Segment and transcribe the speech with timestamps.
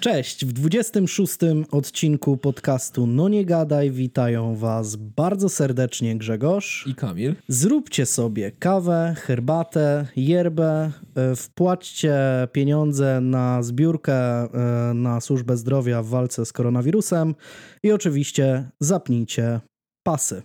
[0.00, 1.36] Cześć, w 26
[1.70, 7.34] odcinku podcastu No Nie Gadaj witają Was bardzo serdecznie Grzegorz i Kamil.
[7.48, 12.18] Zróbcie sobie kawę, herbatę, yerbę, e, wpłaćcie
[12.52, 17.34] pieniądze na zbiórkę e, na służbę zdrowia w walce z koronawirusem
[17.82, 19.60] i oczywiście zapnijcie
[20.06, 20.42] pasy.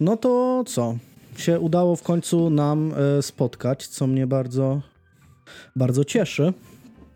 [0.00, 0.96] No to co?
[1.36, 4.80] Się udało w końcu nam e, spotkać, co mnie bardzo,
[5.76, 6.52] bardzo cieszy.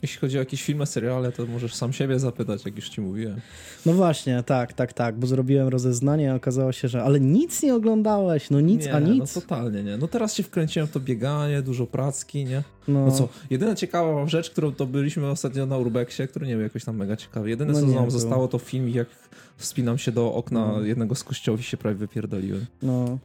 [0.03, 3.41] Jeśli chodzi o jakieś filmy, seriale, to możesz sam siebie zapytać, jak już ci mówiłem.
[3.87, 7.75] No właśnie, tak, tak, tak, bo zrobiłem rozeznanie i okazało się, że ale nic nie
[7.75, 9.35] oglądałeś, no nic, nie, a nic.
[9.35, 9.97] no totalnie nie.
[9.97, 12.63] No teraz się wkręciłem w to bieganie, dużo pracki, nie?
[12.89, 16.63] No, no co, jedyna ciekawa rzecz, którą to byliśmy ostatnio na Urbexie, który nie był
[16.63, 17.51] jakoś tam mega ciekawy.
[17.51, 19.09] Jedyne, no co nam zostało, to film, jak
[19.57, 20.83] wspinam się do okna no.
[20.83, 22.67] jednego z kościołów i się prawie wypierdoliłem.
[22.83, 23.19] No,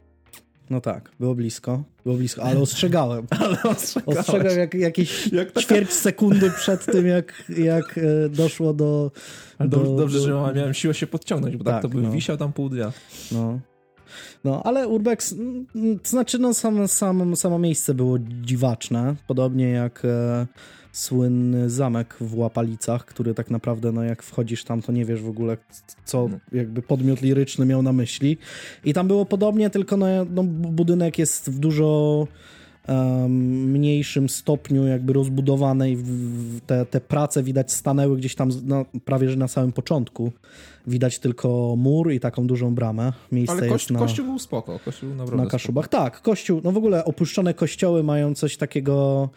[0.70, 3.26] no tak, było blisko, było blisko, ale ostrzegałem.
[3.40, 4.20] ale ostrzegałem.
[4.20, 5.60] Ostrzegałem jak, jakieś jak taka...
[5.60, 9.10] ćwierć sekundy przed tym, jak, jak e, doszło do...
[9.60, 10.24] do dobrze, do...
[10.24, 12.10] że miałem siłę się podciągnąć, bo tak, tak to by no.
[12.10, 12.92] wisiał tam pół dnia.
[13.32, 13.60] No.
[14.44, 15.34] No, ale Urbex,
[16.02, 20.46] to znaczy, no, sam, sam, samo miejsce było dziwaczne, podobnie jak e,
[20.96, 25.28] słynny zamek w Łapalicach, który tak naprawdę, no jak wchodzisz tam, to nie wiesz w
[25.28, 25.56] ogóle,
[26.04, 26.38] co no.
[26.52, 28.38] jakby podmiot liryczny miał na myśli.
[28.84, 32.26] I tam było podobnie, tylko no, no budynek jest w dużo
[32.88, 33.32] um,
[33.70, 35.98] mniejszym stopniu jakby rozbudowane i
[36.66, 40.32] te, te prace widać stanęły gdzieś tam no, prawie, że na samym początku.
[40.86, 43.12] Widać tylko mur i taką dużą bramę.
[43.32, 46.04] Miejsce Ale kości, na, kościół był spoko, kościół naprawdę Na Kaszubach, spoko.
[46.04, 46.22] tak.
[46.22, 49.28] Kościół, no w ogóle opuszczone kościoły mają coś takiego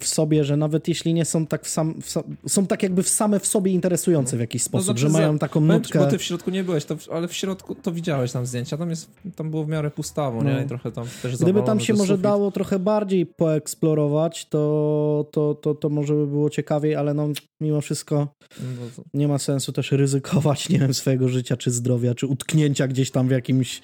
[0.00, 2.14] w sobie, że nawet jeśli nie są tak w sam, w,
[2.50, 5.38] są tak jakby w same w sobie interesujące w jakiś no sposób, no, że mają
[5.38, 5.98] taką nutkę.
[5.98, 8.90] Bo ty w środku nie byłeś, to, ale w środku to widziałeś tam zdjęcia, tam
[8.90, 10.50] jest, tam było w miarę pustawo, no.
[10.50, 10.62] nie?
[10.64, 12.22] I trochę tam też Gdyby tam się może sufit.
[12.22, 17.28] dało trochę bardziej poeksplorować, to, to, to, to może by było ciekawiej, ale no
[17.60, 18.28] mimo wszystko
[18.60, 23.10] no nie ma sensu też ryzykować, nie wiem, swojego życia, czy zdrowia, czy utknięcia gdzieś
[23.10, 23.80] tam w jakimś,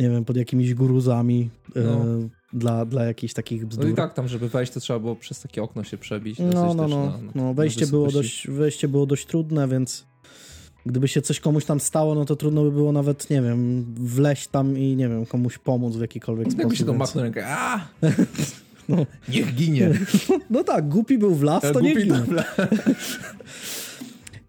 [0.00, 1.50] nie wiem, pod jakimiś guruzami.
[1.74, 2.04] No.
[2.54, 3.84] E, dla, dla jakichś takich bzdur.
[3.84, 6.38] No i tak, tam żeby wejść, to trzeba było przez takie okno się przebić.
[6.38, 7.54] No, no, no, na, no.
[7.54, 10.06] Wejście, było dość, wejście było dość trudne, więc
[10.86, 14.48] gdyby się coś komuś tam stało, no to trudno by było nawet, nie wiem, wleść
[14.48, 16.64] tam i, nie wiem, komuś pomóc w jakikolwiek no, sposób.
[16.64, 17.88] Jakby się go machnął rękę, a
[18.88, 19.06] no.
[19.28, 19.90] Niech ginie.
[20.50, 22.22] No tak, głupi był w las, to niech ginie.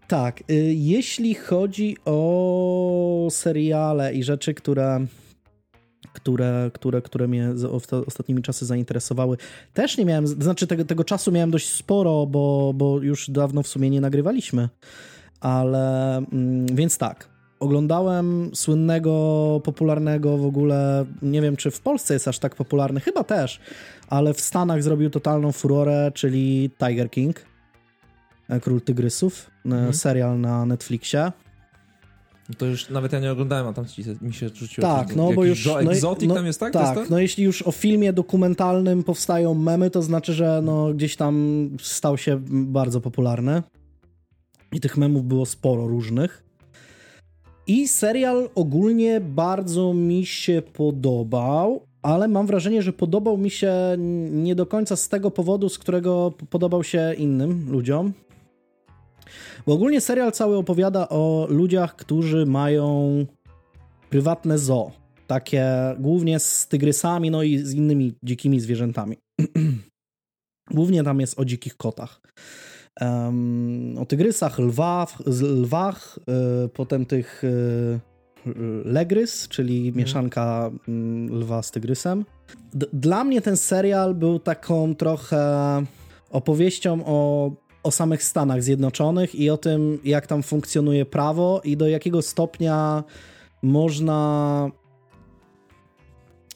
[0.08, 5.06] Tak, y, jeśli chodzi o seriale i rzeczy, które
[6.12, 7.48] które, które, które mnie
[8.06, 9.36] ostatnimi czasy zainteresowały.
[9.74, 13.68] Też nie miałem, znaczy tego, tego czasu miałem dość sporo, bo, bo już dawno w
[13.68, 14.68] sumie nie nagrywaliśmy.
[15.40, 17.32] Ale mm, więc tak.
[17.60, 23.24] Oglądałem słynnego, popularnego w ogóle, nie wiem czy w Polsce jest aż tak popularny, chyba
[23.24, 23.60] też,
[24.08, 27.44] ale w Stanach zrobił totalną furorę, czyli Tiger King,
[28.48, 29.94] e, Król Tygrysów, e, mhm.
[29.94, 31.32] serial na Netflixie.
[32.48, 33.84] No to już nawet ja nie oglądałem, a tam
[34.22, 34.88] mi się rzuciło.
[34.88, 35.66] Tak, no bo już.
[35.66, 36.72] No, Exotic no, tam jest, tak?
[36.72, 41.16] Tak, jest no jeśli już o filmie dokumentalnym powstają memy, to znaczy, że no gdzieś
[41.16, 43.62] tam stał się bardzo popularny.
[44.72, 46.44] I tych memów było sporo różnych.
[47.66, 53.74] I serial ogólnie bardzo mi się podobał, ale mam wrażenie, że podobał mi się
[54.30, 58.12] nie do końca z tego powodu, z którego podobał się innym ludziom.
[59.66, 63.26] Bo ogólnie serial cały opowiada o ludziach, którzy mają
[64.10, 64.90] prywatne zoo.
[65.26, 65.66] Takie
[65.98, 69.16] głównie z tygrysami, no i z innymi dzikimi zwierzętami.
[70.70, 72.20] głównie tam jest o dzikich kotach.
[73.00, 78.00] Um, o tygrysach, lwach, lwach yy, potem tych yy,
[78.84, 79.96] legrys, czyli mhm.
[79.96, 82.24] mieszanka yy, lwa z tygrysem.
[82.74, 85.82] D dla mnie ten serial był taką trochę
[86.30, 87.50] opowieścią o
[87.82, 93.04] o samych Stanach Zjednoczonych i o tym, jak tam funkcjonuje prawo i do jakiego stopnia
[93.62, 94.70] można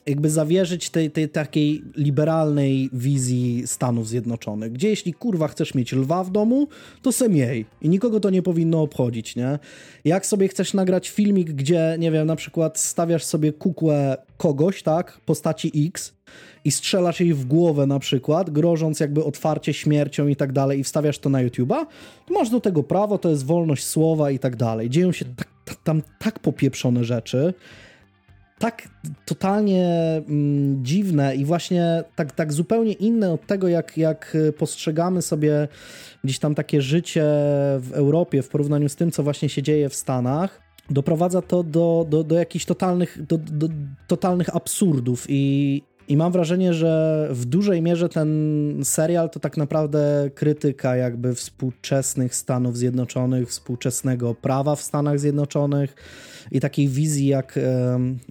[0.06, 6.24] jakby zawierzyć tej, tej takiej liberalnej wizji Stanów Zjednoczonych, gdzie jeśli kurwa chcesz mieć lwa
[6.24, 6.68] w domu,
[7.02, 7.26] to se
[7.82, 9.58] i nikogo to nie powinno obchodzić, nie?
[10.04, 15.20] Jak sobie chcesz nagrać filmik, gdzie, nie wiem, na przykład stawiasz sobie kukłę kogoś, tak,
[15.24, 16.14] postaci X
[16.64, 20.84] i strzelasz jej w głowę na przykład, grożąc jakby otwarcie śmiercią i tak dalej i
[20.84, 21.86] wstawiasz to na YouTube'a,
[22.26, 24.90] to masz do tego prawo, to jest wolność słowa i tak dalej.
[24.90, 25.48] Dzieją się tak,
[25.84, 27.54] tam tak popieprzone rzeczy,
[28.58, 28.88] tak
[29.24, 29.86] totalnie
[30.28, 35.68] mm, dziwne i właśnie tak, tak zupełnie inne od tego, jak, jak postrzegamy sobie
[36.24, 37.24] gdzieś tam takie życie
[37.78, 40.60] w Europie w porównaniu z tym, co właśnie się dzieje w Stanach,
[40.90, 43.68] doprowadza to do, do, do jakichś totalnych, do, do,
[44.06, 48.30] totalnych absurdów i, i mam wrażenie, że w dużej mierze ten
[48.84, 55.94] serial to tak naprawdę krytyka jakby współczesnych Stanów Zjednoczonych, współczesnego prawa w Stanach Zjednoczonych
[56.50, 57.58] i takiej wizji, jak,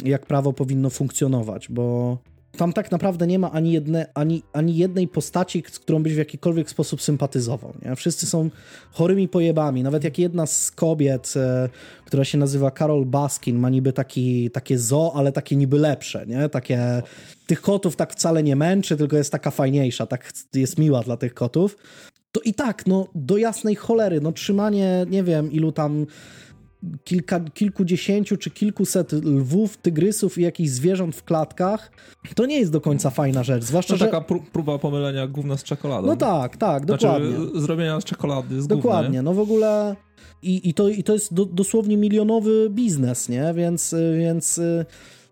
[0.03, 2.17] jak prawo powinno funkcjonować, bo
[2.55, 6.17] tam tak naprawdę nie ma ani, jedne, ani, ani jednej postaci, z którą byś w
[6.17, 7.73] jakikolwiek sposób sympatyzował.
[7.85, 7.95] Nie?
[7.95, 8.49] Wszyscy są
[8.91, 9.83] chorymi pojebami.
[9.83, 11.69] Nawet jak jedna z kobiet, e,
[12.05, 16.25] która się nazywa Carol Baskin, ma niby taki, takie zo, ale takie niby lepsze.
[16.27, 16.49] Nie?
[16.49, 17.01] Takie,
[17.47, 21.33] tych kotów tak wcale nie męczy, tylko jest taka fajniejsza, tak jest miła dla tych
[21.33, 21.77] kotów.
[22.31, 26.05] To i tak, no do jasnej cholery, no trzymanie, nie wiem, ilu tam
[27.03, 31.91] kilka, kilkudziesięciu czy kilkuset lwów, tygrysów i jakichś zwierząt w klatkach,
[32.35, 33.63] to nie jest do końca fajna rzecz.
[33.63, 34.21] Zwłaszcza, to taka
[34.53, 36.07] próba pomylenia gówna z czekoladą.
[36.07, 37.37] No tak, tak, znaczy, dokładnie.
[37.37, 39.95] Znaczy, zrobienia z czekolady z Dokładnie, gówna, no w ogóle
[40.41, 43.53] i, i, to, i to jest do, dosłownie milionowy biznes, nie?
[43.55, 44.61] Więc, więc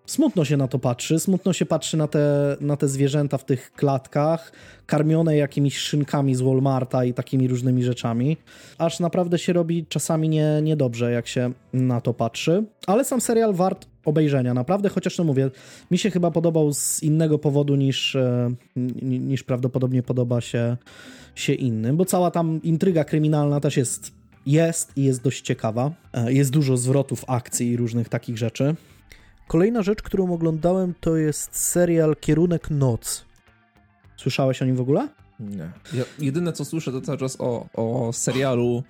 [0.05, 3.71] smutno się na to patrzy, smutno się patrzy na te, na te zwierzęta w tych
[3.71, 4.51] klatkach,
[4.85, 8.37] karmione jakimiś szynkami z Walmarta i takimi różnymi rzeczami,
[8.77, 12.63] aż naprawdę się robi czasami nie, niedobrze, jak się na to patrzy.
[12.87, 15.51] Ale sam serial wart obejrzenia, naprawdę, chociaż no mówię,
[15.91, 18.51] mi się chyba podobał z innego powodu niż, e,
[19.01, 20.77] niż prawdopodobnie podoba się,
[21.35, 24.11] się innym, bo cała tam intryga kryminalna też jest
[24.45, 25.91] jest i jest dość ciekawa.
[26.13, 28.75] E, jest dużo zwrotów akcji i różnych takich rzeczy.
[29.53, 33.25] Kolejna rzecz, którą oglądałem, to jest serial Kierunek Noc.
[34.17, 35.07] Słyszałeś o nim w ogóle?
[35.39, 35.71] Nie.
[35.93, 38.83] Ja jedyne co słyszę to cały czas o, o serialu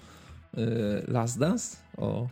[0.57, 0.61] y,
[1.07, 2.27] Last Dance, o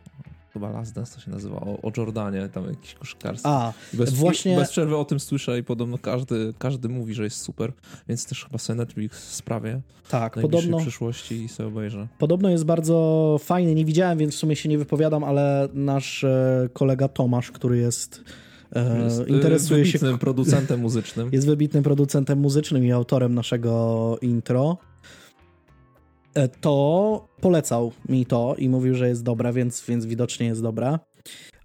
[0.54, 3.50] chyba Last Dance to się nazywa, o, o Jordanie, tam jakiś koszykarstwo.
[3.50, 4.56] A, bez, właśnie...
[4.56, 7.74] Bez przerwy o tym słyszę i podobno każdy, każdy mówi, że jest super,
[8.08, 9.82] więc też chyba sobie Netflix sprawię.
[10.10, 10.78] Tak, w podobno...
[10.78, 12.08] przyszłości i sobie obejrzę.
[12.18, 16.70] Podobno jest bardzo fajny, nie widziałem, więc w sumie się nie wypowiadam, ale nasz e,
[16.74, 18.24] kolega Tomasz, który jest
[18.76, 21.30] e, jest interesuje się producentem muzycznym.
[21.34, 24.78] Jest wybitnym producentem muzycznym i autorem naszego intro.
[26.34, 31.00] E, to polecał mi to i mówił, że jest dobra, więc, więc widocznie jest dobra.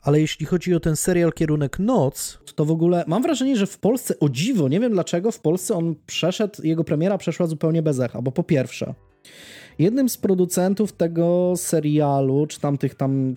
[0.03, 3.79] Ale jeśli chodzi o ten serial Kierunek Noc, to w ogóle mam wrażenie, że w
[3.79, 8.01] Polsce, o dziwo, nie wiem dlaczego, w Polsce on przeszedł, jego premiera przeszła zupełnie bez
[8.01, 8.95] echa, bo po pierwsze,
[9.79, 13.35] jednym z producentów tego serialu, czy tam tych tam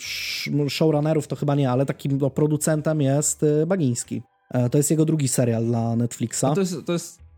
[0.69, 4.21] showrunnerów, to chyba nie, ale takim no, producentem jest y, Bagiński.
[4.51, 6.45] E, to jest jego drugi serial dla Netflixa.
[6.55, 7.28] to jest, to jest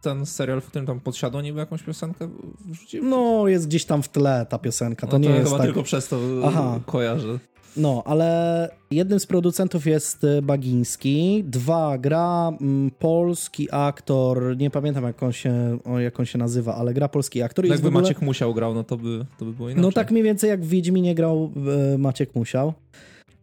[0.00, 2.28] ten serial, w którym tam podsiadło niby jakąś piosenkę
[2.64, 3.04] wrzucił?
[3.04, 5.06] No, jest gdzieś tam w tle ta piosenka.
[5.06, 5.66] To, no, to nie jest chyba tak...
[5.66, 6.80] tylko przez to Aha.
[6.86, 7.38] kojarzę.
[7.76, 11.44] No, ale jednym z producentów jest y, Bagiński.
[11.46, 16.74] Dwa, gra mm, polski aktor, nie pamiętam jak on się, o, jak on się nazywa,
[16.74, 17.64] ale gra polski aktor.
[17.64, 18.02] No jakby ogóle...
[18.02, 19.82] Maciek Musiał grał, no to by, to by było inaczej.
[19.82, 21.50] No tak mniej więcej jak w Wiedźminie grał
[21.94, 22.72] y, Maciek Musiał.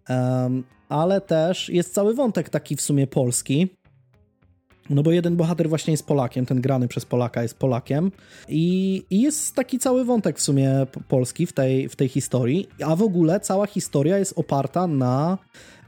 [0.10, 3.70] Um, ale też jest cały wątek taki w sumie polski
[4.90, 8.12] no bo jeden bohater właśnie jest Polakiem, ten grany przez Polaka jest Polakiem
[8.48, 10.72] i, i jest taki cały wątek w sumie
[11.08, 15.38] polski w tej, w tej historii, a w ogóle cała historia jest oparta na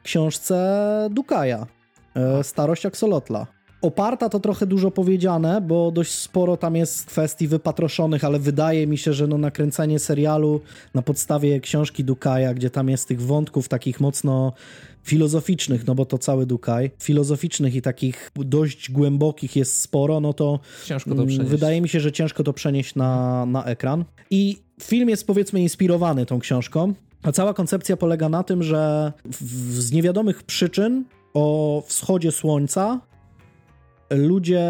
[0.04, 1.68] książce Dukaja,
[2.16, 3.48] e, Starość Axolotla.
[3.82, 8.98] Oparta to trochę dużo powiedziane, bo dość sporo tam jest kwestii wypatroszonych, ale wydaje mi
[8.98, 10.62] się, że no nakręcenie serialu
[10.94, 14.54] na podstawie książki Dukaja, gdzie tam jest tych wątków takich mocno
[15.08, 20.60] filozoficznych, no bo to cały Dukaj, filozoficznych i takich dość głębokich jest sporo, no to,
[21.06, 24.06] to mm, wydaje mi się, że ciężko to przenieść na, na ekran.
[24.30, 26.94] I film jest powiedzmy inspirowany tą książką,
[27.24, 31.04] a cała koncepcja polega na tym, że w, z niewiadomych przyczyn
[31.34, 33.02] o wschodzie słońca
[34.10, 34.64] ludzie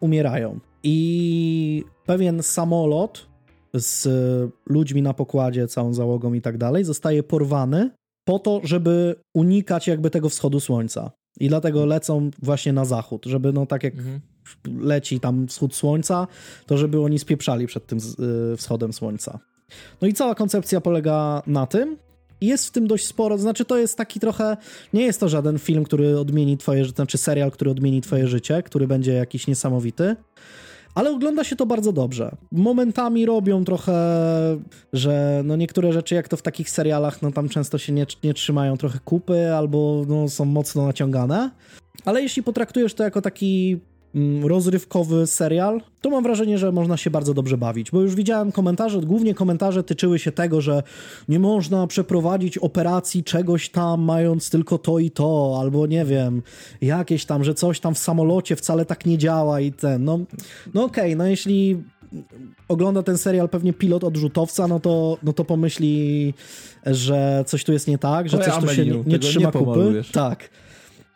[0.00, 0.58] umierają.
[0.82, 3.26] I pewien samolot
[3.74, 4.08] z
[4.66, 7.90] ludźmi na pokładzie, całą załogą i tak dalej, zostaje porwany
[8.24, 11.10] po to, żeby unikać jakby tego wschodu słońca.
[11.40, 11.88] I dlatego mhm.
[11.88, 14.20] lecą właśnie na zachód, żeby no tak jak mhm.
[14.80, 16.26] leci tam wschód słońca,
[16.66, 17.98] to żeby oni spieprzali przed tym
[18.52, 19.38] y, wschodem słońca.
[20.02, 21.96] No i cała koncepcja polega na tym,
[22.40, 24.56] jest w tym dość sporo, znaczy to jest taki trochę,
[24.92, 28.62] nie jest to żaden film, który odmieni twoje życie, znaczy serial, który odmieni twoje życie,
[28.62, 30.16] który będzie jakiś niesamowity,
[30.94, 32.36] ale ogląda się to bardzo dobrze.
[32.52, 33.94] Momentami robią trochę,
[34.92, 38.34] że no niektóre rzeczy, jak to w takich serialach, no tam często się nie, nie
[38.34, 41.50] trzymają trochę kupy albo no, są mocno naciągane.
[42.04, 43.80] Ale jeśli potraktujesz to jako taki
[44.42, 49.00] rozrywkowy serial, to mam wrażenie, że można się bardzo dobrze bawić, bo już widziałem komentarze,
[49.00, 50.82] głównie komentarze tyczyły się tego, że
[51.28, 56.42] nie można przeprowadzić operacji czegoś tam, mając tylko to i to, albo nie wiem,
[56.80, 60.18] jakieś tam, że coś tam w samolocie wcale tak nie działa i ten, no,
[60.74, 61.82] no okej, okay, no jeśli
[62.68, 66.34] ogląda ten serial pewnie pilot odrzutowca, no to, no to pomyśli,
[66.86, 70.02] że coś tu jest nie tak, że coś tu się nie, nie trzyma nie kupy.
[70.12, 70.50] Tak.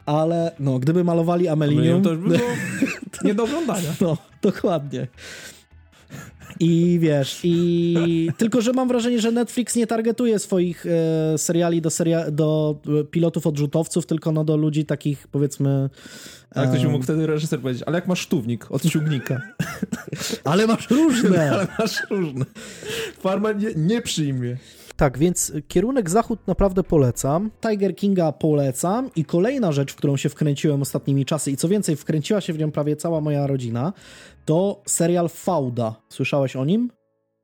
[0.08, 2.02] Ale no, gdyby malowali Amelinium...
[2.02, 2.38] to już było
[3.24, 3.94] nie do oglądania.
[4.00, 5.06] No, dokładnie.
[6.60, 11.90] I wiesz, i tylko, że mam wrażenie, że Netflix nie targetuje swoich e, seriali do,
[11.90, 15.90] seria do pilotów odrzutowców, tylko no do ludzi takich powiedzmy.
[16.54, 19.40] A ktoś mógł wtedy reżyser powiedzieć, ale jak masz sztównik od ciągnika.
[20.44, 21.50] ale masz różne.
[21.52, 22.44] ale masz różne.
[23.18, 24.56] Farma nie, nie przyjmie.
[24.98, 27.50] Tak, więc kierunek zachód naprawdę polecam.
[27.60, 31.96] Tiger Kinga polecam i kolejna rzecz, w którą się wkręciłem ostatnimi czasy i co więcej,
[31.96, 33.92] wkręciła się w nią prawie cała moja rodzina,
[34.44, 35.94] to serial Fauda.
[36.08, 36.90] Słyszałeś o nim?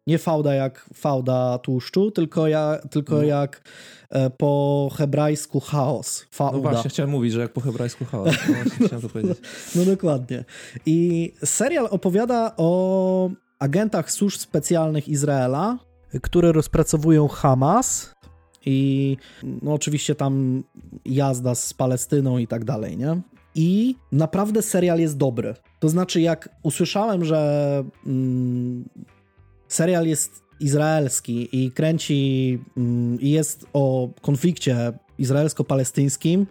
[0.06, 3.22] Nie fauda jak fauda tłuszczu, tylko, ja, tylko no.
[3.22, 3.62] jak
[4.10, 6.26] e, po hebrajsku chaos.
[6.30, 6.56] Fauda.
[6.56, 8.36] No właśnie, chciałem mówić, że jak po hebrajsku chaos.
[8.48, 9.38] No właśnie, chciałem to powiedzieć.
[9.74, 10.44] No, no dokładnie.
[10.86, 15.78] I serial opowiada o agentach służb specjalnych Izraela,
[16.22, 18.14] które rozpracowują Hamas
[18.66, 19.16] i
[19.62, 20.64] no oczywiście tam
[21.04, 23.20] jazda z Palestyną i tak dalej, nie?
[23.54, 25.54] I naprawdę serial jest dobry.
[25.80, 28.84] To znaczy, jak usłyszałem, że mm,
[29.68, 36.46] serial jest izraelski i kręci mm, i jest o konflikcie izraelsko-palestyńskim,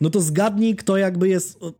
[0.00, 1.72] no to zgadnij, kto jakby jest y,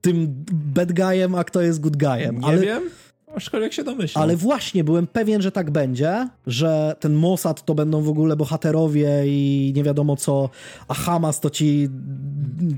[0.00, 2.38] tym bad guyem, a kto jest good guyem.
[2.38, 2.60] Nie Ale...
[2.60, 2.90] wiem.
[3.34, 4.22] Aczkolwiek się domyślam.
[4.22, 9.22] Ale właśnie, byłem pewien, że tak będzie, że ten Mossad to będą w ogóle bohaterowie
[9.26, 10.50] i nie wiadomo co,
[10.88, 11.88] a Hamas to ci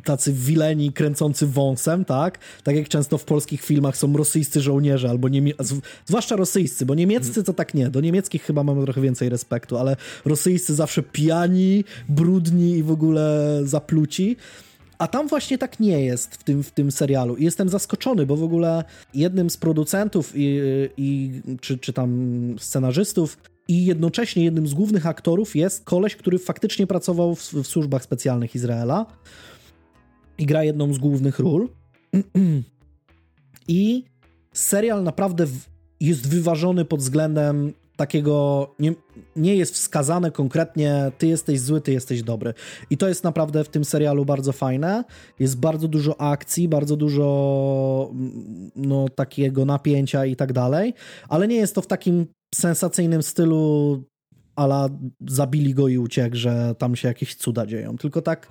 [0.04, 2.38] tacy wileni kręcący wąsem, tak?
[2.64, 5.52] Tak jak często w polskich filmach są rosyjscy żołnierze, albo niemie...
[6.06, 7.90] zwłaszcza rosyjscy, bo niemieccy to tak nie.
[7.90, 13.60] Do niemieckich chyba mamy trochę więcej respektu, ale rosyjscy zawsze pijani, brudni i w ogóle
[13.64, 14.36] zapluci.
[15.00, 17.36] A tam właśnie tak nie jest w tym, w tym serialu.
[17.36, 20.60] I jestem zaskoczony, bo w ogóle jednym z producentów i,
[20.96, 22.10] i, czy, czy tam
[22.58, 23.38] scenarzystów
[23.68, 28.54] i jednocześnie jednym z głównych aktorów jest koleś, który faktycznie pracował w, w służbach specjalnych
[28.54, 29.06] Izraela
[30.38, 31.68] i gra jedną z głównych ról.
[33.68, 34.04] I
[34.52, 35.46] serial naprawdę
[36.00, 38.94] jest wyważony pod względem takiego, nie,
[39.36, 42.54] nie jest wskazane konkretnie, ty jesteś zły, ty jesteś dobry.
[42.90, 45.04] I to jest naprawdę w tym serialu bardzo fajne.
[45.38, 50.94] Jest bardzo dużo akcji, bardzo dużo mm, no, takiego napięcia i tak dalej,
[51.28, 54.02] ale nie jest to w takim sensacyjnym stylu
[54.56, 54.88] ala
[55.28, 57.96] zabili go i uciekł, że tam się jakieś cuda dzieją.
[57.96, 58.48] Tylko tak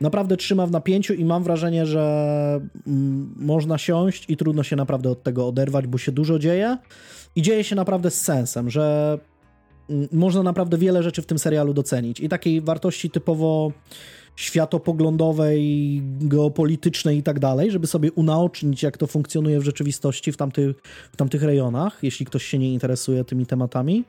[0.00, 5.10] naprawdę trzyma w napięciu i mam wrażenie, że mm, można siąść i trudno się naprawdę
[5.10, 6.78] od tego oderwać, bo się dużo dzieje
[7.36, 9.18] i dzieje się naprawdę z sensem, że
[9.90, 13.72] mm, można naprawdę wiele rzeczy w tym serialu docenić i takiej wartości typowo
[14.36, 20.76] światopoglądowej, geopolitycznej i tak dalej, żeby sobie unaocznić, jak to funkcjonuje w rzeczywistości w tamtych,
[21.12, 24.04] w tamtych rejonach, jeśli ktoś się nie interesuje tymi tematami.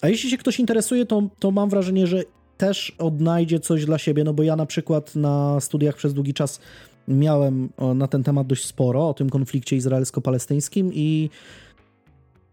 [0.00, 2.22] A jeśli się ktoś interesuje, to, to mam wrażenie, że
[2.56, 6.60] też odnajdzie coś dla siebie, no bo ja na przykład na studiach przez długi czas
[7.08, 11.30] miałem na ten temat dość sporo, o tym konflikcie izraelsko-palestyńskim i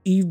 [0.06, 0.24] i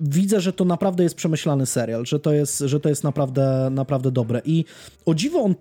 [0.00, 4.10] widzę, że to naprawdę jest przemyślany serial, że to jest, że to jest naprawdę, naprawdę
[4.10, 4.42] dobre.
[4.44, 4.64] I
[5.06, 5.54] o dziwo, on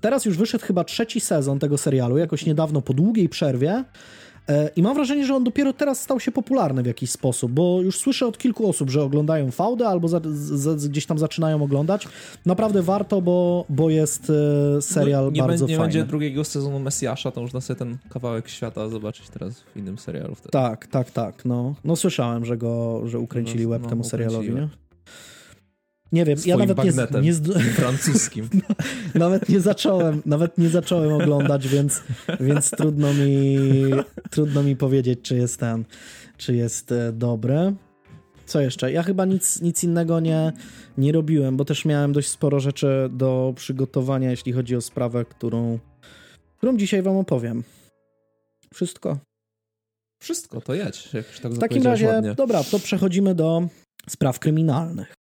[0.00, 3.84] teraz już wyszedł chyba trzeci sezon tego serialu, jakoś niedawno, po długiej przerwie.
[4.48, 7.80] E, I mam wrażenie, że on dopiero teraz stał się popularny w jakiś sposób, bo
[7.82, 12.08] już słyszę od kilku osób, że oglądają fałdę albo za, za, gdzieś tam zaczynają oglądać.
[12.46, 14.32] Naprawdę warto, bo, bo jest
[14.78, 15.88] e, serial no, nie bardzo nie fajny.
[15.88, 19.98] Nie będzie drugiego sezonu Mesjasza, to można sobie ten kawałek świata zobaczyć teraz w innym
[19.98, 20.34] serialu.
[20.34, 20.50] Wtedy.
[20.50, 21.44] Tak, tak, tak.
[21.44, 24.68] No, no słyszałem, że go, że ukręcili no, web no, temu serialowi, nie?
[26.12, 27.34] Nie wiem, ja nawet nie, nie
[27.80, 28.48] francuskim.
[29.14, 32.02] nawet nie zacząłem, nawet nie zacząłem oglądać, więc,
[32.40, 33.58] więc trudno mi
[34.30, 35.84] trudno mi powiedzieć, czy jest ten,
[36.36, 37.74] czy jest e, dobry.
[38.46, 38.92] Co jeszcze?
[38.92, 40.52] Ja chyba nic, nic innego nie,
[40.98, 45.78] nie robiłem, bo też miałem dość sporo rzeczy do przygotowania, jeśli chodzi o sprawę, którą,
[46.56, 47.64] którą dzisiaj wam opowiem.
[48.74, 49.18] Wszystko.
[50.22, 51.12] Wszystko, to jedź.
[51.12, 52.34] Jak tak w takim razie, ładnie.
[52.34, 53.68] dobra, to przechodzimy do
[54.08, 55.21] spraw kryminalnych.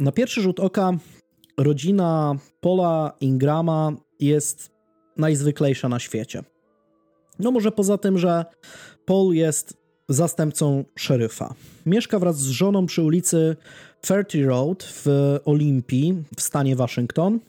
[0.00, 0.92] Na pierwszy rzut oka
[1.56, 4.70] rodzina Paula Ingrama jest
[5.16, 6.42] najzwyklejsza na świecie.
[7.38, 8.44] No może poza tym, że
[9.04, 9.76] Paul jest
[10.08, 11.54] zastępcą szeryfa.
[11.86, 13.56] Mieszka wraz z żoną przy ulicy
[14.06, 17.40] Ferty Road w Olimpii w stanie Waszyngton.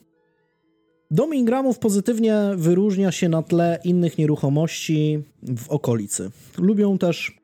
[1.12, 6.32] Dom Ingramów pozytywnie wyróżnia się na tle innych nieruchomości w okolicy.
[6.58, 7.40] Lubią też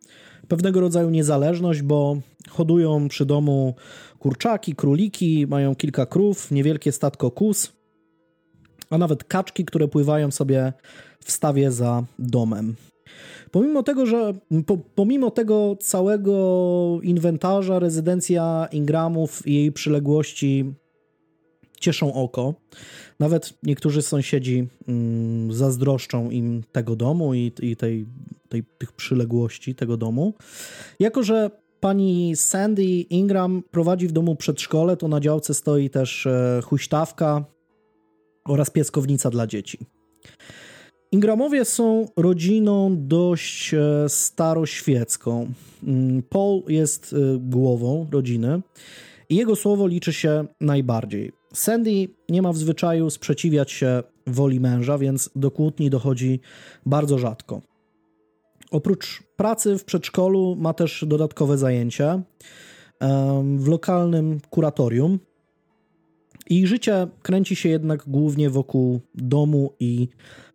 [0.47, 2.17] pewnego rodzaju niezależność, bo
[2.49, 3.75] hodują przy domu
[4.25, 7.73] kurczaki, króliki, mają kilka krów, niewielkie statko kus,
[8.89, 10.73] a nawet kaczki, które pływają sobie
[11.25, 12.75] w stawie za domem.
[13.51, 14.33] Pomimo tego, że
[14.65, 20.73] po, pomimo tego całego inwentarza, rezydencja Ingramów i jej przyległości
[21.79, 22.53] cieszą oko.
[23.19, 28.05] Nawet niektórzy sąsiedzi mm, zazdroszczą im tego domu i, i tej,
[28.49, 30.33] tej, tych przyległości tego domu.
[30.99, 36.59] Jako, że pani Sandy Ingram prowadzi w domu przedszkole, to na działce stoi też e,
[36.63, 37.45] huśtawka
[38.45, 39.79] oraz pieskownica dla dzieci.
[41.11, 45.47] Ingramowie są rodziną dość e, staroświecką.
[45.83, 48.61] Mm, Paul jest e, głową rodziny
[49.29, 51.31] i jego słowo liczy się najbardziej.
[51.53, 56.39] Sandy nie ma w zwyczaju sprzeciwiać się woli męża, więc do kłótni dochodzi
[56.85, 57.61] bardzo rzadko.
[58.71, 62.21] Oprócz pracy w przedszkolu ma też dodatkowe zajęcia
[63.57, 65.19] w lokalnym kuratorium.
[66.49, 70.07] Ich życie kręci się jednak głównie wokół domu i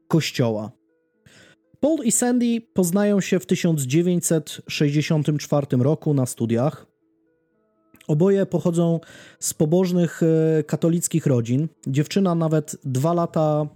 [0.08, 0.70] kościoła.
[1.80, 6.86] Paul i Sandy poznają się w 1964 roku na studiach.
[8.08, 9.00] Oboje pochodzą
[9.38, 11.68] z pobożnych e, katolickich rodzin.
[11.86, 13.66] Dziewczyna nawet dwa lata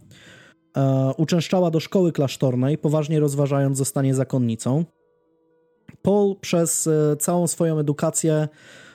[1.16, 4.84] uczęszczała do szkoły klasztornej, poważnie rozważając zostanie zakonnicą.
[6.02, 8.48] Paul przez e, całą swoją edukację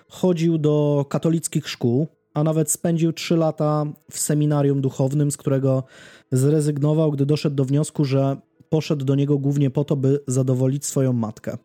[0.07, 5.83] chodził do katolickich szkół, a nawet spędził trzy lata w seminarium duchownym, z którego
[6.31, 8.37] zrezygnował, gdy doszedł do wniosku, że
[8.69, 11.57] poszedł do niego głównie po to, by zadowolić swoją matkę.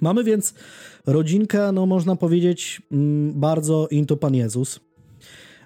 [0.00, 0.54] Mamy więc
[1.06, 4.80] rodzinkę, no można powiedzieć, mm, bardzo into Pan Jezus.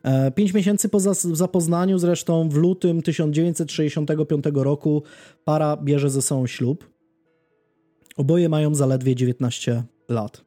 [0.05, 5.03] E, pięć miesięcy po zapoznaniu, zresztą w lutym 1965 roku,
[5.45, 6.91] para bierze ze sobą ślub.
[8.17, 10.45] Oboje mają zaledwie 19 lat.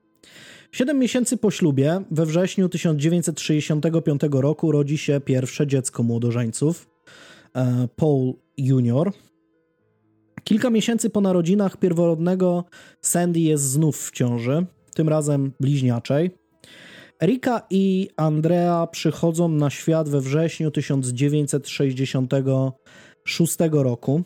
[0.72, 6.90] Siedem miesięcy po ślubie, we wrześniu 1965 roku, rodzi się pierwsze dziecko młodożeńców,
[7.56, 9.12] e, Paul Junior.
[10.44, 12.64] Kilka miesięcy po narodzinach pierworodnego
[13.02, 16.32] Sandy jest znów w ciąży, tym razem bliźniaczej.
[17.22, 24.22] Erika i Andrea przychodzą na świat we wrześniu 1966 roku.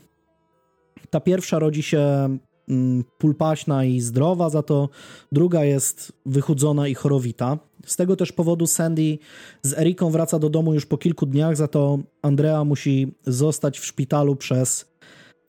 [1.09, 2.37] Ta pierwsza rodzi się
[2.69, 4.89] mm, pulpaśna i zdrowa, za to
[5.31, 7.57] druga jest wychudzona i chorowita.
[7.85, 9.17] Z tego też powodu Sandy
[9.63, 13.85] z Eriką wraca do domu już po kilku dniach, za to Andrea musi zostać w
[13.85, 14.91] szpitalu przez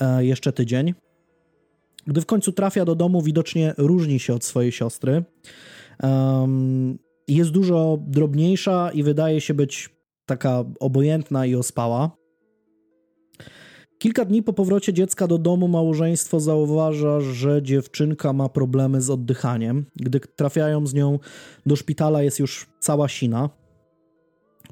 [0.03, 0.95] E, jeszcze tydzień.
[2.07, 5.25] Gdy w końcu trafia do domu, widocznie różni się od swojej siostry.
[7.33, 9.91] Jest dużo drobniejsza i wydaje się być
[10.27, 12.11] taka obojętna i ospała.
[13.99, 19.87] Kilka dni po powrocie dziecka do domu małżeństwo zauważa, że dziewczynka ma problemy z oddychaniem.
[19.97, 21.19] Gdy trafiają z nią
[21.67, 23.51] do szpitala, jest już cała sina.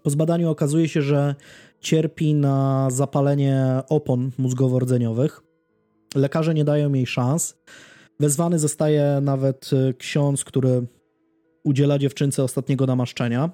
[0.03, 1.35] Po zbadaniu okazuje się, że
[1.81, 5.43] cierpi na zapalenie opon mózgowo-rdzeniowych.
[6.15, 7.57] Lekarze nie dają jej szans.
[8.21, 10.87] Wezwany zostaje nawet y, ksiądz, który
[11.65, 13.51] udziela dziewczynce ostatniego namaszczenia.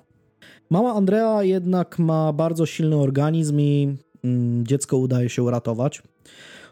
[0.70, 6.02] Mała Andrea jednak ma bardzo silny organizm i mm, dziecko udaje się uratować.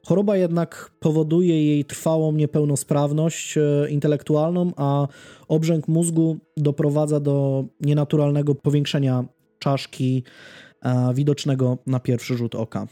[0.07, 5.09] Choroba jednak powoduje jej trwałą niepełnosprawność y, intelektualną, a
[5.49, 9.25] obrzęk mózgu doprowadza do nienaturalnego powiększenia
[9.59, 10.23] czaszki
[11.15, 12.87] widocznego na pierwszy rzut oka.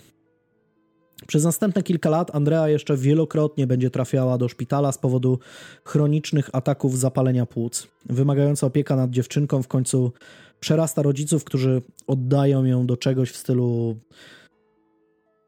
[1.27, 5.39] Przez następne kilka lat Andrea jeszcze wielokrotnie będzie trafiała do szpitala z powodu
[5.85, 7.89] chronicznych ataków zapalenia płuc.
[8.07, 10.13] Wymagająca opieka nad dziewczynką w końcu
[10.61, 13.97] przerasta rodziców, którzy oddają ją do czegoś w stylu.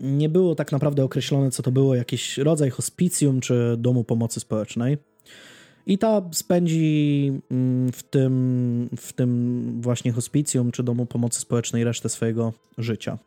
[0.01, 4.99] Nie było tak naprawdę określone, co to było, jakiś rodzaj hospicjum czy domu pomocy społecznej.
[5.87, 12.09] I ta spędzi mm, w tym, w tym właśnie hospicjum czy domu pomocy społecznej resztę
[12.09, 13.19] swojego życia.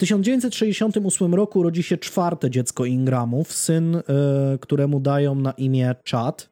[0.00, 4.02] W 1968 roku rodzi się czwarte dziecko Ingramów, syn, y,
[4.60, 6.50] któremu dają na imię Chad,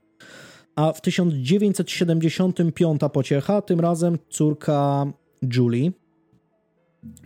[0.77, 5.07] a w 1975 pociecha, tym razem córka
[5.55, 5.93] Julie.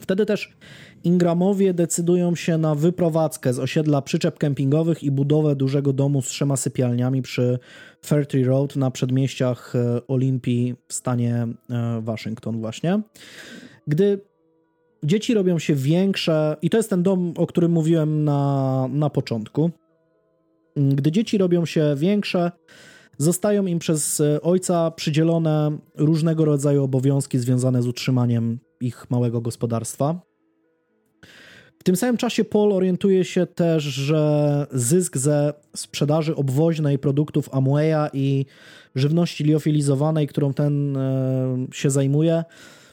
[0.01, 0.57] Wtedy też
[1.05, 6.57] Ingramowie decydują się na wyprowadzkę z osiedla przyczep kempingowych i budowę dużego domu z trzema
[6.57, 7.59] sypialniami przy
[8.05, 13.01] Fairtree Road na przedmieściach e, Olimpii w stanie e, Waszyngton właśnie.
[13.87, 14.32] Gdy
[15.05, 19.71] dzieci robią się większe, i to jest ten dom, o którym mówiłem na, na początku,
[20.77, 22.53] gdy dzieci robią się większe,
[23.19, 30.21] zostają im przez e, ojca przydzielone różnego rodzaju obowiązki związane z utrzymaniem ich małego gospodarstwa.
[31.79, 38.09] W tym samym czasie Paul orientuje się też, że zysk ze sprzedaży obwoźnej produktów Amwaya
[38.12, 38.47] i
[38.95, 42.45] żywności liofilizowanej, którą ten e, się zajmuje,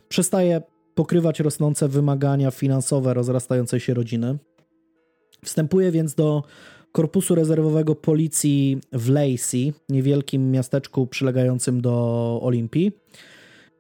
[0.10, 0.62] przestaje
[0.96, 4.38] pokrywać rosnące wymagania finansowe rozrastającej się rodziny.
[5.46, 6.44] Wstępuje więc do
[6.92, 12.92] Korpusu Rezerwowego Policji w Lacey, niewielkim miasteczku przylegającym do Olimpii.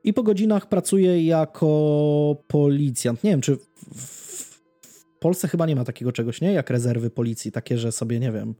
[0.04, 3.24] I po godzinach pracuje jako policjant.
[3.24, 6.54] Nie wiem, czy w, w, w Polsce chyba nie ma takiego czegoś, nie?
[6.54, 8.56] Jak rezerwy policji, takie, że sobie, nie wiem,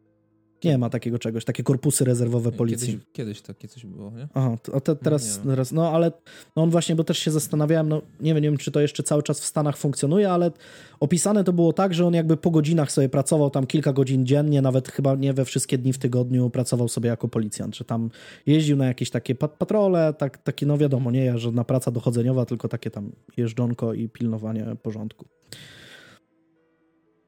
[0.64, 2.88] nie ma takiego czegoś, takie korpusy rezerwowe policji.
[2.88, 4.28] Kiedyś, kiedyś takie coś było, nie?
[4.34, 6.12] Aha, to te, teraz, no, teraz, no ale
[6.56, 9.04] no on właśnie, bo też się zastanawiałem, no nie wiem, nie wiem, czy to jeszcze
[9.04, 10.52] cały czas w Stanach funkcjonuje, ale
[11.00, 14.62] opisane to było tak, że on jakby po godzinach sobie pracował tam kilka godzin dziennie,
[14.62, 18.10] nawet chyba nie we wszystkie dni w tygodniu pracował sobie jako policjant, że tam
[18.46, 22.68] jeździł na jakieś takie pat patrole, tak, takie, no wiadomo, nie żadna praca dochodzeniowa, tylko
[22.68, 25.26] takie tam jeżdżonko i pilnowanie porządku.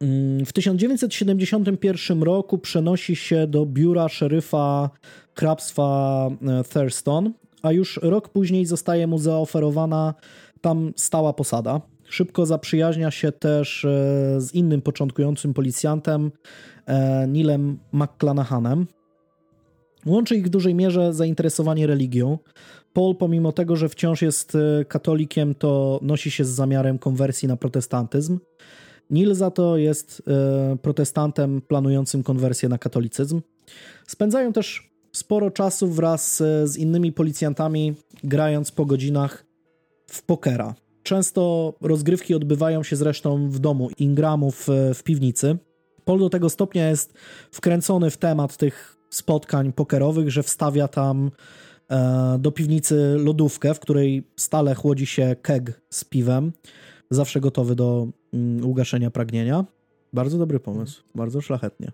[0.01, 4.89] Mm, w 1971 roku przenosi się do biura szeryfa
[5.35, 10.13] hrabstwa e, Thurston, a już rok później zostaje mu zaoferowana
[10.61, 11.81] tam stała posada.
[12.09, 13.87] Szybko zaprzyjaźnia się też e,
[14.41, 16.31] z innym początkującym policjantem,
[16.85, 18.87] e, Nilem McClanahanem.
[20.05, 22.37] Łączy ich w dużej mierze zainteresowanie religią.
[22.93, 28.39] Paul, pomimo tego, że wciąż jest katolikiem, to nosi się z zamiarem konwersji na protestantyzm.
[29.11, 33.41] Neil za to jest e, protestantem planującym konwersję na katolicyzm.
[34.07, 37.93] Spędzają też sporo czasu wraz e, z innymi policjantami,
[38.23, 39.45] grając po godzinach
[40.07, 40.75] w pokera.
[41.03, 45.57] Często rozgrywki odbywają się zresztą w domu Ingramów e, w piwnicy.
[46.05, 47.13] Paul do tego stopnia jest
[47.51, 51.31] wkręcony w temat tych spotkań pokerowych, że wstawia tam
[52.39, 56.51] do piwnicy lodówkę, w której stale chłodzi się keg z piwem
[57.11, 59.65] zawsze gotowy do mm, ugaszenia pragnienia.
[60.13, 61.91] Bardzo dobry pomysł, bardzo szlachetnie.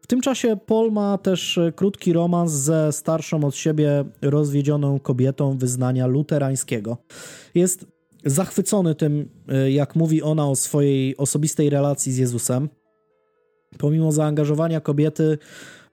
[0.00, 5.58] W tym czasie Paul ma też e, krótki romans ze starszą od siebie rozwiedzioną kobietą
[5.58, 6.96] wyznania luterańskiego.
[7.54, 7.86] Jest
[8.24, 12.68] zachwycony tym, e, jak mówi ona o swojej osobistej relacji z Jezusem.
[13.78, 15.38] Pomimo zaangażowania kobiety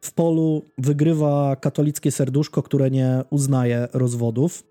[0.02, 4.64] w polu wygrywa katolickie serduszko, które nie uznaje rozwodów.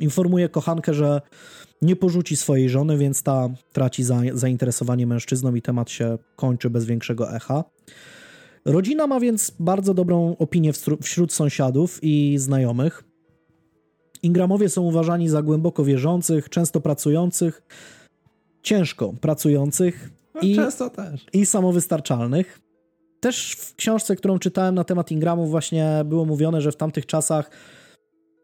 [0.00, 1.20] Informuje kochankę, że
[1.82, 6.84] nie porzuci swojej żony, więc ta traci za, zainteresowanie mężczyzną i temat się kończy bez
[6.84, 7.64] większego echa.
[8.64, 13.04] Rodzina ma więc bardzo dobrą opinię wśród sąsiadów i znajomych.
[14.22, 17.62] Ingramowie są uważani za głęboko wierzących, często pracujących,
[18.62, 20.56] ciężko pracujących no, i,
[21.32, 22.60] i samowystarczalnych.
[23.20, 27.50] Też w książce, którą czytałem na temat Ingramów, właśnie było mówione, że w tamtych czasach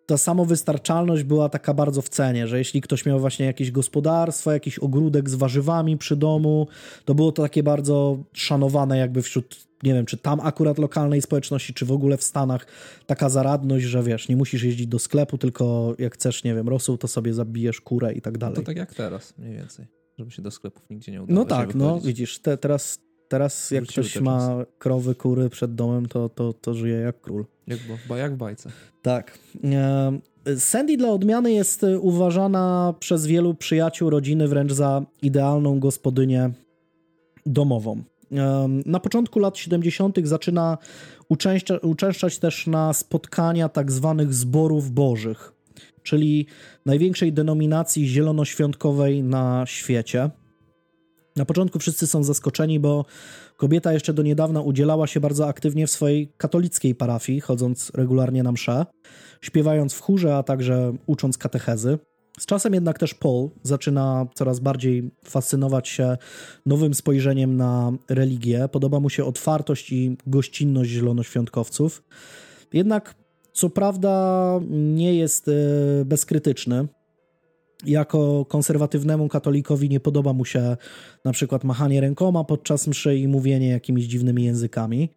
[0.06, 4.78] ta samowystarczalność była taka bardzo w cenie, że jeśli ktoś miał właśnie jakieś gospodarstwo, jakiś
[4.78, 6.66] ogródek z warzywami przy domu,
[7.04, 11.74] to było to takie bardzo szanowane jakby wśród, nie wiem, czy tam akurat lokalnej społeczności,
[11.74, 12.66] czy w ogóle w Stanach
[13.06, 16.98] taka zaradność, że wiesz, nie musisz jeździć do sklepu, tylko jak chcesz, nie wiem, rosół,
[16.98, 18.56] to sobie zabijesz kurę i tak dalej.
[18.56, 19.86] No to tak jak teraz mniej więcej,
[20.18, 23.84] żeby się do sklepów nigdzie nie udało No tak, no widzisz, te, teraz, teraz jak
[23.84, 27.44] ktoś ma krowy, kury przed domem, to, to, to żyje jak król.
[27.66, 27.78] Jak,
[28.16, 28.70] jak w bajce.
[29.02, 29.38] Tak.
[30.58, 36.50] Sandy dla odmiany jest uważana przez wielu przyjaciół rodziny wręcz za idealną gospodynię
[37.46, 38.02] domową.
[38.86, 40.18] Na początku lat 70.
[40.22, 40.78] zaczyna
[41.28, 45.52] uczęszcza, uczęszczać też na spotkania tak zwanych zborów bożych,
[46.02, 46.46] czyli
[46.86, 50.30] największej denominacji zielonoświątkowej na świecie.
[51.36, 53.04] Na początku wszyscy są zaskoczeni, bo
[53.56, 58.52] kobieta jeszcze do niedawna udzielała się bardzo aktywnie w swojej katolickiej parafii, chodząc regularnie na
[58.52, 58.86] msze,
[59.40, 61.98] śpiewając w chórze, a także ucząc katechezy.
[62.38, 66.16] Z czasem jednak też Paul zaczyna coraz bardziej fascynować się
[66.66, 68.68] nowym spojrzeniem na religię.
[68.72, 72.02] Podoba mu się otwartość i gościnność zielonoświątkowców.
[72.72, 73.14] Jednak
[73.52, 75.52] co prawda nie jest e,
[76.04, 76.86] bezkrytyczny
[77.84, 80.76] jako konserwatywnemu katolikowi nie podoba mu się
[81.24, 85.10] na przykład machanie rękoma podczas mszy i mówienie jakimiś dziwnymi językami.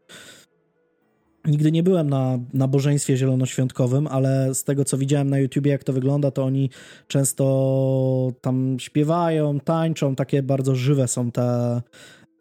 [1.46, 5.94] Nigdy nie byłem na nabożeństwie zielonoświątkowym, ale z tego co widziałem na YouTubie, jak to
[5.94, 6.70] wygląda, to oni
[7.08, 11.82] często tam śpiewają, tańczą, takie bardzo żywe są te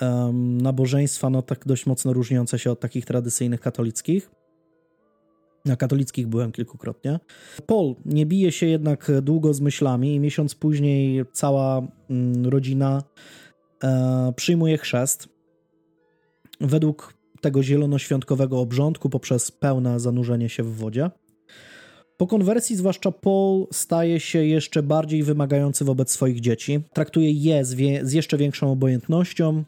[0.01, 4.31] um, nabożeństwa, no tak dość mocno różniące się od takich tradycyjnych katolickich.
[5.69, 7.21] Na katolickich byłem kilkukrotnie.
[7.67, 13.03] Paul nie bije się jednak długo z myślami i miesiąc później cała mm, rodzina
[13.85, 15.29] e, przyjmuje chrzest.
[16.61, 21.11] Według tego zielonoświątkowego obrządku poprzez pełne zanurzenie się w wodzie.
[22.17, 26.81] Po konwersji, zwłaszcza Paul staje się jeszcze bardziej wymagający wobec swoich dzieci.
[26.93, 29.65] Traktuje je z, wie, z jeszcze większą obojętnością,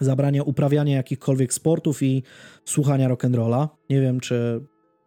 [0.00, 2.22] zabrania uprawiania jakichkolwiek sportów i
[2.64, 3.68] słuchania rock'n'rolla.
[3.90, 4.60] Nie wiem, czy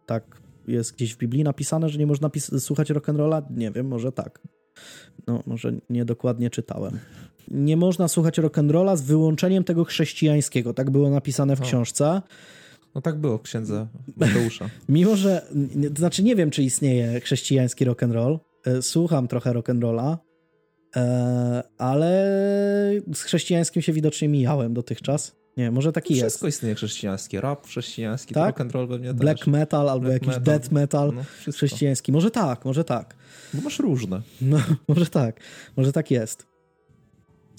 [0.08, 3.42] tak jest gdzieś w Biblii napisane, że nie można słuchać rock'n'rolla?
[3.50, 4.40] Nie wiem, może tak.
[5.26, 6.98] No, może niedokładnie czytałem.
[7.48, 10.74] Nie można słuchać rock'n'rolla z wyłączeniem tego chrześcijańskiego.
[10.74, 12.22] Tak było napisane w książce.
[12.94, 14.70] No tak było, księdza Mateusza.
[14.88, 15.46] Mimo, że,
[15.94, 18.38] to znaczy nie wiem, czy istnieje chrześcijański rock'n'roll.
[18.66, 20.16] E, słucham trochę rock'n'rolla,
[20.96, 22.10] e, ale
[23.14, 25.37] z chrześcijańskim się widocznie mijałem dotychczas.
[25.58, 26.36] Nie, może taki Wszystko jest.
[26.36, 27.40] Wszystko istnieje chrześcijańskie.
[27.40, 28.46] Rap chrześcijański, tak?
[28.46, 29.46] rock and roll pewnie Black też.
[29.46, 30.42] metal albo Black jakiś metal.
[30.42, 32.12] death metal no, chrześcijański.
[32.12, 33.14] Może tak, może tak.
[33.54, 34.22] Bo masz różne.
[34.40, 35.40] No, może tak.
[35.76, 36.46] Może tak jest.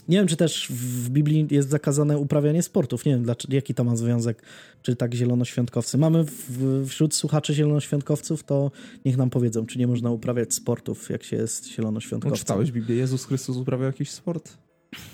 [0.08, 3.06] Nie wiem, czy też w Biblii jest zakazane uprawianie sportów.
[3.06, 4.44] Nie wiem, dlaczego, jaki to ma związek,
[4.82, 5.98] czy tak zielonoświątkowcy.
[5.98, 8.72] Mamy w, wśród słuchaczy zielonoświątkowców, to
[9.06, 12.32] niech nam powiedzą, czy nie można uprawiać sportów, jak się jest zielonoświątkowcem.
[12.32, 12.96] No, czytałeś Biblię?
[12.96, 14.58] Jezus Chrystus uprawiał jakiś sport?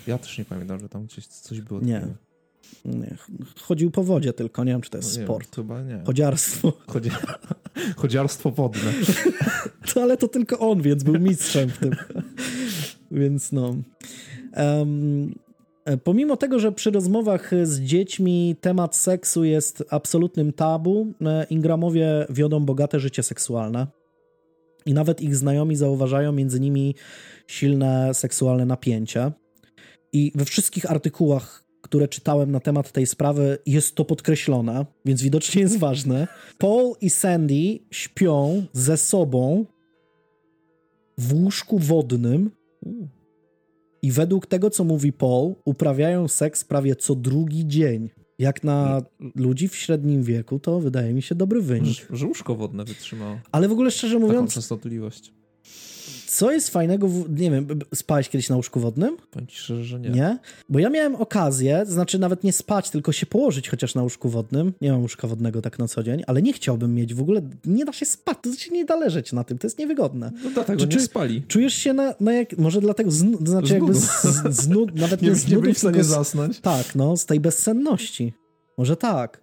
[0.06, 1.80] Ja też nie pamiętam, że tam gdzieś coś było.
[1.80, 1.86] Nie.
[1.86, 2.25] Nie,
[3.60, 5.56] chodził po wodzie tylko, nie wiem, czy to jest no sport.
[5.56, 6.02] Chyba nie.
[6.06, 6.72] Chodziarstwo.
[6.86, 7.10] Chodzi...
[7.96, 8.92] Chodziarstwo wodne.
[9.94, 11.90] to, ale to tylko on, więc był mistrzem w tym.
[13.20, 13.76] więc no.
[14.56, 15.34] Um,
[16.04, 22.64] pomimo tego, że przy rozmowach z dziećmi temat seksu jest absolutnym tabu, e, Ingramowie wiodą
[22.64, 23.86] bogate życie seksualne.
[24.86, 26.94] I nawet ich znajomi zauważają między nimi
[27.46, 29.32] silne seksualne napięcie.
[30.12, 35.62] I we wszystkich artykułach które czytałem na temat tej sprawy, jest to podkreślone, więc widocznie
[35.62, 36.28] jest ważne.
[36.58, 39.64] Paul i Sandy śpią ze sobą
[41.18, 42.50] w łóżku wodnym
[44.02, 48.10] i według tego, co mówi Paul, uprawiają seks prawie co drugi dzień.
[48.38, 49.02] Jak na
[49.34, 52.06] ludzi w średnim wieku, to wydaje mi się dobry wynik.
[52.10, 53.38] Że łóżko wodne wytrzymało.
[53.52, 54.50] Ale w ogóle szczerze mówiąc.
[54.50, 55.32] Taką częstotliwość.
[56.36, 59.16] Co jest fajnego, w, nie wiem, spałeś kiedyś na łóżku wodnym?
[59.30, 60.10] Powiem ci szczerze, że nie.
[60.10, 60.38] Nie?
[60.68, 64.72] Bo ja miałem okazję, znaczy nawet nie spać, tylko się położyć chociaż na łóżku wodnym.
[64.80, 67.84] Nie mam łóżka wodnego tak na co dzień, ale nie chciałbym mieć w ogóle, nie
[67.84, 70.32] da się spać, to się nie da leżeć na tym, to jest niewygodne.
[70.44, 71.42] No dlatego Czy, nie spali.
[71.42, 74.68] Czujesz się na, na jak, może dlatego, z, to znaczy z jakby z, z, z
[74.68, 76.60] nud, nawet nie, nie z nudów, nie byli w stanie zasnąć.
[76.60, 78.32] Tak, no, z tej bezsenności.
[78.78, 79.40] Może tak.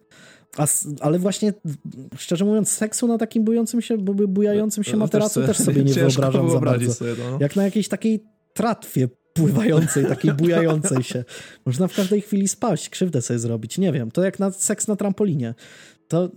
[0.57, 0.67] A,
[0.99, 1.53] ale właśnie,
[2.17, 6.49] szczerze mówiąc, seksu na takim bującym się, bujającym się materacu też, też sobie nie wyobrażam
[6.49, 6.93] za bardzo.
[6.93, 7.37] Sobie, no.
[7.39, 11.23] Jak na jakiejś takiej tratwie pływającej, takiej bujającej się.
[11.65, 13.77] Można w każdej chwili spaść, krzywdę sobie zrobić.
[13.77, 15.53] Nie wiem, to jak na seks na trampolinie.
[16.07, 16.29] To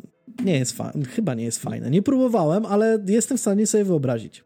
[0.45, 1.91] nie jest fajne, chyba nie jest fajne.
[1.91, 4.45] Nie próbowałem, ale jestem w stanie sobie wyobrazić.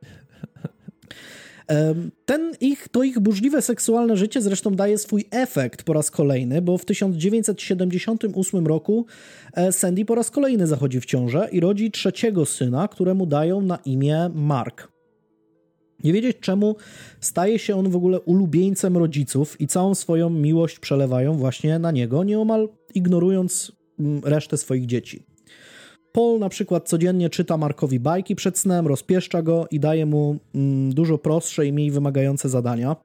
[2.24, 6.78] Ten ich, to ich burzliwe seksualne życie zresztą daje swój efekt po raz kolejny, bo
[6.78, 9.06] w 1978 roku
[9.54, 13.76] e, Sandy po raz kolejny zachodzi w ciążę i rodzi trzeciego syna, któremu dają na
[13.76, 14.88] imię Mark.
[16.04, 16.76] Nie wiedzieć czemu
[17.20, 22.24] staje się on w ogóle ulubieńcem rodziców i całą swoją miłość przelewają właśnie na niego,
[22.24, 25.29] nieomal ignorując mm, resztę swoich dzieci.
[26.12, 30.94] Paul na przykład codziennie czyta Markowi bajki przed snem, rozpieszcza go i daje mu mm,
[30.94, 32.96] dużo prostsze i mniej wymagające zadania.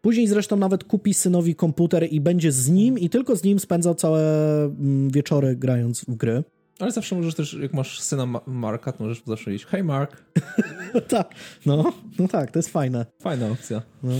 [0.00, 3.94] Później zresztą nawet kupi synowi komputer i będzie z nim i tylko z nim spędzał
[3.94, 4.22] całe
[4.64, 6.44] mm, wieczory grając w gry.
[6.78, 10.24] Ale zawsze możesz też, jak masz syna Ma Marka, to możesz zawsze iść, hej Mark.
[11.08, 11.34] tak,
[11.66, 13.06] no, no tak, to jest fajne.
[13.22, 13.82] Fajna opcja.
[14.02, 14.12] No.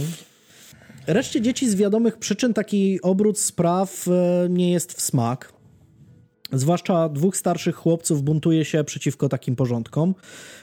[1.06, 5.52] Reszcie dzieci z wiadomych przyczyn taki obrót spraw e, nie jest w smak.
[6.52, 10.14] Zwłaszcza dwóch starszych chłopców buntuje się przeciwko takim porządkom.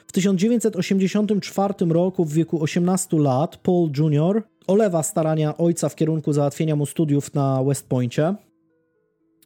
[0.07, 4.43] W 1984 roku, w wieku 18 lat, Paul Jr.
[4.67, 8.35] olewa starania ojca w kierunku załatwienia mu studiów na West Pointie.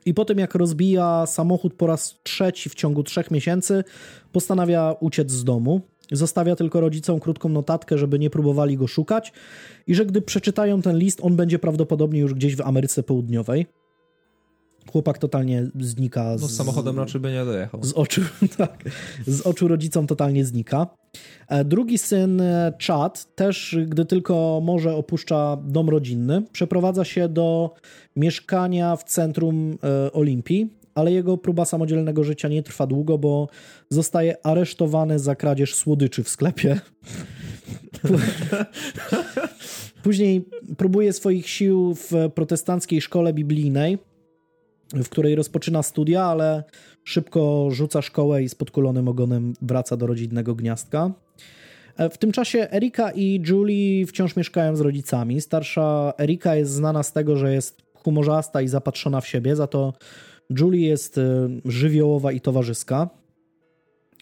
[0.06, 3.84] I po tym, jak rozbija samochód po raz trzeci w ciągu trzech miesięcy,
[4.32, 5.82] postanawia uciec z domu.
[6.12, 9.34] Zostawia tylko rodzicom krótką notatkę, żeby nie próbowali go szukać
[9.88, 13.66] i że gdy przeczytają ten list, on będzie prawdopodobnie już gdzieś w Ameryce Południowej.
[14.92, 16.38] Chłopak totalnie znika.
[16.38, 17.84] Z, no z samochodem raczej by nie dojechał.
[17.84, 18.22] Z oczu,
[18.58, 18.84] tak,
[19.28, 20.88] z oczu rodzicom totalnie znika.
[21.48, 27.74] E, drugi syn, e, Chad, też gdy tylko może opuszcza dom rodzinny, przeprowadza się do
[28.16, 33.48] mieszkania w centrum e, Olimpii, ale jego próba samodzielnego życia nie trwa długo, bo
[33.90, 36.80] zostaje aresztowany za kradzież słodyczy w sklepie.
[40.04, 40.46] Później
[40.78, 43.98] próbuje swoich sił w protestanckiej szkole biblijnej,
[44.94, 46.64] w której rozpoczyna studia, ale
[47.04, 51.12] szybko rzuca szkołę i z podkulonym ogonem wraca do rodzinnego gniazdka.
[51.98, 55.42] E, w tym czasie Erika i Julie wciąż mieszkają z rodzicami.
[55.42, 59.94] Starsza Erika jest znana z tego, że jest humorzasta i zapatrzona w siebie, za to
[60.60, 63.10] Julie jest e, żywiołowa i towarzyska.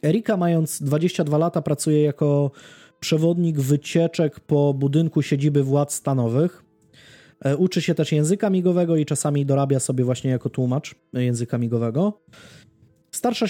[0.04, 2.52] Erika, mając 22 lata, pracuje jako
[3.00, 6.64] przewodnik wycieczek po budynku siedziby władz stanowych.
[7.46, 12.22] E, uczy się też języka migowego i czasami dorabia sobie właśnie jako tłumacz języka migowego.
[13.12, 13.46] Starsza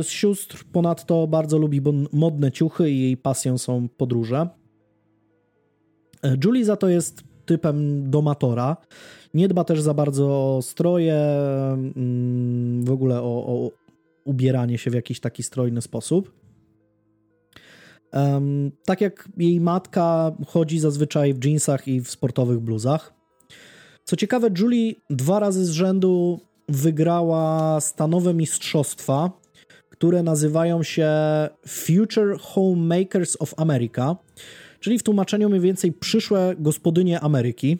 [0.00, 1.80] z sióstr ponadto bardzo lubi
[2.12, 4.48] modne ciuchy i jej pasją są podróże.
[6.24, 8.76] E, Julie za to jest typem domatora.
[9.34, 13.70] Nie dba też za bardzo o stroje, mm, w ogóle o, o
[14.24, 16.32] ubieranie się w jakiś taki strojny sposób.
[18.12, 23.17] Um, tak jak jej matka chodzi zazwyczaj w jeansach i w sportowych bluzach.
[24.08, 29.30] Co ciekawe, Julie dwa razy z rzędu wygrała stanowe mistrzostwa,
[29.90, 31.08] które nazywają się
[31.66, 34.16] Future Homemakers of America,
[34.80, 37.78] czyli w tłumaczeniu mniej więcej przyszłe gospodynie Ameryki.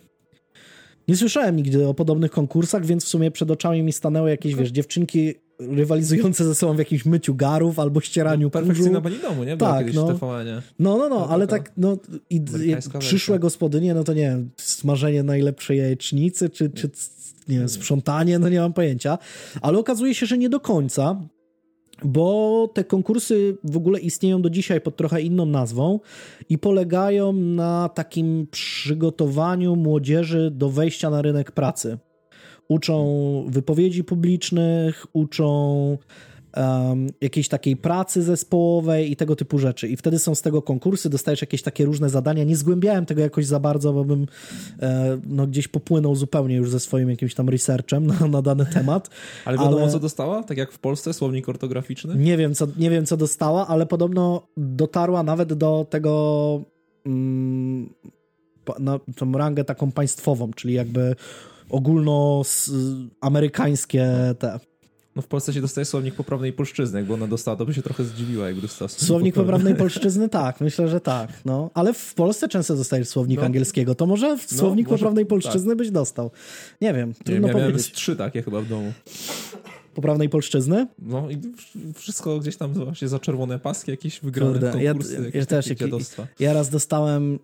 [1.08, 4.70] Nie słyszałem nigdy o podobnych konkursach, więc w sumie przed oczami mi stanęły jakieś, wiesz,
[4.70, 9.56] dziewczynki rywalizujące ze sobą w jakimś myciu garów albo ścieraniu no, Perfekcyjna pani domu, nie?
[9.56, 10.06] Była tak, no.
[10.06, 10.62] TVN-ie.
[10.78, 11.96] No, no, no, ale tak, no
[12.30, 12.42] i
[12.98, 16.90] przyszłe gospodynie, no to nie wiem, smażenie najlepszej jajecznicy, czy, czy
[17.48, 19.18] nie wiem, sprzątanie, no nie mam pojęcia.
[19.62, 21.20] Ale okazuje się, że nie do końca,
[22.04, 26.00] bo te konkursy w ogóle istnieją do dzisiaj pod trochę inną nazwą
[26.48, 31.98] i polegają na takim przygotowaniu młodzieży do wejścia na rynek pracy.
[32.68, 35.98] Uczą wypowiedzi publicznych, uczą
[36.56, 39.88] um, jakiejś takiej pracy zespołowej i tego typu rzeczy.
[39.88, 42.44] I wtedy są z tego konkursy, dostajesz jakieś takie różne zadania.
[42.44, 44.26] Nie zgłębiałem tego jakoś za bardzo, bo bym
[44.82, 49.10] e, no, gdzieś popłynął zupełnie już ze swoim jakimś tam researchem na, na dany temat.
[49.44, 49.92] ale wiadomo, ale...
[49.92, 50.42] co dostała?
[50.42, 52.14] Tak jak w Polsce, słownik ortograficzny?
[52.14, 56.64] Nie wiem, co, nie wiem, co dostała, ale podobno dotarła nawet do tego
[57.06, 57.94] mm,
[58.78, 61.16] na tą rangę taką państwową, czyli jakby
[61.70, 64.58] ogólnoamerykańskie te
[65.18, 68.04] no w Polsce się dostaje słownik poprawnej polszczyzny, jakby ona dostała, to by się trochę
[68.04, 71.70] zdziwiła, jakby dostała słownik, słownik poprawnej polszczyzny, tak, myślę, że tak, no.
[71.74, 73.46] Ale w Polsce często dostajesz słownik no.
[73.46, 75.28] angielskiego, to może w no, słownik może, poprawnej tak.
[75.28, 75.78] polszczyzny tak.
[75.78, 76.30] byś dostał.
[76.80, 77.86] Nie wiem, trudno Nie, ja powiedzieć.
[77.86, 78.92] miałem trzy takie chyba w domu.
[79.94, 80.86] Poprawnej polszczyzny?
[80.98, 81.38] No i
[81.94, 85.66] wszystko gdzieś tam właśnie za czerwone paski, jakieś wygrane Kurde, konkursy, ja, jakieś ja też,
[85.66, 85.78] jak,
[86.40, 87.38] ja raz dostałem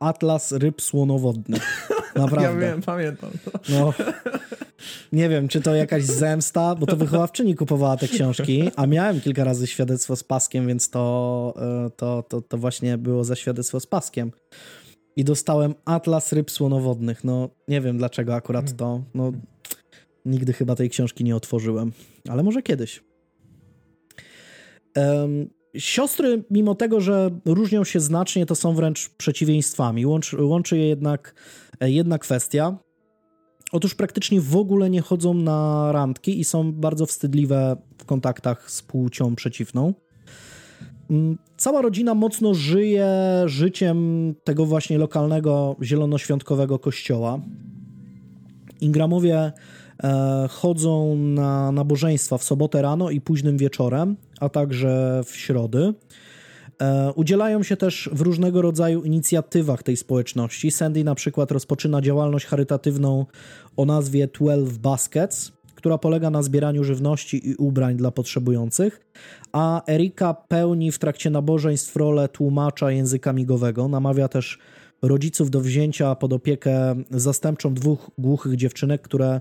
[0.00, 1.90] Atlas ryb słonowodnych.
[2.14, 2.42] Naprawdę.
[2.42, 3.30] Ja wiem, pamiętam.
[3.68, 3.94] No,
[5.12, 9.44] nie wiem, czy to jakaś zemsta, bo to wychowawczyni kupowała te książki, a miałem kilka
[9.44, 11.54] razy świadectwo z paskiem, więc to,
[11.86, 14.32] e, to, to, to właśnie było za świadectwo z paskiem.
[15.16, 17.24] I dostałem Atlas ryb słonowodnych.
[17.24, 19.02] No, nie wiem dlaczego akurat to.
[19.14, 19.32] No,
[20.24, 21.92] nigdy chyba tej książki nie otworzyłem,
[22.28, 23.02] ale może kiedyś.
[24.96, 30.06] Um, Siostry, mimo tego, że różnią się znacznie, to są wręcz przeciwieństwami.
[30.06, 31.34] Łączy, łączy je jednak
[31.80, 32.78] e, jedna kwestia.
[33.72, 38.82] Otóż praktycznie w ogóle nie chodzą na randki i są bardzo wstydliwe w kontaktach z
[38.82, 39.94] płcią przeciwną.
[41.10, 43.08] Mm, cała rodzina mocno żyje
[43.46, 47.40] życiem tego właśnie lokalnego zielonoświątkowego kościoła.
[48.80, 49.52] Ingramowie
[50.50, 55.94] chodzą na nabożeństwa w sobotę rano i późnym wieczorem, a także w środy.
[56.80, 60.70] E, udzielają się też w różnego rodzaju inicjatywach tej społeczności.
[60.70, 63.26] Sandy na przykład rozpoczyna działalność charytatywną
[63.76, 69.00] o nazwie 12 Baskets, która polega na zbieraniu żywności i ubrań dla potrzebujących,
[69.52, 73.88] a Erika pełni w trakcie nabożeństw rolę tłumacza języka migowego.
[73.88, 74.58] Namawia też
[75.02, 79.40] rodziców do wzięcia pod opiekę zastępczą dwóch głuchych dziewczynek, które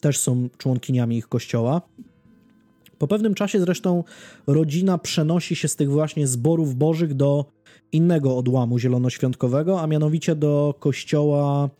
[0.00, 1.82] też są członkiniami ich kościoła.
[2.98, 4.04] Po pewnym czasie zresztą
[4.46, 7.44] rodzina przenosi się z tych właśnie zborów bożych do
[7.92, 11.70] innego odłamu zielonoświątkowego, a mianowicie do kościoła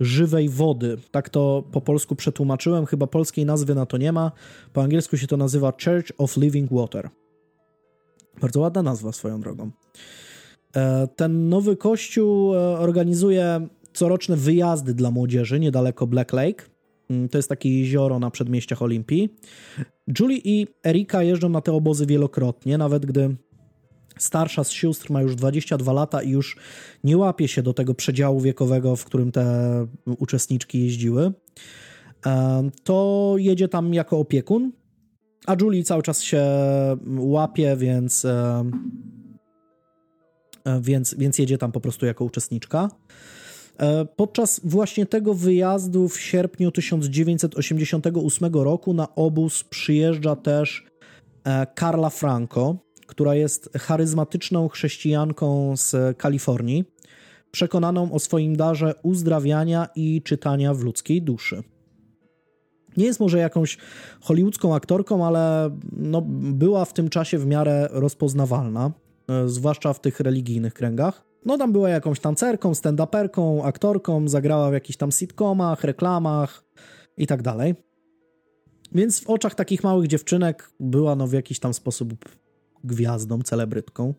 [0.00, 0.96] żywej wody.
[1.10, 4.32] Tak to po polsku przetłumaczyłem, chyba polskiej nazwy na to nie ma.
[4.72, 7.10] Po angielsku się to nazywa Church of Living Water.
[8.40, 9.70] Bardzo ładna nazwa swoją drogą.
[10.76, 16.75] E, ten nowy kościół e, organizuje coroczne wyjazdy dla młodzieży niedaleko Black Lake.
[17.10, 19.34] Mm, to jest takie jezioro na przedmieściach Olimpii.
[20.18, 23.36] Julie i Erika jeżdżą na te obozy wielokrotnie, nawet gdy
[24.18, 26.56] starsza z sióstr ma już 22 lata i już
[27.04, 29.86] nie łapie się do tego przedziału wiekowego, w którym te
[30.18, 31.32] uczestniczki jeździły.
[32.84, 34.72] To jedzie tam jako opiekun,
[35.46, 36.42] a Julie cały czas się
[37.18, 38.26] łapie, więc,
[40.80, 42.88] więc, więc jedzie tam po prostu jako uczestniczka.
[43.78, 50.86] E, podczas właśnie tego wyjazdu w sierpniu 1988 roku na obóz przyjeżdża też
[51.78, 56.84] Carla e, Franco, która jest charyzmatyczną chrześcijanką z Kalifornii,
[57.50, 61.62] przekonaną o swoim darze uzdrawiania i czytania w ludzkiej duszy.
[62.96, 63.78] Nie jest może jakąś
[64.20, 66.22] hollywoodzką aktorką, ale no,
[66.52, 68.92] była w tym czasie w miarę rozpoznawalna,
[69.28, 71.24] e, zwłaszcza w tych religijnych kręgach.
[71.46, 76.64] No tam była jakąś tancerką, stand-uperką, aktorką, zagrała w jakichś tam sitcomach, reklamach
[77.16, 77.74] i tak dalej.
[78.92, 82.14] Więc w oczach takich małych dziewczynek była no w jakiś tam sposób
[82.84, 84.14] gwiazdą, celebrytką.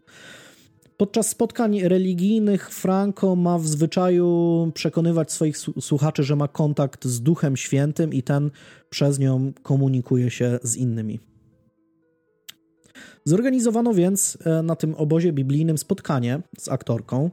[0.98, 7.58] Podczas spotkań religijnych Franco ma w zwyczaju przekonywać swoich słuchaczy, że ma kontakt z Duchem
[7.58, 8.52] Świętym i ten
[8.90, 11.20] przez nią komunikuje się z innymi.
[13.28, 17.30] Zorganizowano więc e, na tym obozie biblijnym spotkanie z aktorką.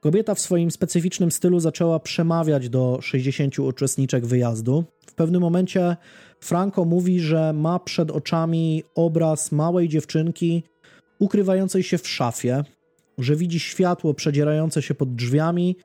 [0.00, 4.84] Kobieta w swoim specyficznym stylu zaczęła przemawiać do 60 uczestniczek wyjazdu.
[5.06, 5.96] W pewnym momencie
[6.40, 10.62] Franco mówi, że ma przed oczami obraz małej dziewczynki
[11.18, 12.64] ukrywającej się w szafie,
[13.18, 15.76] że widzi światło przedzierające się pod drzwiami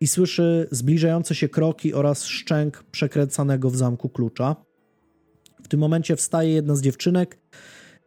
[0.00, 4.56] i słyszy zbliżające się kroki oraz szczęk przekręcanego w zamku klucza.
[5.62, 7.38] W tym momencie wstaje jedna z dziewczynek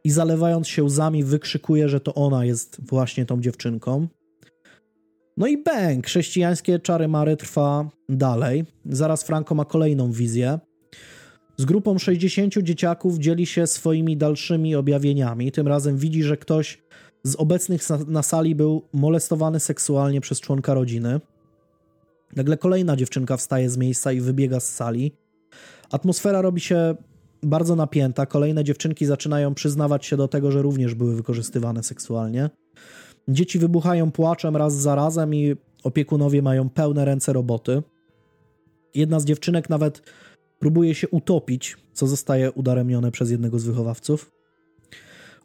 [0.06, 4.08] i zalewając się łzami wykrzykuje, że to ona jest właśnie tą dziewczynką.
[5.38, 8.66] No i bang, chrześcijańskie czary mary trwa dalej.
[8.86, 10.60] Zaraz Franco ma kolejną wizję.
[11.58, 15.51] Z grupą 60 dzieciaków dzieli się swoimi dalszymi objawieniami.
[15.51, 16.84] Tym razem widzi, że ktoś
[17.24, 21.22] z obecnych na sali był molestowany seksualnie przez członka rodziny.
[22.36, 25.12] Nagle kolejna dziewczynka wstaje z miejsca i wybiega z sali.
[25.91, 26.95] Atmosfera robi się
[27.46, 28.26] bardzo napięta.
[28.26, 32.50] Kolejne dziewczynki zaczynają przyznawać się do tego, że również były wykorzystywane seksualnie.
[33.28, 37.84] Dzieci wybuchają płaczem raz za razem i opiekunowie mają pełne ręce roboty.
[38.96, 40.02] Jedna z dziewczynek nawet
[40.60, 44.32] próbuje się utopić, co zostaje udaremnione przez jednego z wychowawców.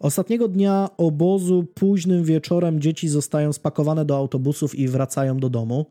[0.01, 5.87] Ostatniego dnia obozu późnym wieczorem dzieci zostają spakowane do autobusów i wracają do domu.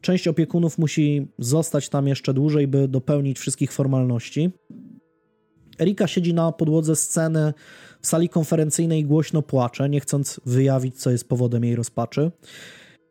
[0.00, 4.50] Część opiekunów musi zostać tam jeszcze dłużej, by dopełnić wszystkich formalności.
[5.82, 7.52] Erika siedzi na podłodze sceny
[8.00, 12.30] w sali konferencyjnej i głośno płacze, nie chcąc wyjawić, co jest powodem jej rozpaczy.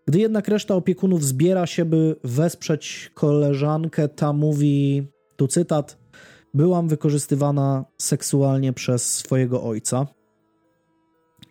[0.07, 5.97] Gdy jednak reszta opiekunów zbiera się, by wesprzeć koleżankę, ta mówi, tu cytat,
[6.53, 10.07] byłam wykorzystywana seksualnie przez swojego ojca.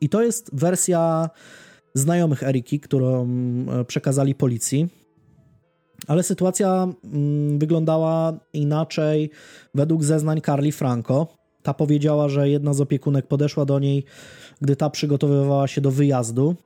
[0.00, 1.30] I to jest wersja
[1.94, 4.88] znajomych Eriki, którą e, przekazali policji.
[6.10, 9.30] Ale sytuacja mm, wyglądała inaczej
[9.74, 11.26] według zeznań Carly Franco.
[11.62, 14.04] Ta powiedziała, że jedna z opiekunek podeszła do niej,
[14.60, 16.56] gdy ta przygotowywała się do wyjazdu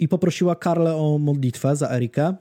[0.00, 2.34] i poprosiła Karlę o modlitwę za Erikę.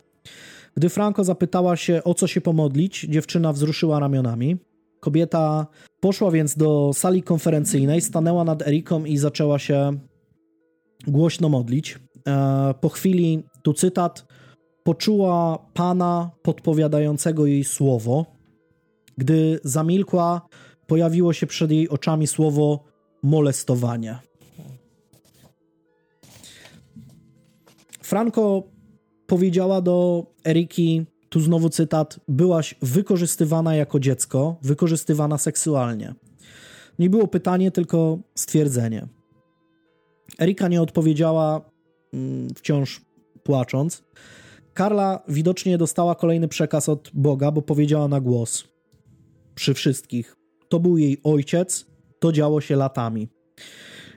[0.78, 4.58] Gdy Franco zapytała się, o co się pomodlić, dziewczyna wzruszyła ramionami.
[5.00, 5.68] Kobieta
[6.00, 10.00] poszła więc do sali konferencyjnej, stanęła nad Eriką i zaczęła się
[11.08, 12.00] głośno modlić.
[12.28, 14.26] E, po chwili, tu cytat,
[14.86, 18.26] poczuła pana podpowiadającego jej słowo.
[19.18, 20.48] Gdy zamilkła,
[20.88, 22.84] pojawiło się przed jej oczami słowo
[23.24, 24.20] molestowanie.
[28.02, 28.64] Franco
[29.28, 36.14] powiedziała do Eriki, tu znowu cytat, byłaś wykorzystywana jako dziecko, wykorzystywana seksualnie.
[37.00, 39.08] Nie było pytanie, tylko stwierdzenie.
[40.40, 41.62] Erika nie odpowiedziała,
[42.14, 43.02] mm, wciąż
[43.44, 44.04] płacząc.
[44.76, 48.64] Karla widocznie dostała kolejny przekaz od Boga, bo powiedziała na głos
[49.56, 50.36] przy wszystkich.
[50.70, 51.86] To był jej ojciec,
[52.20, 53.28] to działo się latami.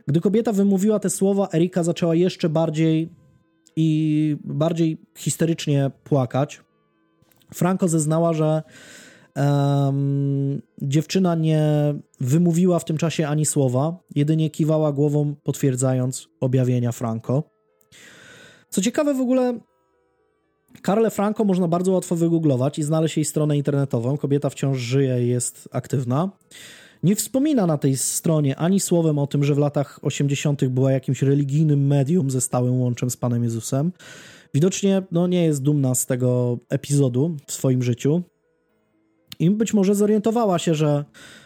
[0.07, 3.13] Gdy kobieta wymówiła te słowa, Erika zaczęła jeszcze bardziej
[3.77, 6.61] i bardziej histerycznie płakać.
[7.55, 8.63] Franco zeznała, że
[9.37, 17.43] um, dziewczyna nie wymówiła w tym czasie ani słowa, jedynie kiwała głową, potwierdzając objawienia Franco.
[18.69, 19.61] Co ciekawe, w ogóle
[20.83, 24.17] Karle Franco można bardzo łatwo wygooglować i znaleźć jej stronę internetową.
[24.17, 26.31] Kobieta wciąż żyje i jest aktywna.
[27.03, 30.65] Nie wspomina na tej stronie ani słowem o tym, że w latach 80.
[30.65, 33.93] była jakimś religijnym medium ze stałym łączem z Panem Jezusem.
[34.55, 38.23] Widocznie no, nie jest dumna z tego epizodu w swoim życiu.
[39.39, 41.05] I być może zorientowała się, że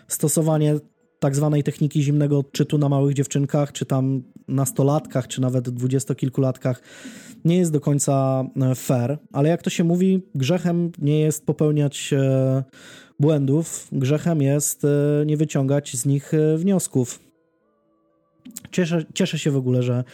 [0.08, 0.74] stosowanie
[1.22, 6.82] tak zwanej techniki zimnego odczytu na małych dziewczynkach, czy tam nastolatkach, czy nawet dwudziestokilkulatkach
[7.44, 12.12] nie jest do końca e, fair, ale jak to się mówi, grzechem nie jest popełniać
[12.12, 12.64] e,
[13.20, 14.88] błędów, grzechem jest e,
[15.26, 17.20] nie wyciągać z nich wniosków.
[18.70, 20.04] Cieszę, cieszę się w ogóle, że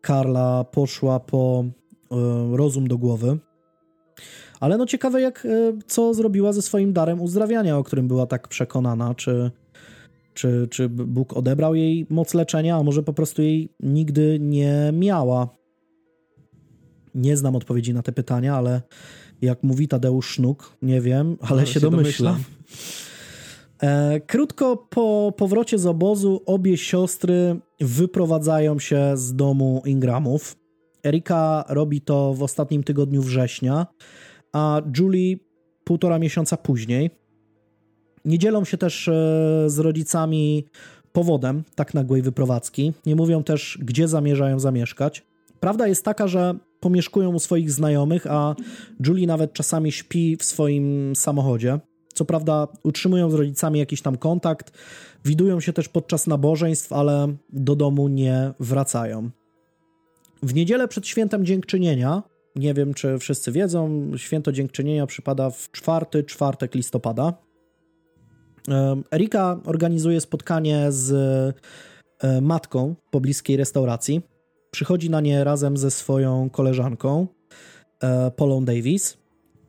[0.00, 1.64] Karla poszła po
[2.52, 3.38] rozum do głowy.
[4.60, 5.46] Ale no ciekawe, jak
[5.86, 9.14] co zrobiła ze swoim darem uzdrawiania, o którym była tak przekonana.
[9.14, 9.50] Czy,
[10.38, 15.48] czy, czy Bóg odebrał jej moc leczenia, a może po prostu jej nigdy nie miała.
[17.14, 18.82] Nie znam odpowiedzi na te pytania, ale
[19.42, 22.34] jak mówi Tadeusz Sznuk, nie wiem, ale, się, się domyślam.
[22.34, 22.44] domyślam.
[23.82, 30.56] E, krótko po powrocie z obozu obie siostry wyprowadzają się z domu Ingramów.
[31.06, 33.86] Erika robi to w ostatnim tygodniu września,
[34.52, 35.36] a Julie
[35.84, 37.10] półtora miesiąca później.
[38.24, 39.12] Nie dzielą się też e,
[39.66, 40.64] z rodzicami
[41.12, 42.92] powodem tak nagłej wyprowadzki.
[43.06, 45.26] Nie mówią też, gdzie zamierzają zamieszkać.
[45.60, 48.54] Prawda jest taka, że pomieszkują u swoich znajomych, a
[49.06, 51.78] Julie nawet czasami śpi w swoim samochodzie.
[52.14, 54.72] Co prawda utrzymują z rodzicami jakiś tam kontakt,
[55.24, 59.30] widują się też podczas nabożeństw, ale do domu nie wracają.
[60.42, 62.22] W niedzielę przed świętem dziękczynienia,
[62.56, 67.47] nie wiem czy wszyscy wiedzą, święto dziękczynienia przypada w czwarty czwartek listopada.
[69.10, 71.12] Erika organizuje spotkanie z
[72.22, 74.22] e, matką w pobliskiej restauracji.
[74.70, 77.26] Przychodzi na nie razem ze swoją koleżanką,
[78.02, 79.18] e, Polą Davis,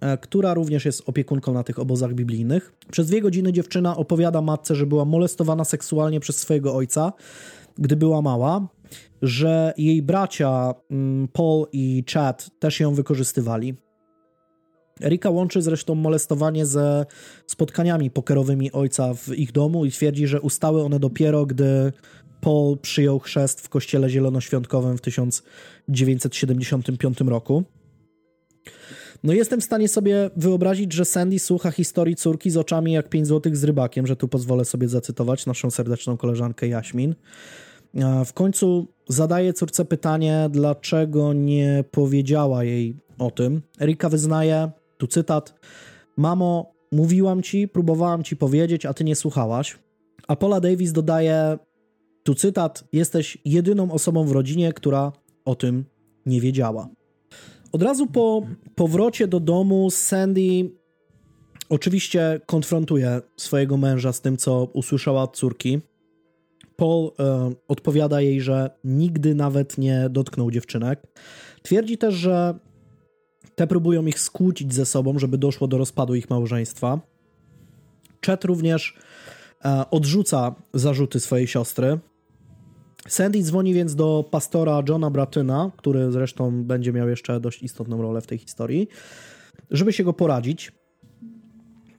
[0.02, 2.74] e, która również jest opiekunką na tych obozach biblijnych.
[2.92, 7.14] Przez dwie godziny dziewczyna opowiada matce, że była molestowana seksualnie przez swojego ojca,
[7.78, 8.68] gdy była mała,
[9.22, 13.76] że jej bracia mm, Paul i Chad też ją wykorzystywali.
[15.02, 17.06] Erika łączy zresztą molestowanie ze
[17.48, 21.94] spotkaniami pokerowymi ojca w ich domu i twierdzi, że ustały one dopiero, gdy
[22.42, 27.64] Paul przyjął chrzest w kościele zielonoświątkowym w 1975 roku.
[29.24, 33.28] No jestem w stanie sobie wyobrazić, że Sandy słucha historii córki z oczami jak 5
[33.28, 37.16] złotych z rybakiem, że tu pozwolę sobie zacytować naszą serdeczną koleżankę Jaśmin.
[38.26, 43.62] W końcu zadaje córce pytanie, dlaczego nie powiedziała jej o tym.
[43.82, 45.60] Erika wyznaje, tu cytat,
[46.18, 49.80] mamo, mówiłam ci, próbowałam ci powiedzieć, a ty nie słuchałaś.
[50.28, 51.58] A Paula Davis dodaje,
[52.24, 55.12] tu cytat: Jesteś jedyną osobą w rodzinie, która
[55.46, 55.86] o tym
[56.26, 56.90] nie wiedziała.
[57.72, 58.42] Od razu po
[58.76, 60.72] powrocie do domu Sandy
[61.70, 65.80] oczywiście konfrontuje swojego męża z tym, co usłyszała od córki.
[66.76, 71.02] Paul e, odpowiada jej, że nigdy nawet nie dotknął dziewczynek.
[71.62, 72.60] Twierdzi też, że
[73.60, 77.00] te próbują ich skłócić ze sobą, żeby doszło do rozpadu ich małżeństwa.
[78.26, 78.98] Chet również
[79.66, 82.00] e, odrzuca zarzuty swojej siostry.
[83.08, 88.22] Sandy dzwoni więc do pastora Johna Bratyna, który zresztą będzie miał jeszcze dość istotną rolę
[88.22, 88.88] w tej historii,
[89.72, 90.72] żeby się go poradzić.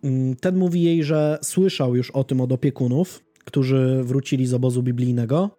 [0.04, 4.82] Mm, ten mówi jej, że słyszał już o tym od opiekunów, którzy wrócili z obozu
[4.82, 5.50] biblijnego.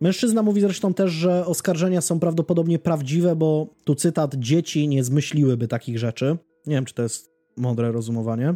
[0.00, 5.68] Mężczyzna mówi zresztą też, że oskarżenia są prawdopodobnie prawdziwe, bo tu cytat: Dzieci nie zmyśliłyby
[5.68, 6.36] takich rzeczy.
[6.66, 8.54] Nie wiem, czy to jest mądre rozumowanie.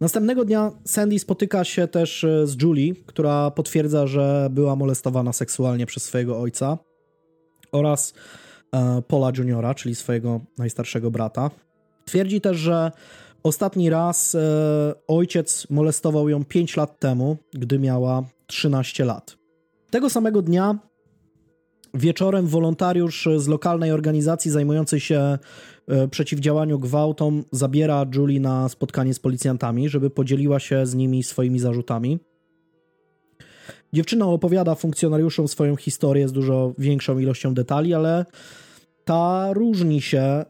[0.00, 5.86] Następnego dnia Sandy spotyka się też e, z Julie, która potwierdza, że była molestowana seksualnie
[5.86, 6.78] przez swojego ojca
[7.72, 8.14] oraz
[8.72, 11.50] e, Paula Juniora, czyli swojego najstarszego brata.
[12.04, 12.92] Twierdzi też, że
[13.42, 19.39] ostatni raz e, ojciec molestował ją 5 lat temu, gdy miała 13 lat.
[19.90, 20.78] Tego samego dnia
[21.94, 25.38] wieczorem wolontariusz z lokalnej organizacji zajmującej się
[25.90, 31.58] E, przeciwdziałaniu gwałtom zabiera Julie na spotkanie z policjantami, żeby podzieliła się z nimi swoimi
[31.58, 32.18] zarzutami.
[33.92, 38.26] Dziewczyna opowiada funkcjonariuszom swoją historię z dużo większą ilością detali, ale
[39.04, 40.44] ta różni się e,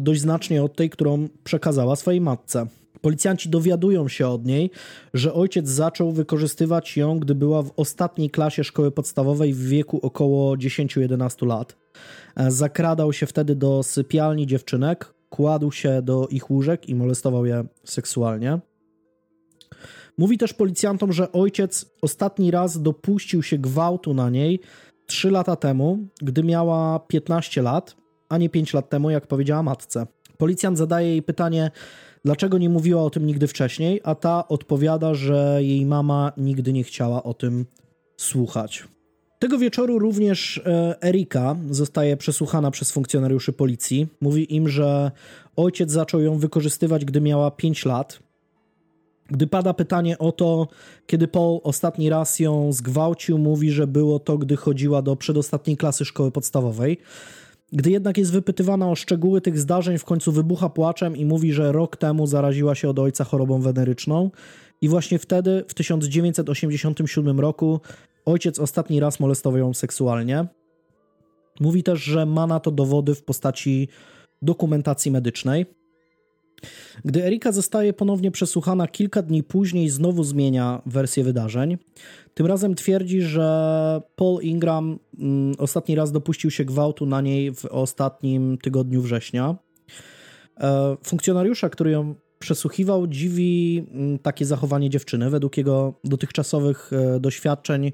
[0.00, 2.66] dość znacznie od tej, którą przekazała swojej matce.
[3.02, 4.70] Policjanci dowiadują się od niej,
[5.14, 10.56] że ojciec zaczął wykorzystywać ją, gdy była w ostatniej klasie szkoły podstawowej w wieku około
[10.56, 11.76] 10-11 lat.
[12.36, 17.64] E, zakradał się wtedy do sypialni dziewczynek, kładł się do ich łóżek i molestował je
[17.84, 18.58] seksualnie.
[20.18, 24.60] Mówi też policjantom, że ojciec ostatni raz dopuścił się gwałtu na niej
[25.06, 27.96] 3 lata temu, gdy miała 15 lat,
[28.28, 30.06] a nie 5 lat temu, jak powiedziała matce.
[30.38, 31.70] Policjant zadaje jej pytanie,
[32.24, 36.84] dlaczego nie mówiła o tym nigdy wcześniej, a ta odpowiada, że jej mama nigdy nie
[36.84, 37.66] chciała o tym
[38.16, 38.84] słuchać.
[39.38, 44.08] Tego wieczoru również e, Erika zostaje przesłuchana przez funkcjonariuszy policji.
[44.20, 45.10] Mówi im, że
[45.56, 48.18] ojciec zaczął ją wykorzystywać, gdy miała 5 lat.
[49.30, 50.68] Gdy pada pytanie o to,
[51.06, 56.04] kiedy Paul ostatni raz ją zgwałcił, mówi, że było to, gdy chodziła do przedostatniej klasy
[56.04, 56.98] szkoły podstawowej.
[57.72, 61.72] Gdy jednak jest wypytywana o szczegóły tych zdarzeń, w końcu wybucha płaczem i mówi, że
[61.72, 64.30] rok temu zaraziła się od ojca chorobą weneryczną.
[64.80, 67.80] I właśnie wtedy, w 1987 roku,
[68.24, 70.46] ojciec ostatni raz molestował ją seksualnie.
[71.60, 73.88] Mówi też, że ma na to dowody w postaci
[74.42, 75.66] dokumentacji medycznej.
[77.04, 81.78] Gdy Erika zostaje ponownie przesłuchana kilka dni później, znowu zmienia wersję wydarzeń.
[82.34, 87.64] Tym razem twierdzi, że Paul Ingram mm, ostatni raz dopuścił się gwałtu na niej w
[87.64, 89.56] ostatnim tygodniu września.
[90.60, 95.30] E, funkcjonariusza, który ją przesłuchiwał, dziwi mm, takie zachowanie dziewczyny.
[95.30, 97.92] Według jego dotychczasowych e, doświadczeń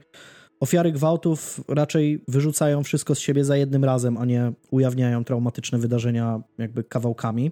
[0.61, 6.41] ofiary gwałtów raczej wyrzucają wszystko z siebie za jednym razem, a nie ujawniają traumatyczne wydarzenia
[6.59, 7.51] jakby kawałkami.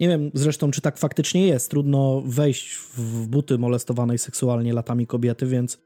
[0.00, 1.70] Nie wiem zresztą, czy tak faktycznie jest.
[1.70, 5.78] Trudno wejść w buty molestowanej seksualnie latami kobiety, więc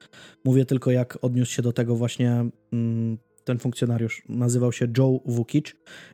[0.44, 4.22] mówię tylko, jak odniósł się do tego właśnie mm, ten funkcjonariusz.
[4.28, 5.66] Nazywał się Joe Vukic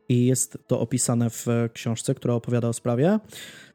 [0.08, 3.18] i jest to opisane w książce, która opowiada o sprawie.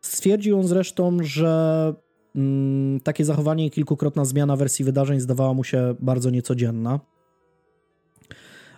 [0.01, 1.93] Stwierdził on zresztą, że
[2.35, 6.99] mm, takie zachowanie i kilkukrotna zmiana wersji wydarzeń zdawała mu się bardzo niecodzienna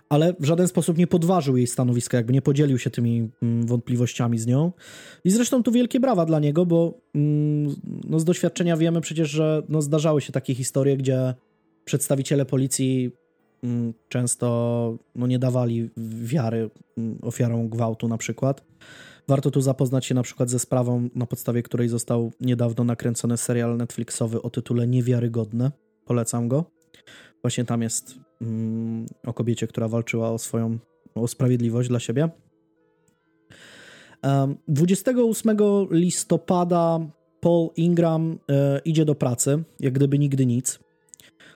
[0.08, 4.38] ale w żaden sposób nie podważył jej stanowiska, jakby nie podzielił się tymi mm, wątpliwościami
[4.38, 4.72] z nią.
[5.24, 9.62] I zresztą tu wielkie brawa dla niego, bo mm, no, z doświadczenia wiemy przecież, że
[9.68, 11.34] no, zdarzały się takie historie, gdzie
[11.84, 13.10] przedstawiciele policji
[13.64, 15.90] mm, często no, nie dawali
[16.22, 16.70] wiary
[17.22, 18.64] ofiarom gwałtu na przykład.
[19.28, 23.76] Warto tu zapoznać się na przykład ze sprawą, na podstawie której został niedawno nakręcony serial
[23.76, 25.70] Netflixowy o tytule Niewiarygodne.
[26.04, 26.64] Polecam go.
[27.42, 28.27] Właśnie tam jest
[29.26, 30.78] o kobiecie, która walczyła o swoją
[31.14, 32.28] o sprawiedliwość dla siebie.
[34.68, 35.56] 28
[35.90, 37.00] listopada
[37.40, 40.78] Paul Ingram e, idzie do pracy, jak gdyby nigdy nic.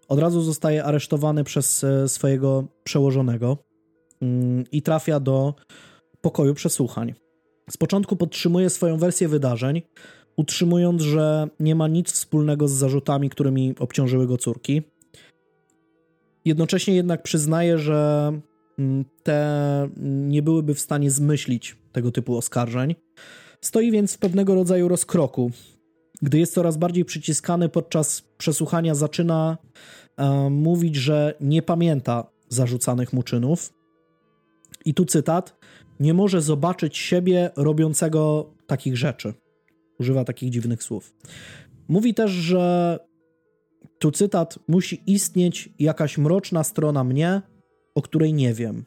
[0.09, 3.59] Od razu zostaje aresztowany przez e, swojego przełożonego
[4.22, 5.55] mm, i trafia do
[6.20, 7.14] pokoju przesłuchań.
[7.70, 9.83] Z początku podtrzymuje swoją wersję wydarzeń,
[10.37, 14.83] utrzymując, że nie ma nic wspólnego z zarzutami, którymi obciążyły go córki.
[16.45, 18.32] Jednocześnie jednak przyznaję, że
[18.78, 22.95] mm, te nie byłyby w stanie zmyślić tego typu oskarżeń.
[23.61, 25.51] Stoi więc w pewnego rodzaju rozkroku.
[26.22, 29.59] Gdy jest coraz bardziej przyciskany podczas przesłuchania, zaczyna
[30.16, 33.72] e, mówić, że nie pamięta zarzucanych mu czynów.
[34.84, 35.57] I tu cytat:
[36.01, 39.34] Nie może zobaczyć siebie robiącego takich rzeczy.
[39.99, 41.14] Używa takich dziwnych słów.
[41.88, 42.99] Mówi też, że
[43.99, 47.43] tu cytat: Musi istnieć jakaś mroczna strona mnie,
[47.95, 48.85] o której nie wiem.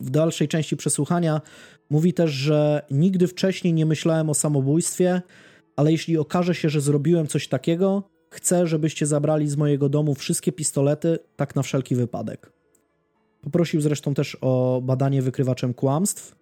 [0.00, 1.40] W dalszej części przesłuchania
[1.90, 5.22] mówi też, że nigdy wcześniej nie myślałem o samobójstwie,
[5.76, 10.52] ale jeśli okaże się, że zrobiłem coś takiego, chcę, żebyście zabrali z mojego domu wszystkie
[10.52, 12.52] pistolety, tak na wszelki wypadek.
[13.42, 16.36] Poprosił zresztą też o badanie wykrywaczem kłamstw,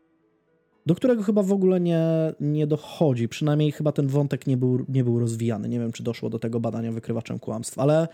[0.87, 2.03] do którego chyba w ogóle nie,
[2.41, 3.29] nie dochodzi.
[3.29, 5.69] Przynajmniej chyba ten wątek nie był, nie był rozwijany.
[5.69, 8.09] Nie wiem, czy doszło do tego badania wykrywaczem kłamstw, ale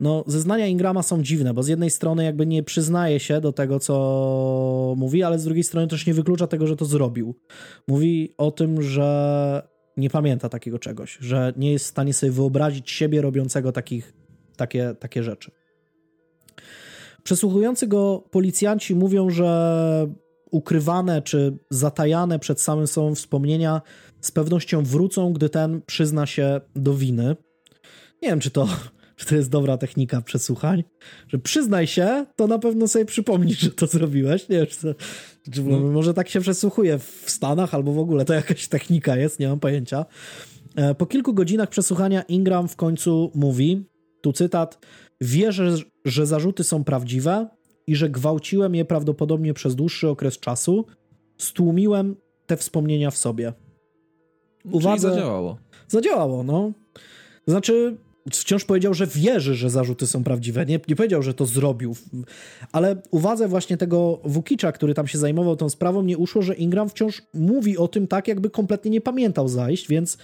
[0.00, 3.80] no, zeznania Ingrama są dziwne, bo z jednej strony jakby nie przyznaje się do tego,
[3.80, 7.34] co mówi, ale z drugiej strony też nie wyklucza tego, że to zrobił.
[7.88, 12.90] Mówi o tym, że nie pamięta takiego czegoś, że nie jest w stanie sobie wyobrazić
[12.90, 14.14] siebie robiącego takich,
[14.56, 15.50] takie, takie rzeczy.
[17.22, 20.08] Przesłuchujący go policjanci mówią, że
[20.50, 23.82] ukrywane czy zatajane przed samym sobą wspomnienia
[24.20, 27.36] z pewnością wrócą, gdy ten przyzna się do winy.
[28.22, 28.68] Nie wiem, czy to,
[29.16, 30.84] czy to jest dobra technika przesłuchań,
[31.28, 34.48] że przyznaj się, to na pewno sobie przypomnisz, że to zrobiłeś.
[34.48, 34.94] Nie wiem, czy, to,
[35.52, 35.78] czy no.
[35.78, 39.60] może tak się przesłuchuje w Stanach, albo w ogóle to jakaś technika jest, nie mam
[39.60, 40.06] pojęcia.
[40.76, 43.84] E, po kilku godzinach przesłuchania Ingram w końcu mówi,
[44.20, 44.78] tu cytat,
[45.20, 47.48] wierzę, że zarzuty są prawdziwe,
[47.88, 50.86] i że gwałciłem je prawdopodobnie przez dłuższy okres czasu,
[51.38, 52.16] stłumiłem
[52.46, 53.52] te wspomnienia w sobie.
[54.72, 55.58] Uwadze, Czyli zadziałało.
[55.88, 56.72] Zadziałało, no.
[57.46, 57.96] Znaczy,
[58.32, 60.66] wciąż powiedział, że wierzy, że zarzuty są prawdziwe.
[60.66, 61.96] Nie, nie powiedział, że to zrobił.
[62.72, 66.88] Ale uwadze właśnie tego Wukicza, który tam się zajmował tą sprawą, nie uszło, że Ingram
[66.88, 70.18] wciąż mówi o tym tak, jakby kompletnie nie pamiętał zajść, więc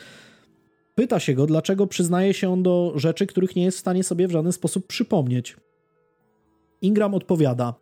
[0.94, 4.28] pyta się go, dlaczego przyznaje się on do rzeczy, których nie jest w stanie sobie
[4.28, 5.56] w żaden sposób przypomnieć.
[6.82, 7.74] Ingram odpowiada: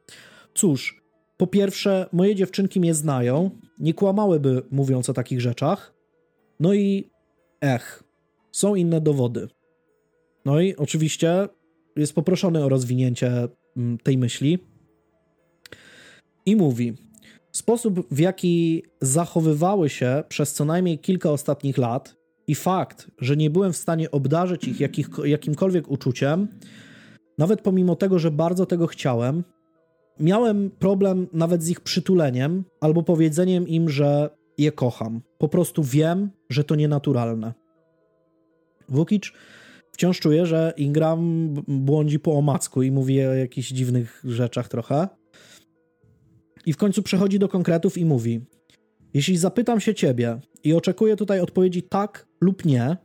[0.55, 1.03] Cóż,
[1.37, 5.95] po pierwsze, moje dziewczynki mnie znają, nie kłamałyby mówiąc o takich rzeczach.
[6.61, 7.11] No i
[7.61, 8.05] ech,
[8.53, 9.49] są inne dowody.
[10.45, 11.49] No i oczywiście
[11.97, 14.59] jest poproszony o rozwinięcie mm, tej myśli
[16.47, 16.95] i mówi:
[17.53, 22.17] Sposób, w jaki zachowywały się przez co najmniej kilka ostatnich lat
[22.47, 26.49] i fakt, że nie byłem w stanie obdarzyć ich jakich, jakimkolwiek uczuciem,
[27.39, 29.45] nawet pomimo tego, że bardzo tego chciałem,
[30.21, 35.21] miałem problem nawet z ich przytuleniem albo powiedzeniem im, że je kocham.
[35.39, 37.53] Po prostu wiem, że to nienaturalne.
[38.89, 39.33] Wukic
[39.93, 45.09] wciąż czuje, że Ingram błądzi po omacku i mówi o jakichś dziwnych rzeczach trochę.
[46.67, 48.41] I w końcu przechodzi do konkretów i mówi:
[49.15, 52.97] Jeśli zapytam się ciebie i oczekuję tutaj odpowiedzi tak lub nie,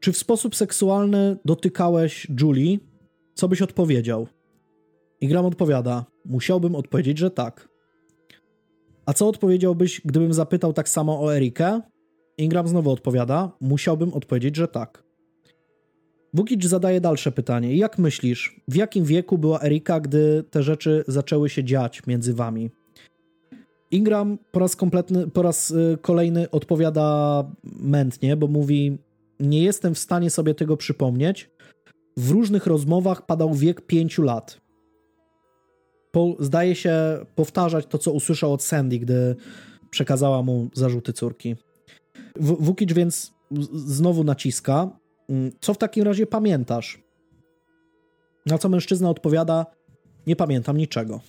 [0.00, 2.78] czy w sposób seksualny dotykałeś Julie,
[3.40, 4.26] co byś odpowiedział?
[5.20, 7.68] I odpowiada: Musiałbym odpowiedzieć, że tak.
[9.06, 11.80] A co odpowiedziałbyś, gdybym zapytał tak samo o Erikę?
[12.38, 15.04] Ingram znowu odpowiada, musiałbym odpowiedzieć, że tak.
[16.34, 17.76] Vukic zadaje dalsze pytanie.
[17.76, 22.70] Jak myślisz, w jakim wieku była Erika, gdy te rzeczy zaczęły się dziać między wami?
[23.90, 27.44] Ingram po raz kompletny, po raz y, kolejny odpowiada
[27.80, 28.98] mętnie, bo mówi:
[29.40, 31.50] Nie jestem w stanie sobie tego przypomnieć.
[32.16, 34.60] W różnych rozmowach padał wiek pięciu lat.
[36.12, 36.94] Paul zdaje się
[37.34, 39.36] powtarzać to, co usłyszał od Sandy, gdy
[39.90, 41.56] przekazała mu zarzuty córki.
[42.36, 43.32] Vukic więc
[43.72, 44.90] znowu naciska.
[45.28, 47.02] Mm, co w takim razie pamiętasz?
[48.46, 49.66] Na co mężczyzna odpowiada:
[50.26, 51.20] Nie pamiętam niczego.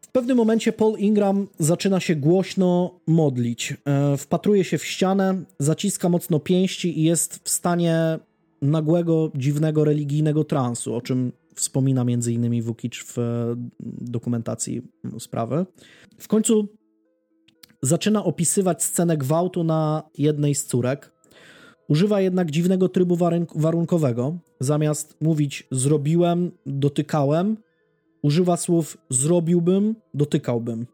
[0.00, 3.74] W pewnym momencie Paul Ingram zaczyna się głośno modlić.
[3.84, 8.18] E, wpatruje się w ścianę, zaciska mocno pięści i jest w stanie
[8.64, 13.54] nagłego, dziwnego, religijnego transu, o czym wspomina innymi Vukic w e,
[14.00, 14.82] dokumentacji
[15.18, 15.66] sprawy.
[16.18, 16.68] W końcu
[17.82, 21.12] zaczyna opisywać scenę gwałtu na jednej z córek.
[21.88, 23.18] Używa jednak dziwnego trybu
[23.54, 24.38] warunkowego.
[24.60, 27.56] Zamiast mówić zrobiłem, dotykałem,
[28.22, 30.86] używa słów zrobiłbym, dotykałbym.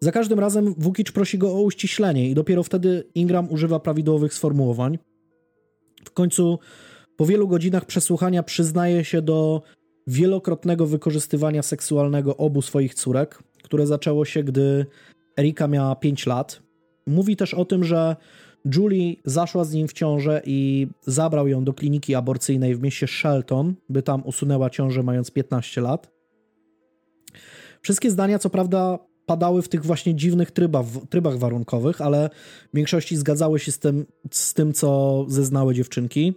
[0.00, 4.98] Za każdym razem Vukic prosi go o uściślenie i dopiero wtedy Ingram używa prawidłowych sformułowań.
[6.10, 6.58] W końcu
[7.16, 9.62] po wielu godzinach przesłuchania przyznaje się do
[10.06, 14.86] wielokrotnego wykorzystywania seksualnego obu swoich córek, które zaczęło się, gdy
[15.38, 16.62] Erika miała 5 lat.
[17.06, 18.16] Mówi też o tym, że
[18.74, 23.74] Julie zaszła z nim w ciążę i zabrał ją do kliniki aborcyjnej w mieście Shelton,
[23.88, 26.10] by tam usunęła ciążę mając 15 lat.
[27.82, 28.98] Wszystkie zdania, co prawda,
[29.30, 32.30] padały w tych właśnie dziwnych trybach, trybach warunkowych, ale
[32.72, 36.34] w większości zgadzały się z tym, z tym, co zeznały dziewczynki.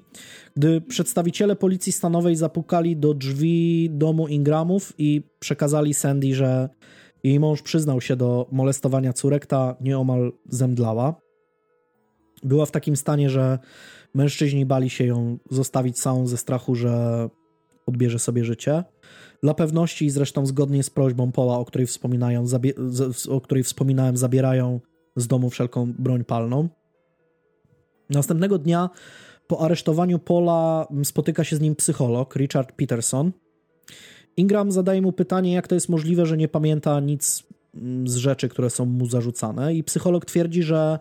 [0.56, 6.70] Gdy przedstawiciele policji stanowej zapukali do drzwi domu Ingramów i przekazali Sandy, że
[7.24, 11.16] jej mąż przyznał się do molestowania córek, ta nieomal zemdlała.
[12.44, 13.60] Była w takim stanie, że
[14.14, 17.30] mężczyźni bali się ją zostawić całą ze strachu, że
[17.86, 18.84] odbierze sobie życie.
[19.44, 22.46] Dla pewności, zresztą zgodnie z prośbą Pola, o której, wspominają,
[23.30, 24.80] o której wspominałem, zabierają
[25.16, 26.70] z domu wszelką broń palną.
[28.10, 28.90] Następnego dnia
[29.48, 33.32] po aresztowaniu Pola spotyka się z nim psycholog Richard Peterson.
[34.38, 37.44] Ingram zadaje mu pytanie, jak to jest możliwe, że nie pamięta nic
[37.76, 41.00] mm, z rzeczy, które są mu zarzucane, i psycholog twierdzi, że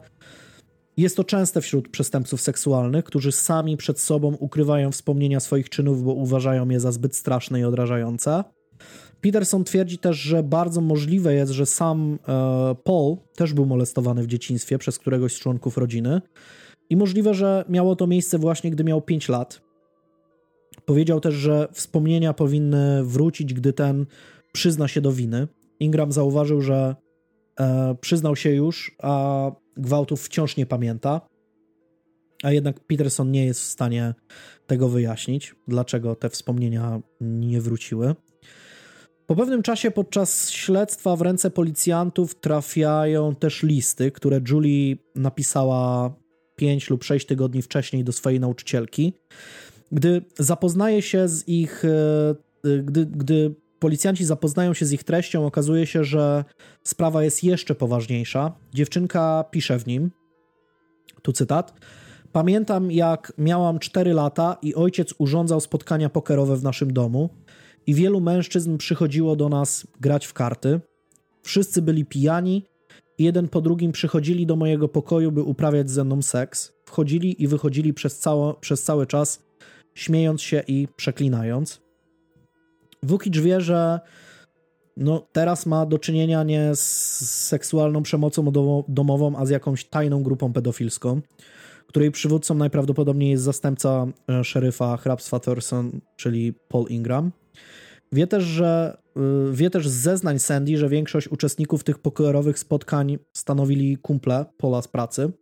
[0.96, 6.12] jest to częste wśród przestępców seksualnych, którzy sami przed sobą ukrywają wspomnienia swoich czynów, bo
[6.12, 8.44] uważają je za zbyt straszne i odrażające.
[9.20, 14.26] Peterson twierdzi też, że bardzo możliwe jest, że sam e, Paul też był molestowany w
[14.26, 16.20] dzieciństwie przez któregoś z członków rodziny
[16.90, 19.62] i możliwe, że miało to miejsce właśnie gdy miał 5 lat.
[20.84, 24.06] Powiedział też, że wspomnienia powinny wrócić, gdy ten
[24.52, 25.48] przyzna się do winy.
[25.80, 26.96] Ingram zauważył, że
[27.60, 31.20] e, przyznał się już, a gwałtów wciąż nie pamięta.
[32.42, 34.14] A jednak Peterson nie jest w stanie
[34.66, 38.14] tego wyjaśnić, dlaczego te wspomnienia nie wróciły.
[39.26, 46.14] Po pewnym czasie podczas śledztwa w ręce policjantów trafiają też listy, które Julie napisała
[46.56, 49.12] 5 lub 6 tygodni wcześniej do swojej nauczycielki.
[49.92, 55.86] Gdy zapoznaje się z ich, e, gdy, gdy policjanci zapoznają się z ich treścią, okazuje
[55.86, 56.44] się, że
[56.84, 58.52] sprawa jest jeszcze poważniejsza.
[58.74, 60.10] Dziewczynka pisze w nim,
[61.22, 61.74] tu cytat,
[62.32, 67.28] Pamiętam, jak miałam 4 lata i ojciec urządzał spotkania pokerowe w naszym domu
[67.86, 70.80] i wielu mężczyzn przychodziło do nas grać w karty.
[71.42, 72.64] Wszyscy byli pijani
[73.18, 76.72] jeden po drugim przychodzili do mojego pokoju, by uprawiać ze mną seks.
[76.84, 79.42] Wchodzili i wychodzili przez, cało, przez cały czas,
[79.94, 81.81] śmiejąc się i przeklinając.
[83.02, 84.00] Vukic wie, że
[84.96, 86.80] no, teraz ma do czynienia nie z
[87.46, 88.52] seksualną przemocą
[88.88, 91.20] domową, a z jakąś tajną grupą pedofilską,
[91.86, 97.32] której przywódcą najprawdopodobniej jest zastępca e, szeryfa hrabstwa Thorson, czyli Paul Ingram.
[98.12, 103.18] Wie też, że y, wie też z zeznań Sandy, że większość uczestników tych pokojowych spotkań
[103.32, 105.32] stanowili kumple Pola z pracy.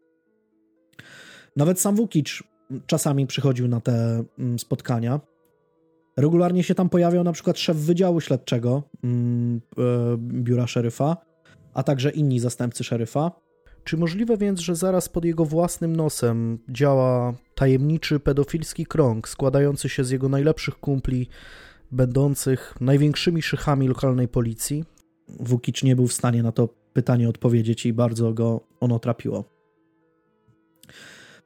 [1.57, 2.43] Nawet sam Vukic
[2.87, 5.21] czasami przychodził na te mm, spotkania.
[6.21, 9.81] Regularnie się tam pojawiał na przykład szef Wydziału Śledczego mm, e,
[10.19, 11.17] biura szeryfa,
[11.75, 13.33] a także inni zastępcy szeryfa.
[13.85, 20.05] Czy możliwe więc, że zaraz pod jego własnym nosem działa tajemniczy pedofilski krąg składający się
[20.05, 21.29] z jego najlepszych kumpli,
[21.93, 24.85] będących największymi szychami lokalnej policji?
[25.29, 29.45] Wukic nie był w stanie na to pytanie odpowiedzieć i bardzo go ono trapiło.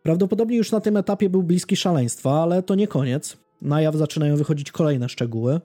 [0.02, 4.36] Prawdopodobnie już na tym etapie był bliski szaleństwa, ale to nie koniec na jaw zaczynają
[4.36, 5.61] wychodzić kolejne szczegóły.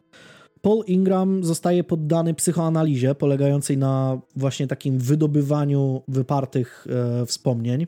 [0.62, 7.88] Paul Ingram zostaje poddany psychoanalizie polegającej na właśnie takim wydobywaniu wypartych e, wspomnień.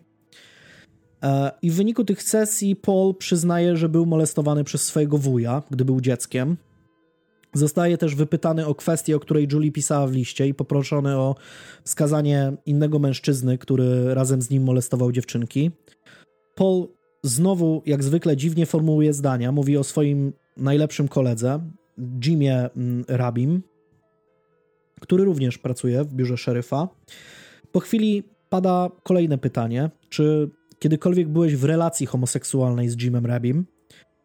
[1.23, 5.85] E, I w wyniku tych sesji Paul przyznaje, że był molestowany przez swojego wuja, gdy
[5.85, 6.57] był dzieckiem.
[7.53, 11.35] Zostaje też wypytany o kwestię, o której Julie pisała w liście i poproszony o
[11.83, 15.71] wskazanie innego mężczyzny, który razem z nim molestował dziewczynki.
[16.55, 16.87] Paul
[17.23, 19.51] znowu, jak zwykle, dziwnie formułuje zdania.
[19.51, 21.59] Mówi o swoim najlepszym koledze,
[22.25, 23.63] Jimie mm, Rabim,
[24.99, 26.89] który również pracuje w biurze szeryfa.
[27.71, 30.49] Po chwili pada kolejne pytanie, czy
[30.79, 33.65] kiedykolwiek byłeś w relacji homoseksualnej z Jimem Rabim?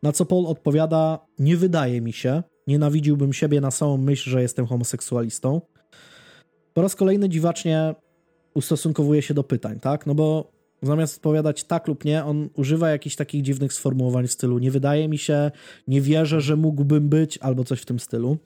[0.03, 4.67] Na co Paul odpowiada: Nie wydaje mi się, nienawidziłbym siebie na samą myśl, że jestem
[4.67, 5.61] homoseksualistą.
[6.75, 7.95] Po raz kolejny dziwacznie
[8.55, 10.07] ustosunkowuje się do pytań, tak?
[10.07, 10.56] No bo
[10.87, 15.09] zamiast odpowiadać tak lub nie, on używa jakichś takich dziwnych sformułowań w stylu nie wydaje
[15.09, 15.51] mi się,
[15.89, 18.37] nie wierzę, że mógłbym być, albo coś w tym stylu.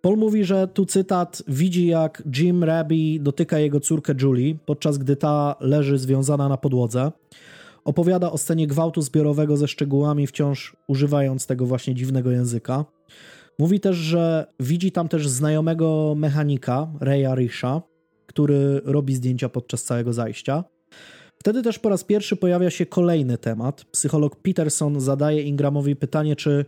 [0.00, 5.16] Paul mówi, że tu cytat widzi jak Jim Raby dotyka jego córkę Julie, podczas gdy
[5.16, 7.12] ta leży związana na podłodze.
[7.84, 12.84] Opowiada o scenie gwałtu zbiorowego ze szczegółami, wciąż używając tego właśnie dziwnego języka.
[13.58, 17.82] Mówi też, że widzi tam też znajomego mechanika, Raya Risha,
[18.26, 20.64] który robi zdjęcia podczas całego zajścia.
[21.38, 23.84] Wtedy też po raz pierwszy pojawia się kolejny temat.
[23.84, 26.64] Psycholog Peterson zadaje Ingramowi pytanie, czy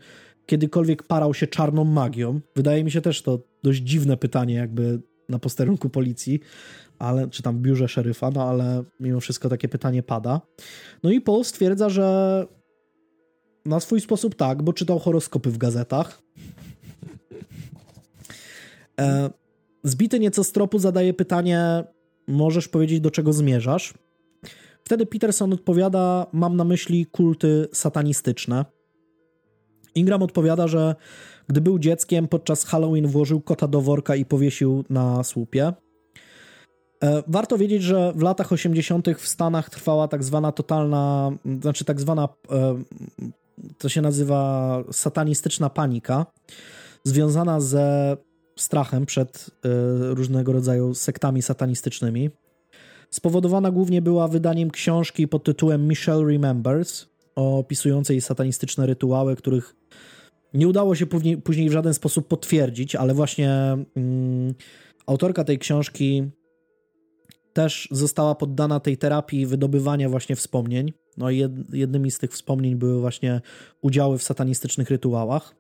[0.47, 2.41] kiedykolwiek parał się czarną magią.
[2.57, 6.41] Wydaje mi się też to dość dziwne pytanie, jakby na posterunku policji,
[6.99, 10.41] ale, czy tam biurze szeryfa, no ale mimo wszystko takie pytanie pada.
[11.03, 12.47] No i Paul stwierdza, że
[13.65, 16.23] na swój sposób tak, bo czytał horoskopy w gazetach.
[19.01, 19.31] E,
[19.85, 21.85] zbity nieco z tropu zadaje pytanie,
[22.29, 23.95] możesz powiedzieć, do czego zmierzasz?
[24.91, 28.65] Wtedy Peterson odpowiada: Mam na myśli kulty satanistyczne.
[29.95, 30.95] Ingram odpowiada, że
[31.49, 35.73] gdy był dzieckiem, podczas Halloween włożył kota do worka i powiesił na słupie.
[37.03, 39.09] E, warto wiedzieć, że w latach 80.
[39.19, 41.31] w Stanach trwała tak zwana totalna,
[41.63, 42.83] znaczy tak zwana, e,
[43.79, 46.27] to się nazywa satanistyczna panika,
[47.05, 48.17] związana ze
[48.57, 49.69] strachem przed e,
[50.15, 52.31] różnego rodzaju sektami satanistycznymi.
[53.11, 59.77] Spowodowana głównie była wydaniem książki pod tytułem Michelle Remembers, opisującej satanistyczne rytuały, których
[60.55, 61.07] nie udało się
[61.45, 63.51] później, w żaden sposób potwierdzić, ale właśnie
[63.97, 64.55] mm,
[65.07, 66.31] autorka tej książki
[67.53, 70.93] też została poddana tej terapii wydobywania właśnie wspomnień.
[71.17, 73.41] No i jed, jednymi z tych wspomnień były właśnie
[73.83, 75.60] udziały w satanistycznych rytuałach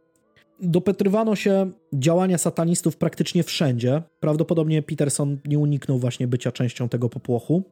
[0.62, 4.02] dopetrywano się działania satanistów praktycznie wszędzie.
[4.20, 7.62] Prawdopodobnie Peterson nie uniknął właśnie bycia częścią tego popłochu.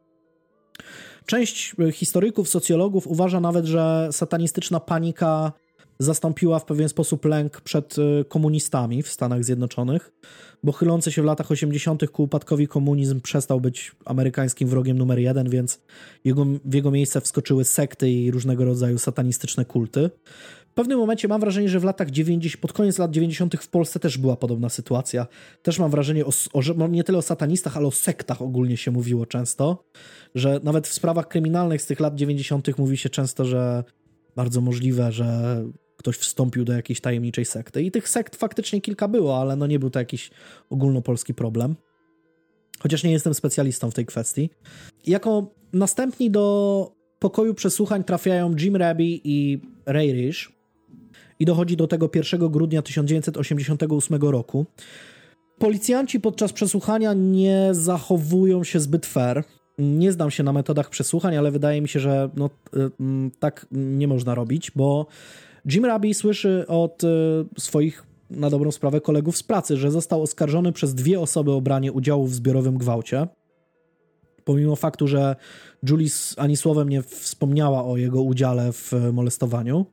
[1.26, 5.52] Część historyków, socjologów uważa nawet, że satanistyczna panika
[5.98, 10.12] zastąpiła w pewien sposób lęk przed y, komunistami w Stanach Zjednoczonych,
[10.62, 12.10] bo chylący się w latach 80.
[12.10, 15.80] ku upadkowi komunizm przestał być amerykańskim wrogiem numer jeden, więc
[16.24, 20.10] jego, w jego miejsce wskoczyły sekty i różnego rodzaju satanistyczne kulty
[20.78, 23.56] pewnym momencie mam wrażenie, że w latach 90, pod koniec lat 90.
[23.56, 25.26] w Polsce też była podobna sytuacja.
[25.62, 28.90] Też mam wrażenie, o, o, że nie tyle o satanistach, ale o sektach ogólnie się
[28.90, 29.84] mówiło często,
[30.34, 32.78] że nawet w sprawach kryminalnych z tych lat 90.
[32.78, 33.84] mówi się często, że
[34.36, 35.60] bardzo możliwe, że
[35.96, 37.82] ktoś wstąpił do jakiejś tajemniczej sekty.
[37.82, 40.30] I tych sekt faktycznie kilka było, ale no nie był to jakiś
[40.70, 41.76] ogólnopolski problem.
[42.78, 44.50] Chociaż nie jestem specjalistą w tej kwestii.
[45.06, 50.57] Jako następni do pokoju przesłuchań trafiają Jim Raby i Ray Rish
[51.38, 54.66] i dochodzi do tego 1 grudnia 1988 roku.
[55.58, 59.44] Policjanci podczas przesłuchania nie zachowują się zbyt fair.
[59.78, 63.66] Nie znam się na metodach przesłuchań, ale wydaje mi się, że no, y, mm, tak
[63.72, 65.06] nie można robić, bo
[65.70, 67.06] Jim Rabi słyszy od y,
[67.58, 71.92] swoich na dobrą sprawę kolegów z pracy, że został oskarżony przez dwie osoby o branie
[71.92, 73.26] udziału w zbiorowym gwałcie.
[74.44, 75.36] Pomimo faktu, że
[75.88, 79.86] Julie ani słowem nie wspomniała o jego udziale w molestowaniu.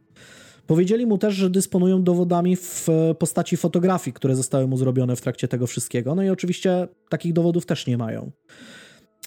[0.67, 2.87] Powiedzieli mu też, że dysponują dowodami w
[3.19, 6.15] postaci fotografii, które zostały mu zrobione w trakcie tego wszystkiego.
[6.15, 8.31] No i oczywiście takich dowodów też nie mają.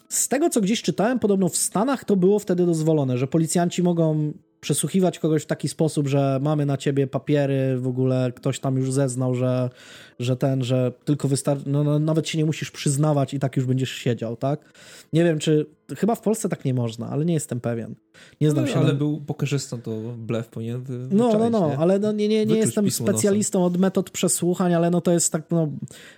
[0.09, 4.32] Z tego, co gdzieś czytałem, podobno w Stanach to było wtedy dozwolone, że policjanci mogą
[4.61, 8.93] przesłuchiwać kogoś w taki sposób, że mamy na ciebie papiery, w ogóle ktoś tam już
[8.93, 9.71] zeznał, że,
[10.19, 13.67] że ten, że tylko wystarczy, no, no, nawet się nie musisz przyznawać i tak już
[13.67, 14.73] będziesz siedział, tak?
[15.13, 17.95] Nie wiem, czy, chyba w Polsce tak nie można, ale nie jestem pewien.
[18.41, 18.79] Nie znam no, się.
[18.79, 20.85] Ale był pokerzystą, to blef powinien.
[21.11, 21.79] No, no, no, nie?
[21.79, 23.75] ale no, nie, nie, nie jestem specjalistą nosem.
[23.75, 25.69] od metod przesłuchań, ale no to jest tak, no,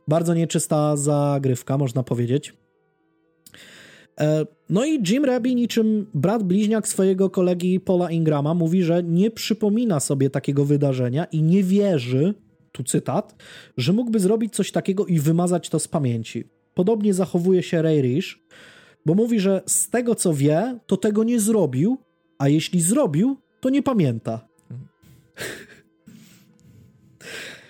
[0.08, 2.54] bardzo nieczysta zagrywka, można powiedzieć.
[4.20, 9.30] E, no i Jim Rabi, niczym brat bliźniak swojego kolegi Paula Ingrama, mówi, że nie
[9.30, 12.34] przypomina sobie takiego wydarzenia i nie wierzy,
[12.72, 13.42] tu cytat,
[13.76, 16.44] że mógłby zrobić coś takiego i wymazać to z pamięci.
[16.74, 18.42] Podobnie zachowuje się Ray Rish,
[19.06, 21.98] bo mówi, że z tego co wie, to tego nie zrobił,
[22.38, 24.48] a jeśli zrobił, to nie pamięta.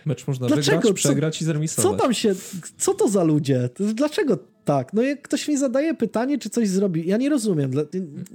[0.05, 0.77] Mecz można Dlaczego?
[0.77, 1.93] wygrać, przegrać co, i zremisować.
[1.93, 2.35] Co tam się,
[2.79, 3.69] co to za ludzie?
[3.95, 4.39] Dlaczego
[4.71, 4.93] tak?
[4.93, 7.71] No jak ktoś mi zadaje pytanie, czy coś zrobi, ja nie rozumiem.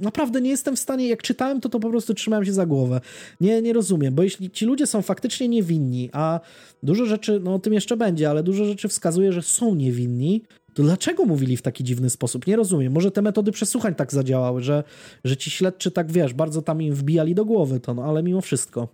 [0.02, 3.02] Naprawdę nie jestem w stanie, jak czytałem to, to po prostu trzymałem się za głowę.
[3.42, 6.40] Nie, nie rozumiem, bo jeśli ci ludzie są faktycznie niewinni, a
[6.84, 10.42] dużo rzeczy, no o tym jeszcze będzie, ale dużo rzeczy wskazuje, że są niewinni,
[10.74, 12.48] to dlaczego mówili w taki dziwny sposób?
[12.48, 12.94] Nie rozumiem.
[12.94, 14.84] Może te metody przesłuchań tak zadziałały, że,
[15.24, 18.42] że ci śledczy tak, wiesz, bardzo tam im wbijali do głowy to, no ale mimo
[18.42, 18.88] wszystko.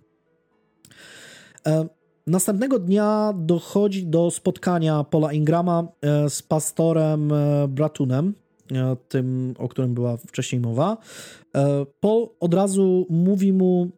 [1.66, 1.86] E,
[2.26, 8.34] następnego dnia dochodzi do spotkania Paula Ingrama e, z pastorem e, Bratunem,
[8.72, 10.96] e, tym, o którym była wcześniej mowa.
[12.00, 13.90] Paul od razu mówi mu,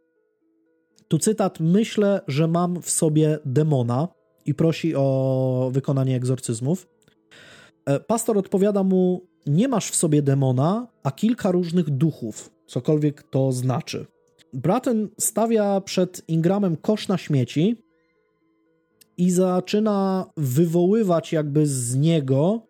[1.08, 4.08] tu cytat, myślę, że mam w sobie demona
[4.46, 6.88] i prosi o wykonanie egzorcyzmów.
[8.06, 14.06] Pastor odpowiada mu: Nie masz w sobie demona, a kilka różnych duchów, cokolwiek to znaczy.
[14.52, 17.84] Bratton stawia przed Ingramem kosz na śmieci
[19.16, 22.66] i zaczyna wywoływać jakby z niego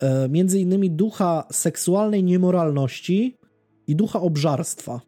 [0.00, 3.36] e, między innymi ducha seksualnej niemoralności
[3.86, 5.00] i ducha obżarstwa.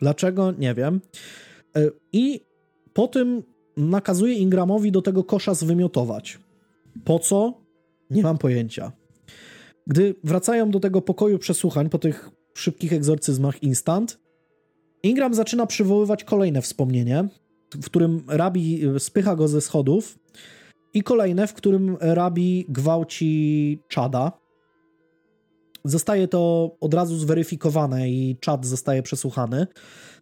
[0.00, 0.52] Dlaczego?
[0.52, 1.00] Nie wiem.
[1.76, 2.40] E, I
[2.92, 3.42] po tym
[3.76, 6.38] nakazuje Ingramowi do tego kosza zwymiotować.
[7.04, 7.60] Po co?
[8.10, 8.92] Nie mam pojęcia.
[9.86, 14.18] Gdy wracają do tego pokoju przesłuchań po tych szybkich egzorcyzmach instant,
[15.02, 17.28] Ingram zaczyna przywoływać kolejne wspomnienie,
[17.74, 20.18] w którym rabi spycha go ze schodów
[20.94, 24.32] i kolejne, w którym rabi gwałci czada.
[25.84, 29.66] Zostaje to od razu zweryfikowane i czad zostaje przesłuchany.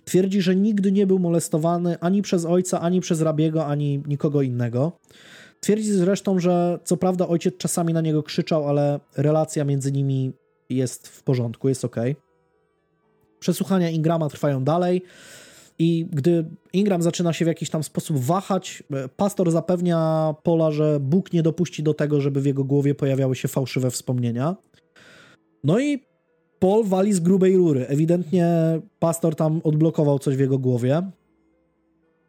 [0.05, 4.93] Twierdzi, że nigdy nie był molestowany ani przez ojca, ani przez rabiego, ani nikogo innego.
[5.61, 10.33] Twierdzi zresztą, że co prawda ojciec czasami na niego krzyczał, ale relacja między nimi
[10.71, 11.97] jest w porządku, jest ok.
[13.39, 15.03] Przesłuchania Ingrama trwają dalej.
[15.79, 18.83] I gdy Ingram zaczyna się w jakiś tam sposób wahać,
[19.17, 23.49] pastor zapewnia Pola, że Bóg nie dopuści do tego, żeby w jego głowie pojawiały się
[23.49, 24.57] fałszywe wspomnienia.
[25.65, 26.05] No i
[26.59, 27.87] Paul wali z grubej rury.
[27.87, 28.47] Ewidentnie
[28.99, 31.03] pastor tam odblokował coś w jego głowie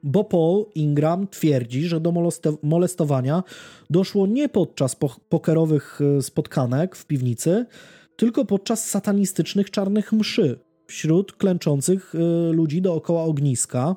[0.03, 2.13] bo Paul Ingram twierdzi, że do
[2.63, 3.43] molestowania
[3.89, 4.95] doszło nie podczas
[5.29, 7.65] pokerowych e, spotkanek w piwnicy,
[8.15, 13.95] tylko podczas satanistycznych czarnych mszy wśród klęczących e, ludzi dookoła ogniska.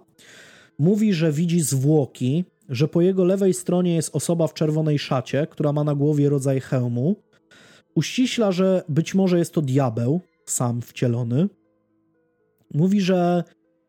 [0.78, 5.72] Mówi, że widzi zwłoki, że po jego lewej stronie jest osoba w czerwonej szacie, która
[5.72, 7.16] ma na głowie rodzaj hełmu.
[7.94, 11.48] Uściśla, że być może jest to diabeł, sam wcielony.
[12.74, 13.44] Mówi, że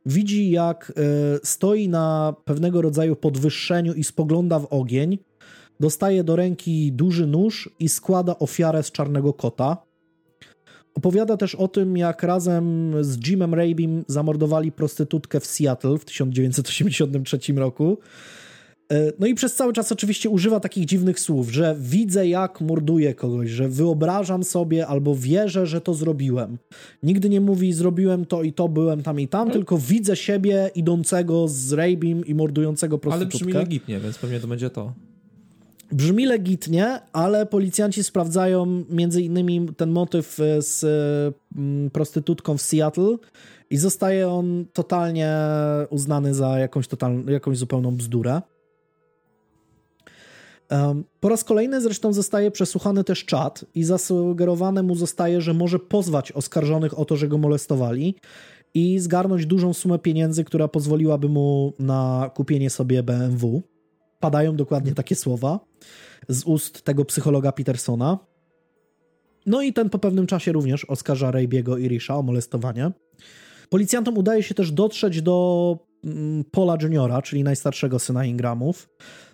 [0.05, 1.01] widzi, jak e,
[1.43, 5.17] stoi na pewnego rodzaju podwyższeniu i spogląda w ogień,
[5.79, 9.90] dostaje do ręki duży nóż i składa ofiarę z czarnego kota.
[10.93, 17.53] Opowiada też o tym, jak razem z Jimem Rabim zamordowali prostytutkę w Seattle w 1983
[17.53, 17.97] roku
[18.91, 23.13] E, no i przez cały czas oczywiście używa takich dziwnych słów, że widzę jak morduję
[23.13, 26.57] kogoś, że wyobrażam sobie albo wierzę, że to zrobiłem.
[27.03, 29.53] Nigdy nie mówi zrobiłem to i to, byłem tam i tam, no.
[29.53, 33.37] tylko widzę siebie idącego z Rabim i mordującego prostytutkę.
[33.37, 34.93] Ale brzmi legitnie, więc pewnie to będzie to.
[35.91, 40.83] Brzmi legitnie, ale policjanci sprawdzają między innymi ten motyw e, z
[41.57, 43.17] mm, prostytutką w Seattle
[43.69, 45.33] i zostaje on totalnie
[45.89, 48.41] uznany za jakąś, total, jakąś zupełną bzdurę.
[51.19, 56.31] Po raz kolejny zresztą zostaje przesłuchany też czat i zasugerowane mu zostaje, że może pozwać
[56.31, 58.15] oskarżonych o to, że go molestowali
[58.73, 63.61] i zgarnąć dużą sumę pieniędzy, która pozwoliłaby mu na kupienie sobie BMW.
[64.21, 65.59] Padają dokładnie takie słowa
[66.29, 68.19] z ust tego psychologa Petersona.
[69.45, 72.91] No i ten po pewnym czasie również oskarża Raybiego i Risha o molestowanie.
[73.69, 78.89] Policjantom udaje się też dotrzeć do mm, Paula Juniora, czyli najstarszego syna Ingramów.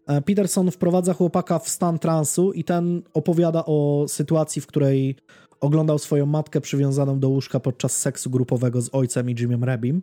[0.08, 5.16] E, Peterson wprowadza chłopaka w stan transu i ten opowiada o sytuacji, w której
[5.60, 10.02] oglądał swoją matkę przywiązaną do łóżka podczas seksu grupowego z ojcem i Jimem Rebim.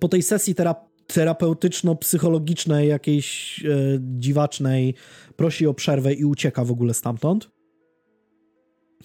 [0.00, 3.68] Po tej sesji terap terapeutyczno-psychologicznej, jakiejś e,
[4.00, 4.94] dziwacznej,
[5.36, 7.50] prosi o przerwę i ucieka w ogóle stamtąd.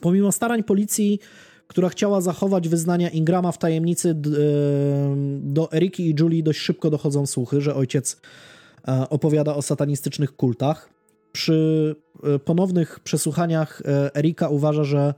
[0.02, 1.20] Pomimo starań policji,
[1.68, 4.16] która chciała zachować wyznania Ingrama w tajemnicy,
[5.40, 8.22] do Eriki i Julie dość szybko dochodzą słuchy, że ojciec
[8.88, 10.90] E, opowiada o satanistycznych kultach.
[11.32, 15.14] Przy e, ponownych przesłuchaniach e, Erika uważa, że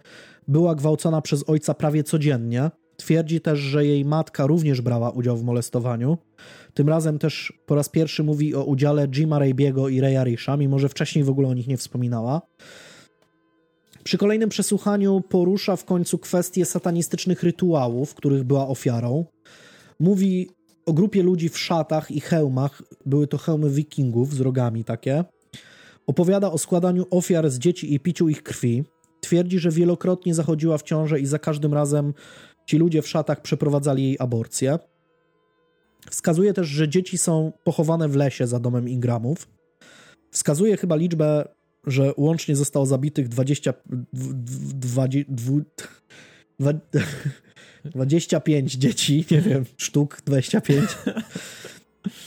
[0.48, 2.72] była gwałcona przez ojca prawie codziennie.
[3.02, 6.18] Twierdzi też, że jej matka również brała udział w molestowaniu.
[6.74, 10.80] Tym razem też po raz pierwszy mówi o udziale Jima Raybiego i Raya Risha, mimo
[10.80, 12.42] że wcześniej w ogóle o nich nie wspominała.
[14.04, 19.26] Przy kolejnym przesłuchaniu porusza w końcu kwestię satanistycznych rytuałów, których była ofiarą.
[20.00, 20.50] Mówi
[20.86, 25.24] o grupie ludzi w szatach i hełmach, były to hełmy wikingów z rogami takie.
[26.08, 28.84] Opowiada o składaniu ofiar z dzieci i piciu ich krwi.
[29.22, 32.14] Twierdzi, że wielokrotnie zachodziła w ciążę i za każdym razem
[32.66, 34.80] ci ludzie w szatach przeprowadzali jej aborcję.
[36.10, 39.48] Wskazuje też, że dzieci są pochowane w lesie za domem Ingramów.
[40.32, 41.48] Wskazuje chyba liczbę,
[41.88, 43.74] że łącznie zostało zabitych 20,
[44.14, 46.82] 20, 20,
[47.86, 50.90] 25 dzieci, nie wiem, sztuk 25.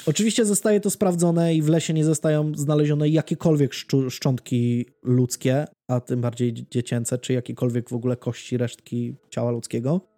[0.07, 3.73] Oczywiście zostaje to sprawdzone i w lesie nie zostają znalezione jakiekolwiek
[4.09, 10.14] szczątki ludzkie, a tym bardziej dziecięce, czy jakiekolwiek w ogóle kości, resztki ciała ludzkiego.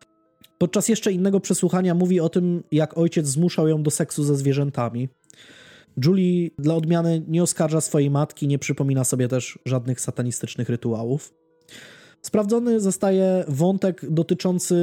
[0.59, 5.09] Podczas jeszcze innego przesłuchania mówi o tym, jak ojciec zmuszał ją do seksu ze zwierzętami.
[6.05, 11.35] Julie dla odmiany nie oskarża swojej matki, nie przypomina sobie też żadnych satanistycznych rytuałów.
[12.23, 14.75] Sprawdzony zostaje wątek dotyczący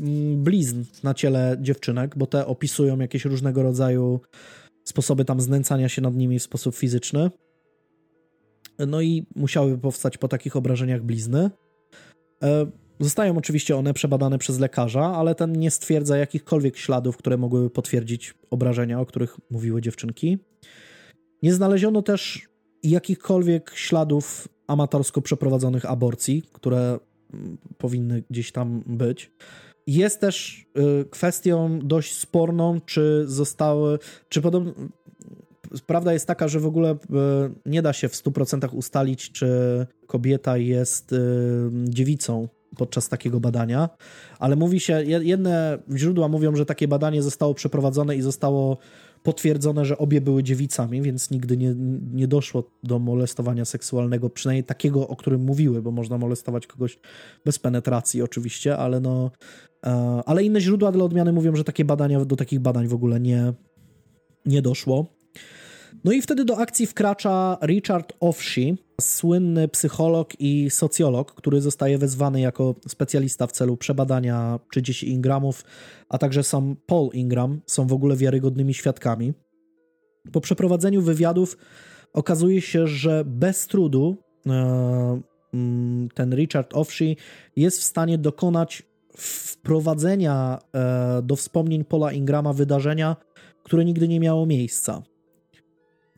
[0.00, 4.20] mm, blizn na ciele dziewczynek, bo te opisują jakieś różnego rodzaju
[4.84, 7.30] sposoby tam znęcania się nad nimi w sposób fizyczny.
[8.78, 11.50] No i musiały powstać po takich obrażeniach blizny.
[13.00, 18.34] Zostają oczywiście one przebadane przez lekarza, ale ten nie stwierdza jakichkolwiek śladów, które mogłyby potwierdzić
[18.50, 20.38] obrażenia, o których mówiły dziewczynki.
[21.42, 22.48] Nie znaleziono też
[22.82, 26.98] jakichkolwiek śladów amatorsko przeprowadzonych aborcji, które
[27.34, 29.32] mm, powinny gdzieś tam być.
[29.86, 30.66] Jest też
[31.00, 33.98] y, kwestią dość sporną, czy zostały,
[34.28, 34.72] czy podobno.
[35.86, 36.96] Prawda jest taka, że w ogóle y,
[37.66, 39.48] nie da się w 100% ustalić, czy
[40.06, 41.18] kobieta jest y,
[41.84, 43.88] dziewicą podczas takiego badania,
[44.38, 48.78] ale mówi się, jedne źródła mówią, że takie badanie zostało przeprowadzone i zostało
[49.22, 51.74] potwierdzone, że obie były dziewicami, więc nigdy nie,
[52.12, 56.98] nie doszło do molestowania seksualnego, przynajmniej takiego, o którym mówiły, bo można molestować kogoś
[57.44, 59.30] bez penetracji oczywiście, ale no
[59.86, 63.20] e, ale inne źródła dla odmiany mówią, że takie badania, do takich badań w ogóle
[63.20, 63.52] nie,
[64.46, 65.19] nie doszło.
[66.04, 72.40] No i wtedy do akcji wkracza Richard Offshi, słynny psycholog i socjolog, który zostaje wezwany
[72.40, 75.64] jako specjalista w celu przebadania 30 Ingramów,
[76.08, 79.32] a także sam Paul Ingram są w ogóle wiarygodnymi świadkami.
[80.32, 81.56] Po przeprowadzeniu wywiadów
[82.12, 84.16] okazuje się, że bez trudu
[84.46, 85.20] e,
[85.54, 87.16] mm, ten Richard Offshi
[87.56, 88.82] jest w stanie dokonać
[89.16, 93.16] wprowadzenia e, do wspomnień Paula Ingrama wydarzenia,
[93.62, 95.02] które nigdy nie miało miejsca.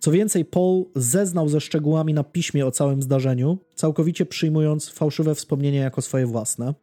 [0.02, 5.82] Co więcej, Paul zeznał ze szczegółami na piśmie o całym zdarzeniu, całkowicie przyjmując fałszywe wspomnienia
[5.82, 6.74] jako swoje własne.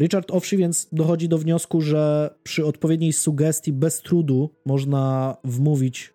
[0.00, 6.14] Richard Owszy więc dochodzi do wniosku, że przy odpowiedniej sugestii bez trudu można wmówić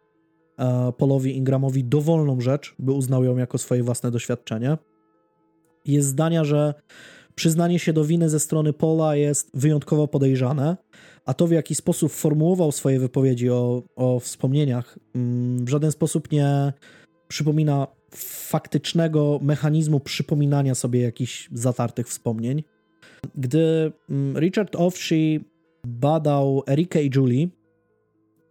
[0.59, 4.77] e, Paulowi Ingramowi dowolną rzecz, by uznał ją jako swoje własne doświadczenie.
[5.85, 6.73] Jest zdania, że
[7.35, 10.77] przyznanie się do winy ze strony Paula jest wyjątkowo podejrzane,
[11.27, 16.31] a to w jaki sposób formułował swoje wypowiedzi o, o wspomnieniach, mm, w żaden sposób
[16.31, 16.73] nie
[17.27, 17.87] przypomina
[18.49, 22.63] faktycznego mechanizmu przypominania sobie jakichś zatartych wspomnień.
[23.35, 25.39] Gdy mm, Richard Offshi
[25.87, 27.47] badał Erikę i Julie,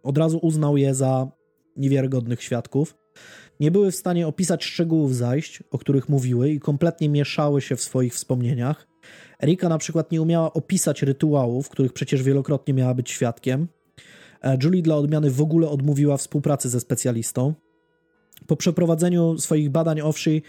[0.03, 1.31] od razu uznał je za
[1.77, 2.95] niewiarygodnych świadków.
[3.59, 7.81] Nie były w stanie opisać szczegółów zajść, o których mówiły, i kompletnie mieszały się w
[7.81, 8.87] swoich wspomnieniach.
[9.43, 13.67] Erika na przykład nie umiała opisać rytuałów, których przecież wielokrotnie miała być świadkiem.
[14.41, 17.53] E, Julie dla odmiany w ogóle odmówiła współpracy ze specjalistą.
[18.47, 20.41] Po przeprowadzeniu swoich badań Owszy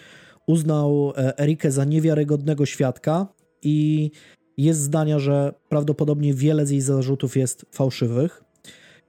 [0.47, 3.27] uznał e, Erikę za niewiarygodnego świadka
[3.63, 4.11] i
[4.57, 8.45] jest zdania, że prawdopodobnie wiele z jej zarzutów jest fałszywych.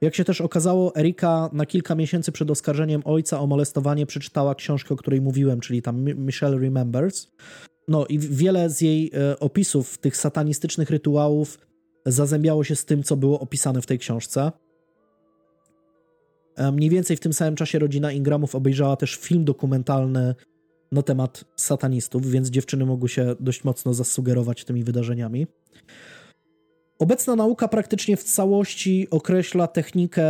[0.00, 4.94] Jak się też okazało, Erika na kilka miesięcy przed oskarżeniem ojca o molestowanie przeczytała książkę,
[4.94, 7.28] o której mówiłem, czyli tam Michelle Remembers.
[7.90, 11.58] No i wiele z jej e, opisów tych satanistycznych rytuałów
[12.06, 14.52] zazębiało się z tym, co było opisane w tej książce.
[16.56, 20.34] E, mniej więcej w tym samym czasie rodzina Ingramów obejrzała też film dokumentalny
[20.92, 25.46] na temat satanistów, więc dziewczyny mogły się dość mocno zasugerować tymi wydarzeniami.
[26.98, 30.24] Obecna nauka praktycznie w całości określa technikę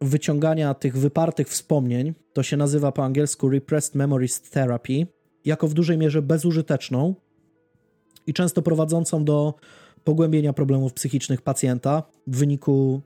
[0.00, 2.14] wyciągania tych wypartych wspomnień.
[2.32, 5.15] To się nazywa po angielsku Repressed Memories Therapy
[5.46, 7.14] jako w dużej mierze bezużyteczną
[8.26, 9.54] i często prowadzącą do
[10.04, 13.02] pogłębienia problemów psychicznych pacjenta w wyniku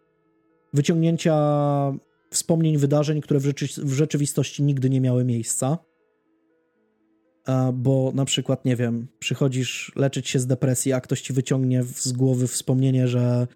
[0.75, 1.37] wyciągnięcia
[2.31, 5.79] wspomnień wydarzeń, które w, rzeczy, w rzeczywistości nigdy nie miały miejsca.
[7.75, 12.12] bo na przykład, nie wiem, przychodzisz leczyć się z depresji, a ktoś ci wyciągnie z
[12.12, 13.47] głowy wspomnienie, że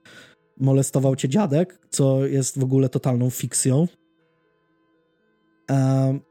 [0.58, 3.86] molestował cię dziadek, co jest w ogóle totalną fikcją.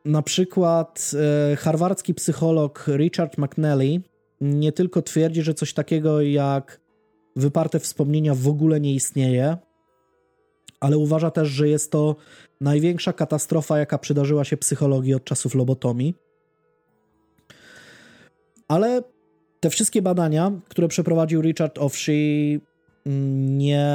[0.06, 1.12] Na przykład
[1.52, 4.02] e, harwardzki psycholog Richard McNally
[4.42, 6.80] nie tylko twierdzi, że coś takiego jak
[7.36, 9.58] wyparte wspomnienia w ogóle nie istnieje,
[10.80, 12.16] ale uważa też, że jest to
[12.62, 16.16] największa katastrofa, jaka przydarzyła się psychologii od czasów lobotomii.
[18.68, 19.04] Ale
[19.60, 22.60] te wszystkie badania, które przeprowadził Richard Offshee,
[23.06, 23.90] nie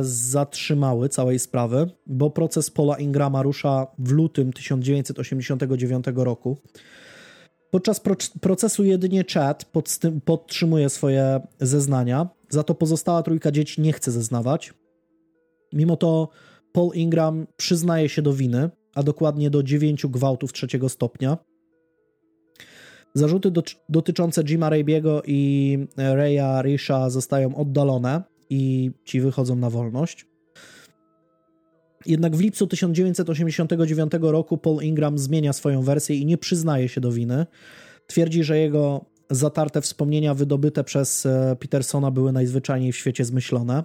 [0.00, 6.56] zatrzymały całej sprawy, bo proces Paula Ingrama rusza w lutym 1989 roku.
[7.70, 8.00] Podczas
[8.40, 9.72] procesu jedynie Chad
[10.24, 14.74] podtrzymuje swoje zeznania, za to pozostała trójka dzieci nie chce zeznawać.
[15.72, 16.28] Mimo to
[16.72, 21.38] Paul Ingram przyznaje się do winy, a dokładnie do dziewięciu gwałtów trzeciego stopnia.
[23.14, 30.26] Zarzuty do, dotyczące Jima Rabiego i Raya Risha zostają oddalone i ci wychodzą na wolność.
[32.06, 37.12] Jednak w lipcu 1989 roku Paul Ingram zmienia swoją wersję i nie przyznaje się do
[37.12, 37.46] winy.
[38.06, 43.84] Twierdzi, że jego zatarte wspomnienia wydobyte przez e, Petersona były najzwyczajniej w świecie zmyślone.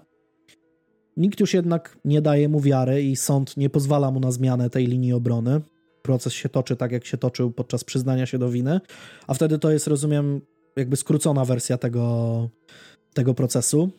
[1.18, 4.88] Nikt już jednak nie daje mu wiary i sąd nie pozwala mu na zmianę tej
[4.88, 5.62] linii obrony.
[6.02, 8.80] Proces się toczy tak, jak się toczył podczas przyznania się do winy,
[9.28, 10.42] a wtedy to jest, rozumiem,
[10.76, 12.50] jakby skrócona wersja tego,
[13.14, 13.92] tego procesu.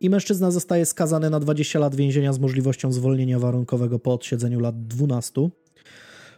[0.00, 4.86] I mężczyzna zostaje skazany na 20 lat więzienia z możliwością zwolnienia warunkowego po odsiedzeniu lat
[4.86, 5.48] 12.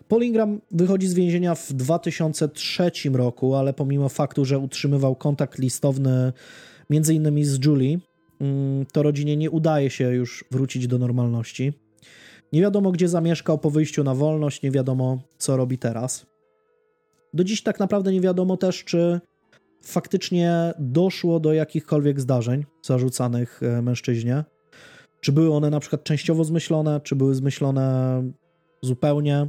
[0.08, 6.32] Paul Ingram wychodzi z więzienia w 2003 roku, ale pomimo faktu, że utrzymywał kontakt listowny
[6.90, 7.98] innymi z Julie,
[8.40, 11.72] mm, to rodzinie nie udaje się już wrócić do normalności.
[12.52, 16.26] Nie wiadomo, gdzie zamieszkał po wyjściu na wolność, nie wiadomo, co robi teraz.
[17.34, 19.20] Do dziś tak naprawdę nie wiadomo też, czy
[19.82, 24.44] faktycznie doszło do jakichkolwiek zdarzeń zarzucanych e, mężczyźnie.
[25.20, 28.22] Czy były one na przykład częściowo zmyślone, czy były zmyślone
[28.82, 29.48] zupełnie,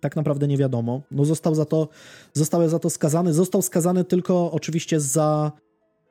[0.00, 1.02] tak naprawdę nie wiadomo.
[1.10, 1.88] No został za to,
[2.32, 3.32] został za to skazany.
[3.32, 5.52] Został skazany tylko oczywiście za,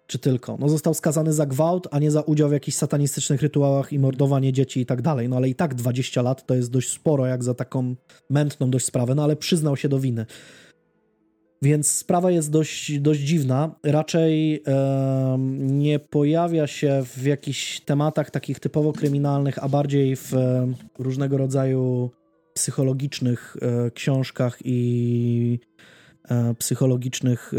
[0.08, 3.94] czy tylko, no został skazany za gwałt, a nie za udział w jakichś satanistycznych rytuałach
[3.94, 5.30] i mordowanie dzieci i tak dalej.
[5.30, 7.96] No ale i tak 20 lat to jest dość sporo, jak za taką
[8.30, 10.26] mętną dość sprawę, no ale przyznał się do winy.
[11.64, 13.76] Więc sprawa jest dość, dość dziwna.
[13.84, 20.74] Raczej e, nie pojawia się w jakichś tematach takich typowo kryminalnych, a bardziej w e,
[21.00, 22.12] różnego rodzaju
[22.54, 25.60] psychologicznych e, książkach i
[26.30, 27.58] e, psychologicznych e,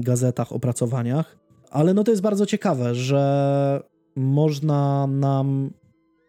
[0.00, 1.36] gazetach, opracowaniach.
[1.70, 3.82] Ale no to jest bardzo ciekawe, że
[4.16, 5.70] można nam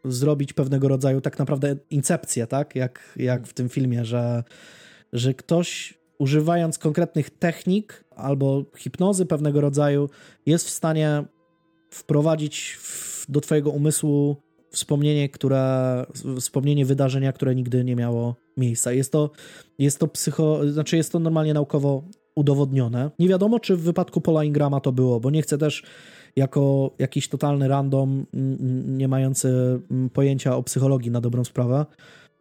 [0.06, 2.76] zrobić pewnego rodzaju tak naprawdę incepcję, tak?
[2.76, 4.44] Jak, jak w tym filmie, że,
[5.14, 10.10] że ktoś używając konkretnych technik albo hipnozy pewnego rodzaju,
[10.46, 11.24] jest w stanie
[11.90, 14.36] wprowadzić w, do Twojego umysłu
[14.72, 16.06] wspomnienie, które,
[16.40, 18.92] wspomnienie wydarzenia, które nigdy nie miało miejsca.
[18.92, 19.32] Jest to,
[19.80, 22.04] jest to psycho, znaczy jest to normalnie naukowo
[22.36, 23.12] udowodnione.
[23.20, 25.84] Nie wiadomo, czy w wypadku Paula Ingrama to było, bo nie chcę też
[26.36, 28.26] jako jakiś totalny random,
[28.86, 29.80] nie mający
[30.14, 31.86] pojęcia o psychologii na dobrą sprawę,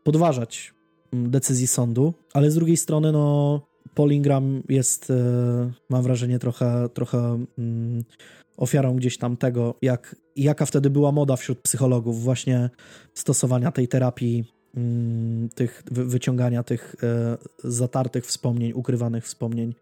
[0.05, 0.75] podważać
[1.13, 3.61] decyzji sądu, ale z drugiej strony, no,
[3.95, 5.15] Polingram jest, e,
[5.91, 8.05] mam wrażenie, trochę, trochę mm,
[8.57, 12.71] ofiarą gdzieś tam tego, jak, jaka wtedy była moda wśród psychologów, właśnie
[13.15, 14.45] stosowania tej terapii,
[14.77, 19.75] mm, tych wyciągania tych e, zatartych wspomnień, ukrywanych wspomnień.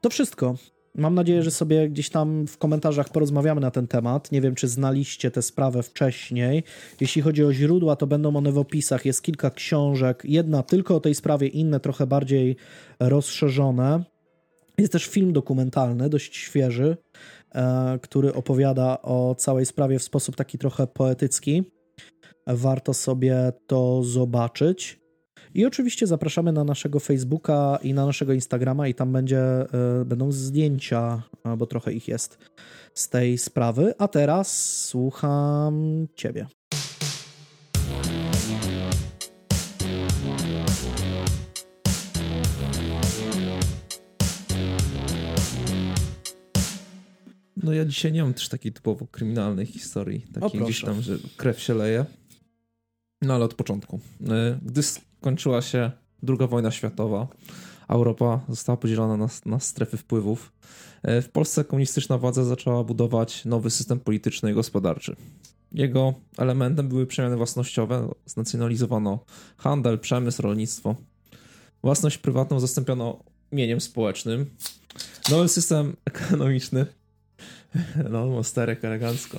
[0.00, 0.56] To wszystko.
[0.96, 4.32] Mam nadzieję, że sobie gdzieś tam w komentarzach porozmawiamy na ten temat.
[4.32, 6.62] Nie wiem, czy znaliście tę sprawę wcześniej.
[7.00, 9.04] Jeśli chodzi o źródła, to będą one w opisach.
[9.04, 12.56] Jest kilka książek, jedna tylko o tej sprawie, inne trochę bardziej
[13.00, 14.04] rozszerzone.
[14.78, 16.96] Jest też film dokumentalny, dość świeży,
[17.54, 21.64] e, który opowiada o całej sprawie w sposób taki trochę poetycki.
[22.46, 25.05] Warto sobie to zobaczyć.
[25.56, 30.32] I oczywiście zapraszamy na naszego Facebooka i na naszego Instagrama i tam będzie, e, będą
[30.32, 31.22] zdjęcia,
[31.58, 32.38] bo trochę ich jest
[32.94, 33.94] z tej sprawy.
[33.98, 36.46] A teraz słucham Ciebie.
[47.56, 51.60] No ja dzisiaj nie mam też takiej typowo kryminalnej historii, takiej gdzieś tam, że krew
[51.60, 52.04] się leje.
[53.22, 54.00] No ale od początku.
[54.28, 54.82] E, gdy
[55.26, 55.90] skończyła się
[56.28, 57.28] II wojna światowa,
[57.88, 60.52] Europa została podzielona na, na strefy wpływów.
[61.02, 65.16] E, w Polsce komunistyczna władza zaczęła budować nowy system polityczny i gospodarczy.
[65.72, 69.18] Jego elementem były przemiany własnościowe, znacjonalizowano
[69.56, 70.94] handel, przemysł, rolnictwo.
[71.82, 73.18] Własność prywatną zastąpiono
[73.52, 74.50] mieniem społecznym.
[75.30, 76.86] Nowy system ekonomiczny.
[78.10, 79.38] No, mosterek elegancko.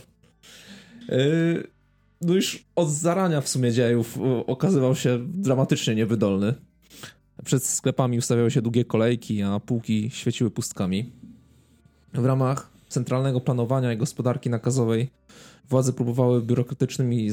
[1.09, 1.77] Yy,
[2.22, 6.53] no już od zarania w sumie dziejów okazywał się dramatycznie niewydolny.
[7.45, 11.11] Przed sklepami ustawiały się długie kolejki, a półki świeciły pustkami.
[12.14, 15.10] W ramach centralnego planowania i gospodarki nakazowej
[15.69, 17.30] władze próbowały biurokratycznymi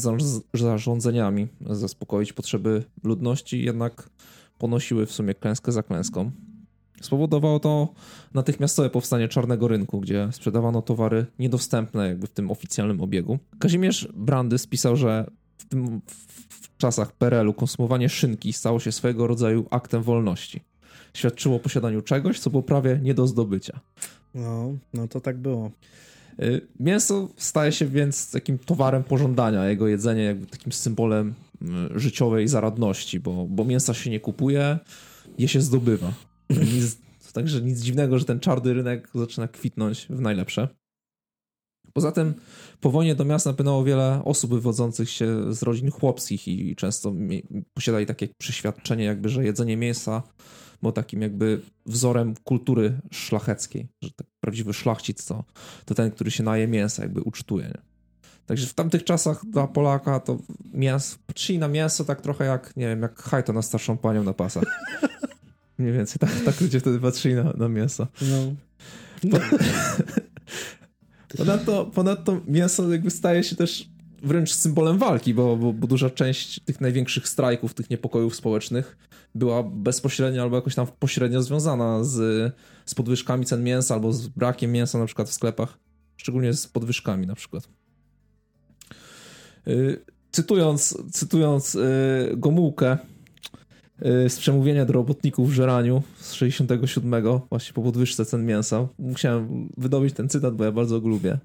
[0.55, 4.11] zarządzeniami zaspokoić potrzeby ludności, jednak
[4.59, 6.31] ponosiły w sumie klęskę za klęską.
[7.01, 7.89] Spowodowało to
[8.35, 13.39] natychmiastowe powstanie czarnego rynku, gdzie sprzedawano towary niedostępne jakby w tym oficjalnym obiegu.
[13.59, 15.27] Kazimierz Brandy spisał, że
[15.59, 16.01] w, tym,
[16.49, 20.61] w czasach PRL-u konsumowanie szynki stało się swego rodzaju aktem wolności.
[21.15, 23.81] Świadczyło o posiadaniu czegoś, co było prawie nie do zdobycia.
[24.35, 25.71] No, no to tak było.
[26.43, 32.49] Y, mięso staje się więc takim towarem pożądania, jego jedzenie jakby takim symbolem y, życiowej
[32.49, 34.79] zaradności, bo, bo mięsa się nie kupuje,
[35.39, 36.12] je się zdobywa.
[37.33, 40.69] Także nic dziwnego, że ten czarny rynek zaczyna kwitnąć w najlepsze.
[41.93, 42.35] Poza tym
[42.81, 47.12] po wojnie do miasta napłynęło wiele osób wywodzących się z rodzin chłopskich i często
[47.75, 50.23] posiadali takie przeświadczenie jakby, że jedzenie mięsa
[50.83, 55.45] było takim jakby wzorem kultury szlacheckiej, że tak prawdziwy szlachcic to,
[55.85, 57.65] to ten, który się naje mięsa, jakby ucztuje.
[57.65, 57.83] Nie?
[58.47, 60.39] Także w tamtych czasach dla Polaka to
[60.73, 64.33] mięso, patrzyli na mięso tak trochę jak, nie wiem, jak hajto na starszą panią na
[64.33, 64.65] pasach.
[65.79, 68.07] Mniej więcej tak, tak ludzie wtedy patrzyli na, na mięso.
[68.23, 68.55] No.
[69.31, 69.39] Po,
[71.39, 73.89] ponadto, ponadto mięso jakby staje się też
[74.23, 78.97] wręcz symbolem walki, bo, bo, bo, duża część tych największych strajków, tych niepokojów społecznych
[79.35, 82.53] była bezpośrednio albo jakoś tam pośrednio związana z,
[82.87, 85.79] z podwyżkami cen mięsa albo z brakiem mięsa na przykład w sklepach,
[86.17, 87.69] szczególnie z podwyżkami na przykład.
[89.67, 93.14] Yy, cytując, cytując yy, Gomułkę, Y,
[94.03, 98.89] z przemówienia do robotników w Żeraniu z 67, właśnie po podwyżce cen mięsa.
[98.99, 101.39] Musiałem wydobyć ten cytat, bo ja bardzo go lubię.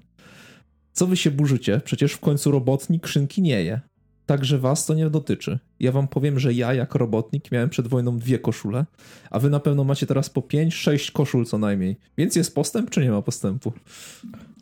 [0.92, 1.80] Co wy się burzycie?
[1.84, 3.80] Przecież w końcu robotnik szynki nie je.
[4.26, 5.58] Także was to nie dotyczy.
[5.80, 8.84] Ja wam powiem, że ja jako robotnik miałem przed wojną dwie koszule,
[9.30, 11.96] a wy na pewno macie teraz po pięć, sześć koszul co najmniej.
[12.18, 13.72] Więc jest postęp, czy nie ma postępu?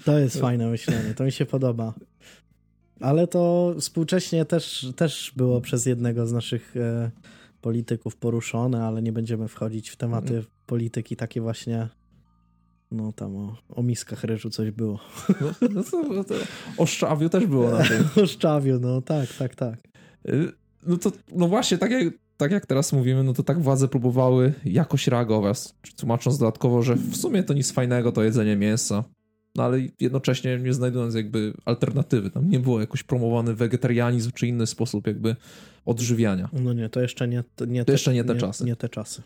[0.05, 1.95] To jest fajne myślenie, to mi się podoba.
[3.01, 7.11] Ale to współcześnie też, też było przez jednego z naszych e,
[7.61, 10.45] polityków poruszone, ale nie będziemy wchodzić w tematy mm.
[10.67, 11.89] polityki takie właśnie.
[12.91, 15.01] No tam o, o miskach ryżu coś było.
[15.41, 16.35] No, no to, no to
[16.77, 18.09] o Szczawiu też było na tym.
[18.25, 19.79] o Szczawiu, no tak, tak, tak.
[20.29, 20.53] Y,
[20.87, 24.55] no to, no właśnie, tak jak, tak jak teraz mówimy, no to tak władze próbowały
[24.65, 25.59] jakoś reagować,
[25.97, 29.05] tłumacząc dodatkowo, że w sumie to nic fajnego to jedzenie mięsa
[29.59, 32.31] no ale jednocześnie nie znajdując jakby alternatywy.
[32.31, 35.37] Tam nie było jakoś promowany wegetarianizm czy inny sposób jakby
[35.87, 36.49] odżywiania.
[36.53, 38.65] No nie, to jeszcze nie, nie, to te, jeszcze nie te nie, czasy.
[38.65, 39.23] Nie te czasy.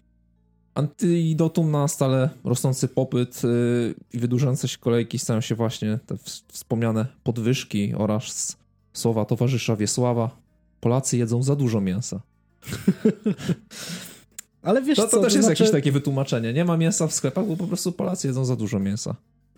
[0.74, 6.16] Antidotum na stale rosnący popyt yy, i wydłużające się kolejki stają się właśnie te
[6.48, 8.56] wspomniane podwyżki oraz
[8.92, 10.42] słowa towarzysza Wiesława.
[10.80, 12.20] Polacy jedzą za dużo mięsa.
[14.62, 15.62] Ale wiesz to, to co, też to jest znaczy...
[15.62, 16.52] jakieś takie wytłumaczenie.
[16.52, 19.16] Nie ma mięsa w sklepach, bo po prostu Polacy jedzą za dużo mięsa.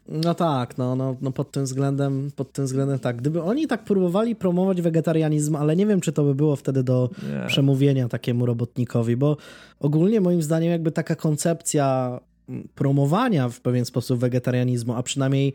[0.08, 3.16] No tak, no, no, no pod tym względem, pod tym względem tak.
[3.16, 7.10] Gdyby oni tak próbowali promować wegetarianizm, ale nie wiem, czy to by było wtedy do
[7.22, 7.46] nie.
[7.46, 9.36] przemówienia takiemu robotnikowi, bo
[9.80, 12.20] ogólnie moim zdaniem jakby taka koncepcja
[12.74, 15.52] promowania w pewien sposób wegetarianizmu, a przynajmniej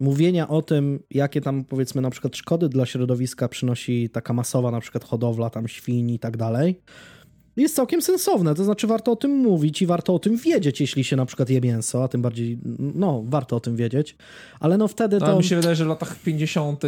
[0.00, 4.80] mówienia o tym, jakie tam powiedzmy na przykład szkody dla środowiska przynosi taka masowa na
[4.80, 6.80] przykład hodowla tam świń i tak dalej,
[7.62, 8.54] jest całkiem sensowne.
[8.54, 11.50] To znaczy, warto o tym mówić i warto o tym wiedzieć, jeśli się na przykład
[11.50, 14.16] je mięso, a tym bardziej, no, warto o tym wiedzieć.
[14.60, 15.26] Ale no wtedy to.
[15.26, 16.82] Ale mi się wydaje, że w latach 50.,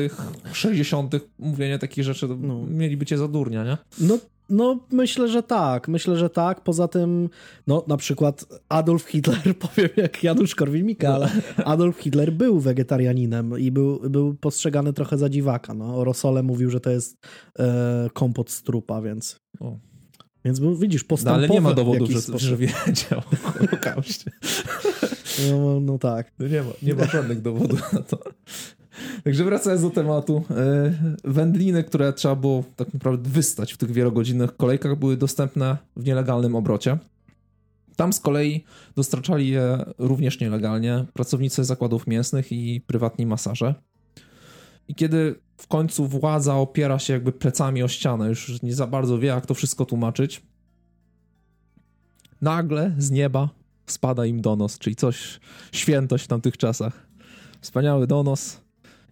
[0.53, 1.15] 60.
[1.39, 2.67] mówienie takich rzeczy no.
[2.67, 3.77] mieliby cię za durnia, nie?
[4.01, 4.19] No,
[4.49, 5.89] no, myślę, że tak.
[5.89, 6.61] Myślę, że tak.
[6.61, 7.29] Poza tym,
[7.67, 11.31] no, na przykład Adolf Hitler, powiem jak Janusz Korwin-Mikke, ale
[11.65, 15.75] Adolf Hitler był wegetarianinem i był, był postrzegany trochę za dziwaka.
[15.75, 15.97] No.
[15.97, 17.27] O rosole mówił, że to jest
[17.59, 19.37] e, kompot z trupa, więc...
[19.61, 19.77] O.
[20.47, 21.41] Więc widzisz, postępowe...
[21.41, 24.31] No, ale nie ma dowodów, że, że wiedział o Holokauście.
[25.51, 26.33] No, no tak.
[26.39, 28.19] No nie, ma, nie ma żadnych dowodów na to.
[29.25, 30.93] Także wracając do tematu, e,
[31.25, 36.55] wędliny, które trzeba było tak naprawdę wystać w tych wielogodzinnych kolejkach, były dostępne w nielegalnym
[36.55, 36.99] obrocie.
[37.97, 38.65] Tam z kolei
[38.97, 43.75] dostarczali je również nielegalnie pracownicy zakładów mięsnych i prywatni masaże.
[44.89, 49.19] I kiedy w końcu władza opiera się jakby plecami o ścianę, już nie za bardzo
[49.19, 50.43] wie, jak to wszystko tłumaczyć.
[52.41, 53.49] Nagle z nieba
[53.87, 55.41] spada im donos, czyli coś,
[55.73, 57.07] świętość w tamtych czasach.
[57.61, 58.61] Wspaniały donos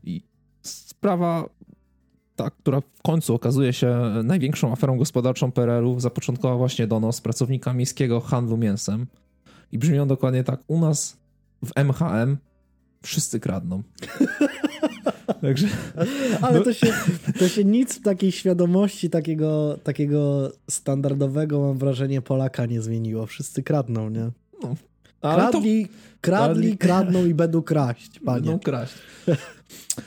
[0.04, 0.22] i
[0.62, 1.48] sprawa
[2.36, 8.20] ta, która w końcu okazuje się największą aferą gospodarczą PRL-u, zapoczątkowała właśnie donos pracownika miejskiego
[8.20, 9.06] handlu mięsem.
[9.72, 10.60] I brzmią dokładnie tak.
[10.66, 11.16] U nas
[11.64, 12.36] w MHM
[13.02, 13.82] wszyscy kradną.
[15.44, 15.68] Także,
[16.42, 16.64] Ale no.
[16.64, 16.86] to, się,
[17.38, 23.26] to się nic w takiej świadomości takiego, takiego standardowego, mam wrażenie, Polaka nie zmieniło.
[23.26, 24.30] Wszyscy kradną, nie?
[24.62, 24.76] No.
[25.20, 25.94] Kradli, to...
[26.20, 28.40] kradli, kradną i będą kraść, panie.
[28.40, 28.94] Będą kraść.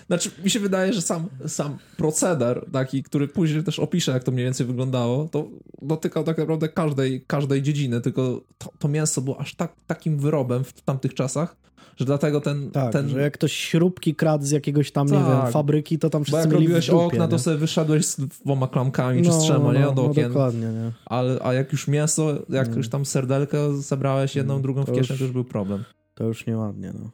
[0.08, 4.32] Znaczy, mi się wydaje, że sam, sam proceder, taki, który później też opiszę, jak to
[4.32, 5.50] mniej więcej wyglądało, to
[5.82, 10.64] dotykał tak naprawdę każdej, każdej dziedziny, tylko to, to mięso było aż tak, takim wyrobem
[10.64, 11.56] w tamtych czasach,
[11.98, 12.72] że dlatego ten...
[12.72, 13.10] Tak, ten...
[13.10, 15.20] że jak ktoś śrubki kradł z jakiegoś tam, tak.
[15.20, 15.52] nie wiem, tak.
[15.52, 17.32] fabryki, to tam wszyscy Bo jak robiłeś dupie, okna, nie?
[17.32, 19.88] to sobie wyszedłeś z dwoma klamkami no, czy z trzema, nie?
[19.88, 20.24] Od no, okien.
[20.24, 20.92] No, dokładnie, nie?
[21.06, 22.78] Ale, a jak już mięso, jak mm.
[22.78, 25.84] już tam serdelkę zebrałeś jedną, mm, drugą w kieszeni, to już był problem.
[26.16, 27.10] To już nieładnie, no.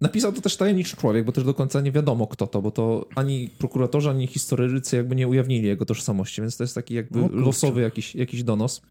[0.00, 3.06] Napisał to też tajemniczy człowiek, bo też do końca nie wiadomo kto to, bo to
[3.14, 7.28] ani prokuratorzy, ani historycy jakby nie ujawnili jego tożsamości, więc to jest taki jakby no,
[7.32, 8.82] losowy jakiś, jakiś donos.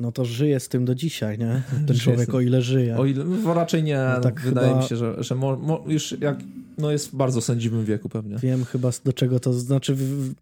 [0.00, 1.62] No to żyje z tym do dzisiaj, nie?
[1.86, 2.98] Ten człowiek, o ile żyje.
[2.98, 4.82] O ile, no raczej nie, no, tak wydaje chyba...
[4.82, 6.38] mi się, że, że mo, mo, już jak,
[6.78, 8.36] no jest w bardzo sędziwym wieku pewnie.
[8.36, 10.34] Wiem chyba do czego to, znaczy w,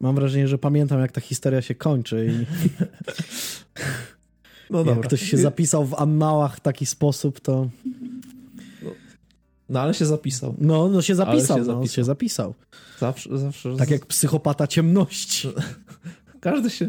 [0.00, 2.46] mam wrażenie, że pamiętam jak ta historia się kończy i...
[4.70, 4.94] No dobra.
[4.94, 7.68] Jak ktoś się zapisał w annałach w taki sposób, to...
[9.68, 10.54] No ale się zapisał.
[10.58, 11.94] No, no się zapisał, się, no, zapisał.
[11.94, 12.54] się zapisał.
[12.98, 13.76] Zawsze, zawsze.
[13.76, 15.48] Tak jak psychopata ciemności.
[16.40, 16.88] Każdy się.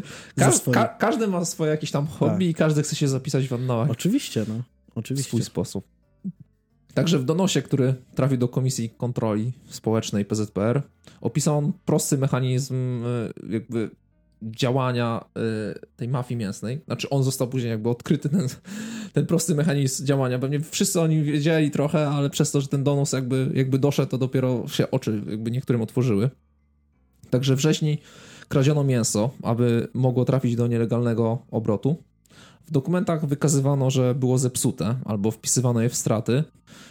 [0.72, 2.50] ka, każdy ma swoje jakieś tam hobby tak.
[2.50, 3.90] i każdy chce się zapisać w annałach.
[3.90, 4.62] Oczywiście, no.
[4.94, 5.28] Oczywiście.
[5.28, 5.84] W swój sposób.
[6.94, 10.82] Także w donosie, który trafił do Komisji Kontroli Społecznej PZPR,
[11.20, 13.90] opisał on prosty mechanizm e, jakby
[14.42, 15.24] działania
[15.74, 16.80] y, tej mafii mięsnej.
[16.84, 18.48] Znaczy on został później jakby odkryty, ten,
[19.12, 20.38] ten prosty mechanizm działania.
[20.38, 24.10] Pewnie wszyscy o nim wiedzieli trochę, ale przez to, że ten donos jakby, jakby doszedł,
[24.10, 26.30] to dopiero się oczy jakby niektórym otworzyły.
[27.30, 28.02] Także wcześniej
[28.52, 31.96] kradziono mięso, aby mogło trafić do nielegalnego obrotu.
[32.66, 36.44] W dokumentach wykazywano, że było zepsute, albo wpisywano je w straty,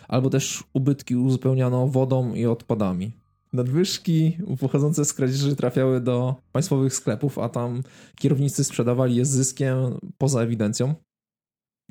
[0.07, 3.11] albo też ubytki uzupełniano wodą i odpadami.
[3.53, 7.83] Nadwyżki pochodzące z kradzieży trafiały do państwowych sklepów, a tam
[8.15, 9.75] kierownicy sprzedawali je z zyskiem
[10.17, 10.95] poza ewidencją.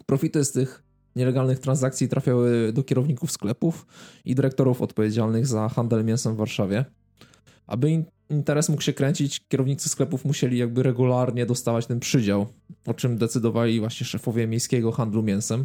[0.06, 0.82] Profity z tych
[1.16, 3.86] nielegalnych transakcji trafiały do kierowników sklepów
[4.24, 6.84] i dyrektorów odpowiedzialnych za handel mięsem w Warszawie.
[7.70, 12.46] Aby interes mógł się kręcić, kierownicy sklepów musieli jakby regularnie dostawać ten przydział,
[12.86, 15.64] o czym decydowali właśnie szefowie miejskiego handlu mięsem.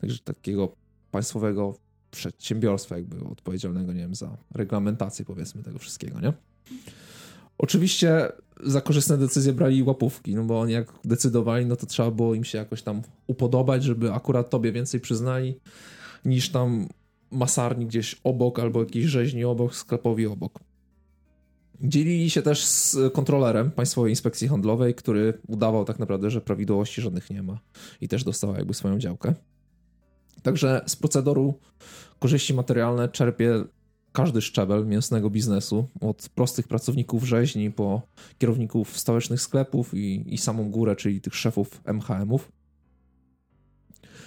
[0.00, 0.72] Także takiego
[1.10, 1.78] państwowego
[2.10, 6.32] przedsiębiorstwa jakby odpowiedzialnego, nie wiem, za reglamentację powiedzmy tego wszystkiego, nie?
[7.58, 8.32] Oczywiście
[8.64, 12.44] za korzystne decyzje brali łapówki, no bo oni jak decydowali, no to trzeba było im
[12.44, 15.60] się jakoś tam upodobać, żeby akurat tobie więcej przyznali
[16.24, 16.88] niż tam
[17.30, 20.71] masarni gdzieś obok albo jakiejś rzeźni obok, sklepowi obok.
[21.80, 27.30] Dzielili się też z kontrolerem Państwowej Inspekcji Handlowej, który udawał tak naprawdę, że prawidłowości żadnych
[27.30, 27.58] nie ma
[28.00, 29.34] i też dostała jakby swoją działkę.
[30.42, 31.54] Także z procedoru
[32.18, 33.64] korzyści materialne czerpie
[34.12, 38.02] każdy szczebel mięsnego biznesu, od prostych pracowników rzeźni po
[38.38, 42.52] kierowników stołecznych sklepów i, i samą górę, czyli tych szefów MHM-ów.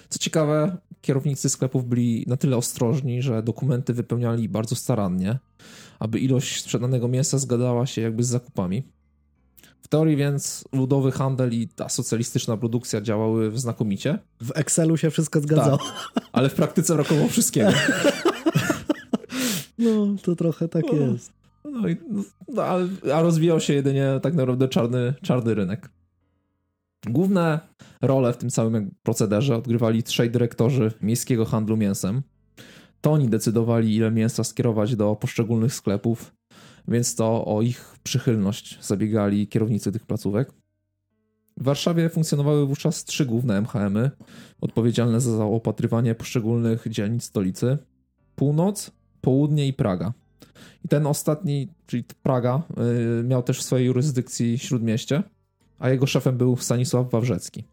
[0.08, 5.38] Co ciekawe, kierownicy sklepów byli na tyle ostrożni, że dokumenty wypełniali bardzo starannie,
[5.98, 8.82] aby ilość sprzedanego mięsa zgadzała się jakby z zakupami.
[9.82, 14.18] W teorii więc ludowy handel i ta socjalistyczna produkcja działały znakomicie.
[14.40, 15.78] W Excelu się wszystko zgadzało.
[15.78, 17.70] Tak, ale w praktyce brakowało wszystkiego.
[19.78, 21.32] No, to trochę tak no, jest.
[21.64, 21.96] No, i,
[22.48, 22.62] no,
[23.14, 25.90] a, rozwijał się jedynie tak naprawdę czarny, czarny rynek.
[27.06, 27.60] Główne
[28.02, 32.22] role w tym całym procederze odgrywali trzej dyrektorzy miejskiego handlu mięsem.
[33.06, 36.34] To oni decydowali, ile mięsa skierować do poszczególnych sklepów,
[36.88, 40.52] więc to o ich przychylność zabiegali kierownicy tych placówek.
[41.56, 44.10] W Warszawie funkcjonowały wówczas trzy główne MHM-y,
[44.60, 47.78] odpowiedzialne za zaopatrywanie poszczególnych dzielnic stolicy:
[48.36, 50.12] Północ, Południe i Praga.
[50.84, 55.22] I ten ostatni, czyli Praga, yy, miał też w swojej jurysdykcji śródmieście,
[55.78, 57.64] a jego szefem był Stanisław Wawrzecki.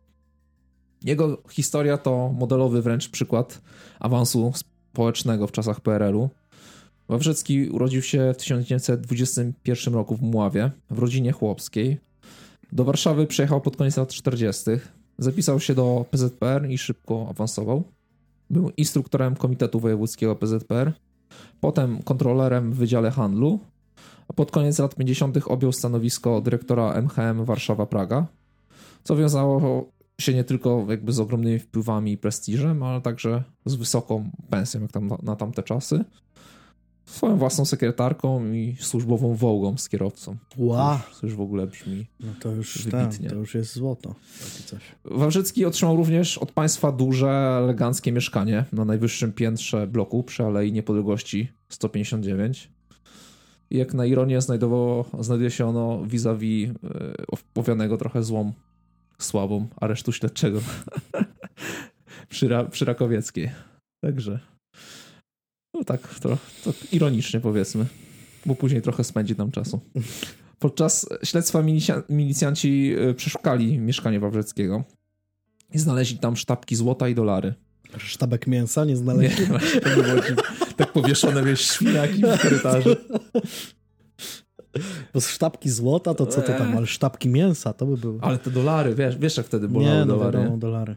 [1.03, 3.61] Jego historia to modelowy wręcz przykład
[3.99, 4.51] awansu
[4.93, 6.29] społecznego w czasach PRL-u,
[7.09, 11.97] Wawrzecki urodził się w 1921 roku w Mławie, w rodzinie chłopskiej.
[12.71, 14.63] Do Warszawy przyjechał pod koniec lat 40.
[15.17, 17.83] Zapisał się do PZPR i szybko awansował.
[18.49, 20.93] Był instruktorem Komitetu Wojewódzkiego PZPR,
[21.61, 23.59] potem kontrolerem w Wydziale Handlu,
[24.27, 25.37] a pod koniec lat 50.
[25.45, 28.23] objął stanowisko dyrektora MHM Warszawa-Praga,
[29.03, 29.85] co wiązało
[30.21, 34.91] się nie tylko jakby z ogromnymi wpływami i prestiżem, ale także z wysoką pensją jak
[34.91, 36.05] tam na, tamte czasy.
[37.05, 40.37] swoją własną sekretarką i służbową wołgą z kierowcą.
[40.57, 40.97] Wow.
[41.21, 44.15] To już w ogóle brzmi No to już, ten, to już jest złoto.
[45.05, 51.47] Wawrzycki otrzymał również od państwa duże, eleganckie mieszkanie na najwyższym piętrze bloku przy Alei Niepodległości
[51.69, 52.71] 159.
[53.69, 56.69] I jak na ironię znajdowało, znajduje się ono vis-a-vis
[57.27, 58.53] opowianego trochę złą
[59.17, 60.61] słabą aresztu śledczego
[62.29, 63.51] przy, przy Rakowieckiej.
[64.01, 64.39] Także
[65.73, 67.85] no tak, to, to ironicznie powiedzmy,
[68.45, 69.81] bo później trochę spędzi tam czasu.
[70.59, 74.83] Podczas śledztwa milicja, milicjanci e, przeszukali mieszkanie Wawrzeckiego
[75.73, 77.53] i znaleźli tam sztabki złota i dolary.
[77.97, 79.47] Sztabek mięsa nie znaleźli?
[79.49, 79.59] Nie,
[79.95, 80.21] było
[80.77, 82.89] tak powieszone, wiesz, świniaki w korytarzu.
[85.13, 88.19] Bo z sztabki złota to co to tam, ale sztabki mięsa to by były.
[88.21, 90.37] Ale te dolary, wiesz, wiesz jak wtedy bolały nie, no, dolary.
[90.37, 90.95] Wiadomo, dolary.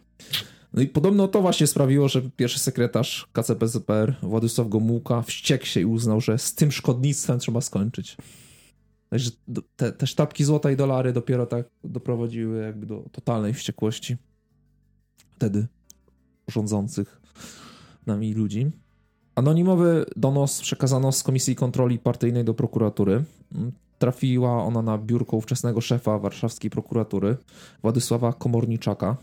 [0.73, 5.85] No i podobno to właśnie sprawiło, że pierwszy sekretarz KCPZPR Władysław Gomułka wściekł się i
[5.85, 8.17] uznał, że z tym szkodnictwem trzeba skończyć.
[9.11, 9.31] Także
[9.77, 14.17] te, te sztabki złota i dolary dopiero tak doprowadziły jakby do totalnej wściekłości
[15.37, 15.67] wtedy
[16.49, 17.21] rządzących
[18.07, 18.71] nami ludzi.
[19.37, 23.25] Anonimowy donos przekazano z Komisji Kontroli Partyjnej do prokuratury.
[23.99, 27.37] Trafiła ona na biurko ówczesnego szefa warszawskiej prokuratury,
[27.83, 29.17] Władysława Komorniczaka.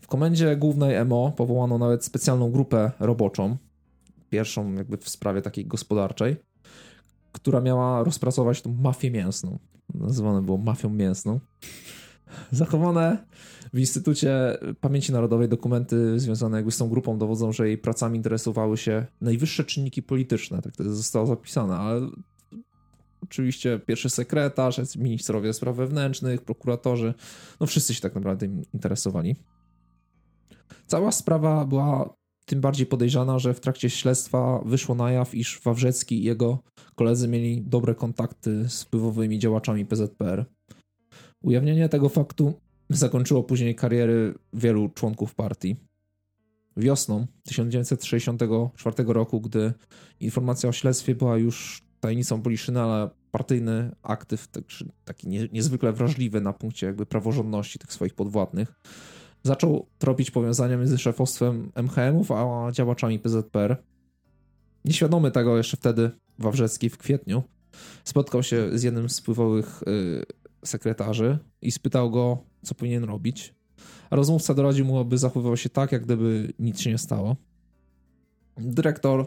[0.00, 3.56] W komendzie głównej MO powołano nawet specjalną grupę roboczą,
[4.30, 6.36] pierwszą jakby w sprawie takiej gospodarczej,
[7.32, 9.58] która miała rozpracować tą mafię mięsną.
[9.94, 11.40] Nazywane było mafią mięsną.
[12.52, 13.26] Zachowane
[13.72, 19.06] w Instytucie Pamięci Narodowej dokumenty związane z tą grupą dowodzą, że jej pracami interesowały się
[19.20, 22.08] najwyższe czynniki polityczne, tak to zostało zapisane, ale
[23.22, 27.14] oczywiście pierwszy sekretarz, ministrowie spraw wewnętrznych, prokuratorzy,
[27.60, 29.36] no wszyscy się tak naprawdę interesowali.
[30.86, 32.14] Cała sprawa była
[32.46, 36.58] tym bardziej podejrzana, że w trakcie śledztwa wyszło na jaw, iż Wawrzecki i jego
[36.94, 40.46] koledzy mieli dobre kontakty z wpływowymi działaczami PZPR.
[41.46, 42.54] Ujawnienie tego faktu
[42.90, 45.76] zakończyło później kariery wielu członków partii.
[46.76, 49.72] Wiosną 1964 roku, gdy
[50.20, 54.48] informacja o śledztwie była już tajemnicą Poliszyny, ale partyjny aktyw,
[55.04, 58.72] taki niezwykle wrażliwy na punkcie jakby praworządności tych swoich podwładnych,
[59.42, 63.76] zaczął tropić powiązania między szefostwem MHM-ów a działaczami PZPR.
[64.84, 67.42] Nieświadomy tego jeszcze wtedy Wawrzecki w kwietniu
[68.04, 70.22] spotkał się z jednym z wpływowych y,
[70.64, 73.54] sekretarzy i spytał go, co powinien robić.
[74.10, 77.36] A rozmówca doradził mu, aby zachowywał się tak, jak gdyby nic się nie stało.
[78.56, 79.26] Dyrektor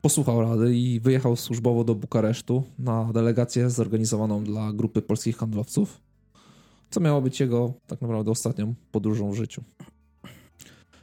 [0.00, 6.00] posłuchał rady i wyjechał służbowo do Bukaresztu na delegację zorganizowaną dla grupy polskich handlowców
[6.94, 9.62] co miało być jego tak naprawdę ostatnią podróżą w życiu.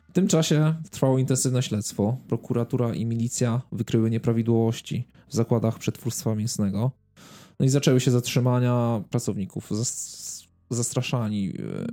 [0.10, 2.18] W tym czasie trwało intensywne śledztwo.
[2.28, 6.92] Prokuratura i milicja wykryły nieprawidłowości w zakładach przetwórstwa mięsnego.
[7.62, 9.70] No i zaczęły się zatrzymania pracowników,
[10.70, 11.86] zastraszani e,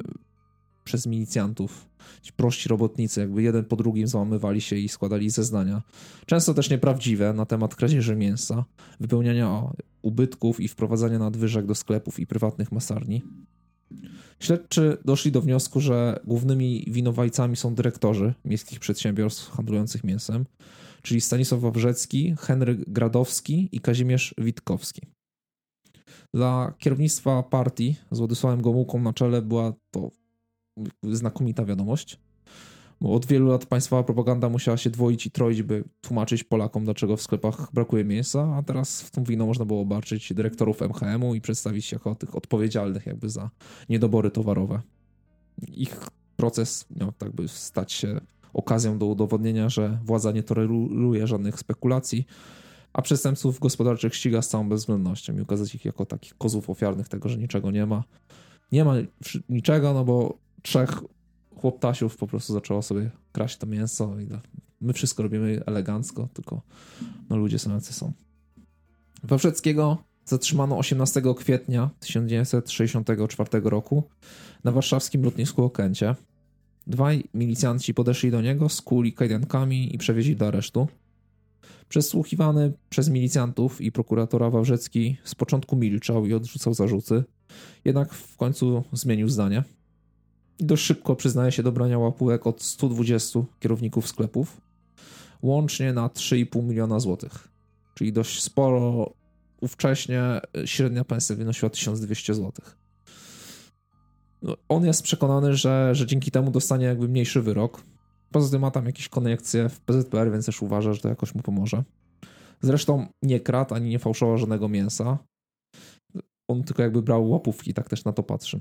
[0.85, 1.89] przez milicjantów.
[2.23, 5.83] Ci prości robotnicy, jakby jeden po drugim załamywali się i składali zeznania.
[6.27, 8.65] Często też nieprawdziwe na temat kradzieży mięsa,
[9.01, 9.63] wypełniania
[10.03, 13.23] ubytków i wprowadzania nadwyżek do sklepów i prywatnych masarni.
[14.41, 20.47] Śledczy doszli do wniosku, że głównymi winowajcami są dyrektorzy miejskich przedsiębiorstw handlujących mięsem,
[21.03, 25.18] czyli Stanisław Wawrzecki, Henryk Gradowski i Kazimierz Witkowski.
[26.35, 30.11] Dla kierownictwa partii z Władysławem Gomułką na czele była to
[31.03, 32.19] znakomita wiadomość
[33.01, 37.17] bo od wielu lat państwowa propaganda musiała się dwoić i troić, by tłumaczyć Polakom, dlaczego
[37.17, 41.41] w sklepach brakuje mięsa, a teraz w tą winą można było obarczyć dyrektorów MHM-u i
[41.41, 43.51] przedstawić się jako tych odpowiedzialnych jakby za
[43.89, 44.81] niedobory towarowe.
[45.69, 48.21] Ich proces miał tak by stać się
[48.53, 52.27] okazją do udowodnienia, że władza nie toleruje żadnych spekulacji,
[52.99, 57.29] a przestępców gospodarczych ściga z całą bezwzględnością i ukazać ich jako takich kozów ofiarnych tego,
[57.29, 58.05] że niczego nie ma.
[58.73, 58.95] Nie ma
[59.49, 60.91] niczego, no bo trzech
[61.57, 64.29] chłoptasiów po prostu zaczęło sobie kraść to mięso i
[64.81, 66.63] my wszystko robimy elegancko, tylko
[67.31, 68.13] no ludzie są jacy są.
[69.23, 74.03] Wawrzeckiego zatrzymano 18 kwietnia 1964 roku
[74.65, 76.15] na warszawskim lotnisku Okęcie.
[76.87, 80.89] Dwaj milicjanci podeszli do niego, skuli kajdankami i przewieźli do aresztu.
[81.89, 87.25] Przesłuchiwany przez milicjantów i prokuratora Wawrzecki z początku milczał i odrzucał zarzuty,
[87.85, 89.65] jednak w końcu zmienił zdanie
[90.59, 94.61] i dość szybko przyznaje się do brania łapówek od 120 kierowników sklepów,
[95.43, 97.49] łącznie na 3,5 miliona złotych.
[97.95, 99.13] Czyli dość sporo.
[99.61, 102.77] Ówcześnie średnia pensja wynosiła 1200 złotych.
[104.43, 107.83] No, on jest przekonany, że, że dzięki temu dostanie jakby mniejszy wyrok.
[108.31, 111.43] Poza tym ma tam jakieś konekcje w PZPR, więc też uważa, że to jakoś mu
[111.43, 111.85] pomoże.
[112.61, 115.19] Zresztą nie kradł ani nie fałszował żadnego mięsa.
[116.49, 118.61] On tylko jakby brał łapówki, tak też na to patrzy.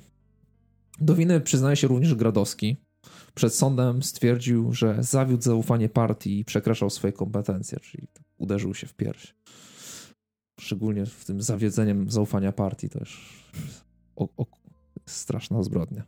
[0.99, 2.77] Do winy przyznaje się również Gradowski.
[3.35, 8.07] Przed sądem stwierdził, że zawiódł zaufanie partii i przekraczał swoje kompetencje, czyli
[8.37, 9.35] uderzył się w pierś.
[10.59, 13.43] Szczególnie w tym zawiedzeniem zaufania partii też
[14.15, 14.45] o, o,
[15.05, 16.03] straszna zbrodnia.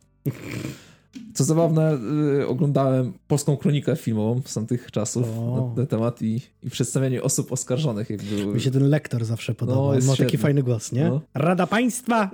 [1.34, 1.98] Co zabawne,
[2.40, 5.26] y, oglądałem polską kronikę filmową z tamtych czasów
[5.56, 8.10] na ten temat i, i przedstawianie osób oskarżonych.
[8.10, 8.46] Jakby...
[8.46, 9.94] Mi się ten lektor zawsze podobał.
[9.94, 11.04] No, Ma taki fajny głos, nie?
[11.08, 11.20] No.
[11.34, 12.30] Rada Państwa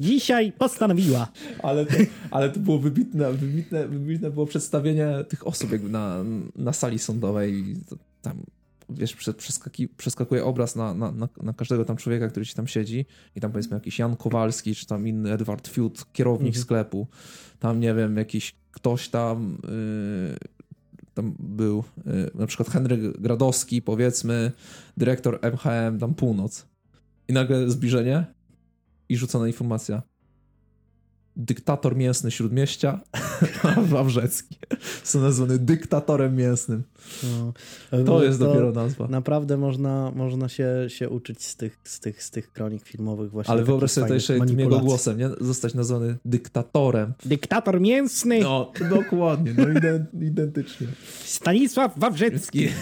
[0.00, 1.28] dzisiaj postanowiła.
[1.62, 1.94] Ale to,
[2.30, 6.24] ale to było wybitne, wybitne, wybitne było przedstawienie tych osób jakby na,
[6.56, 7.76] na sali sądowej.
[8.22, 8.42] Tam
[8.90, 13.06] wiesz, przeskaki, przeskakuje obraz na, na, na, na, każdego tam człowieka, który ci tam siedzi
[13.36, 16.62] i tam powiedzmy jakiś Jan Kowalski, czy tam inny Edward Fiut, kierownik mhm.
[16.62, 17.06] sklepu,
[17.58, 20.36] tam nie wiem, jakiś ktoś tam yy,
[21.14, 24.52] tam był yy, na przykład Henryk Gradowski, powiedzmy,
[24.96, 26.66] dyrektor MHM, tam północ.
[27.28, 28.24] I nagle zbliżenie
[29.08, 30.02] i rzucona informacja
[31.38, 33.00] dyktator mięsny Śródmieścia,
[33.62, 34.56] a Wawrzecki
[35.02, 36.82] są nazwany dyktatorem mięsnym.
[37.22, 37.52] No,
[38.04, 39.08] to jest to dopiero nazwa.
[39.08, 43.52] Naprawdę można, można się, się uczyć z tych, z, tych, z tych kronik filmowych właśnie.
[43.52, 45.28] Ale wyobraź sobie to jeszcze jego głosem, nie?
[45.40, 47.12] Zostać nazwany dyktatorem.
[47.24, 48.40] Dyktator mięsny!
[48.40, 49.64] No, dokładnie, no
[50.26, 50.86] identycznie.
[51.24, 52.68] Stanisław Wawrzecki.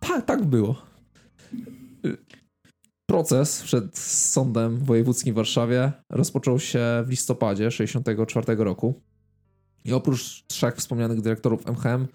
[0.00, 0.88] tak, tak było.
[3.10, 8.94] Proces przed sądem wojewódzkim w Warszawie rozpoczął się w listopadzie 1964 roku.
[9.84, 12.06] I oprócz trzech wspomnianych dyrektorów MHM,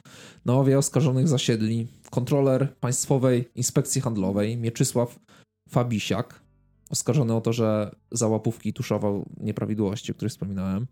[0.45, 5.20] na ławie oskarżonych zasiedli kontroler Państwowej Inspekcji Handlowej Mieczysław
[5.70, 6.40] Fabisiak,
[6.90, 10.88] oskarżony o to, że za łapówki tuszował nieprawidłowości, o których wspominałem,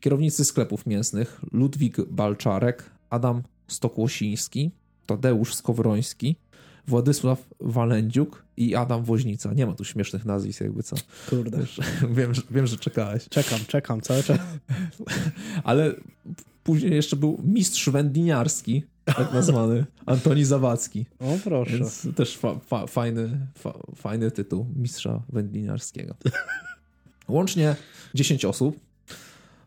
[0.00, 4.70] kierownicy sklepów mięsnych Ludwik Balczarek, Adam Stokłosiński,
[5.06, 6.36] Tadeusz Skowroński,
[6.86, 9.52] Władysław Walędziuk i Adam Woźnica.
[9.52, 10.96] Nie ma tu śmiesznych nazwisk jakby co.
[11.30, 11.58] Kurde.
[11.58, 11.80] Wiesz,
[12.16, 13.28] wiem, że, wiem, że czekałeś.
[13.28, 14.38] Czekam, czekam cały czas.
[15.64, 15.94] Ale
[16.64, 21.06] później jeszcze był mistrz wędliniarski, tak nazwany, Antoni Zawadzki.
[21.18, 21.72] O proszę.
[21.72, 26.14] Więc też fa, fa, fajny, fa, fajny tytuł mistrza wędliniarskiego.
[27.28, 27.76] Łącznie
[28.14, 28.80] 10 osób.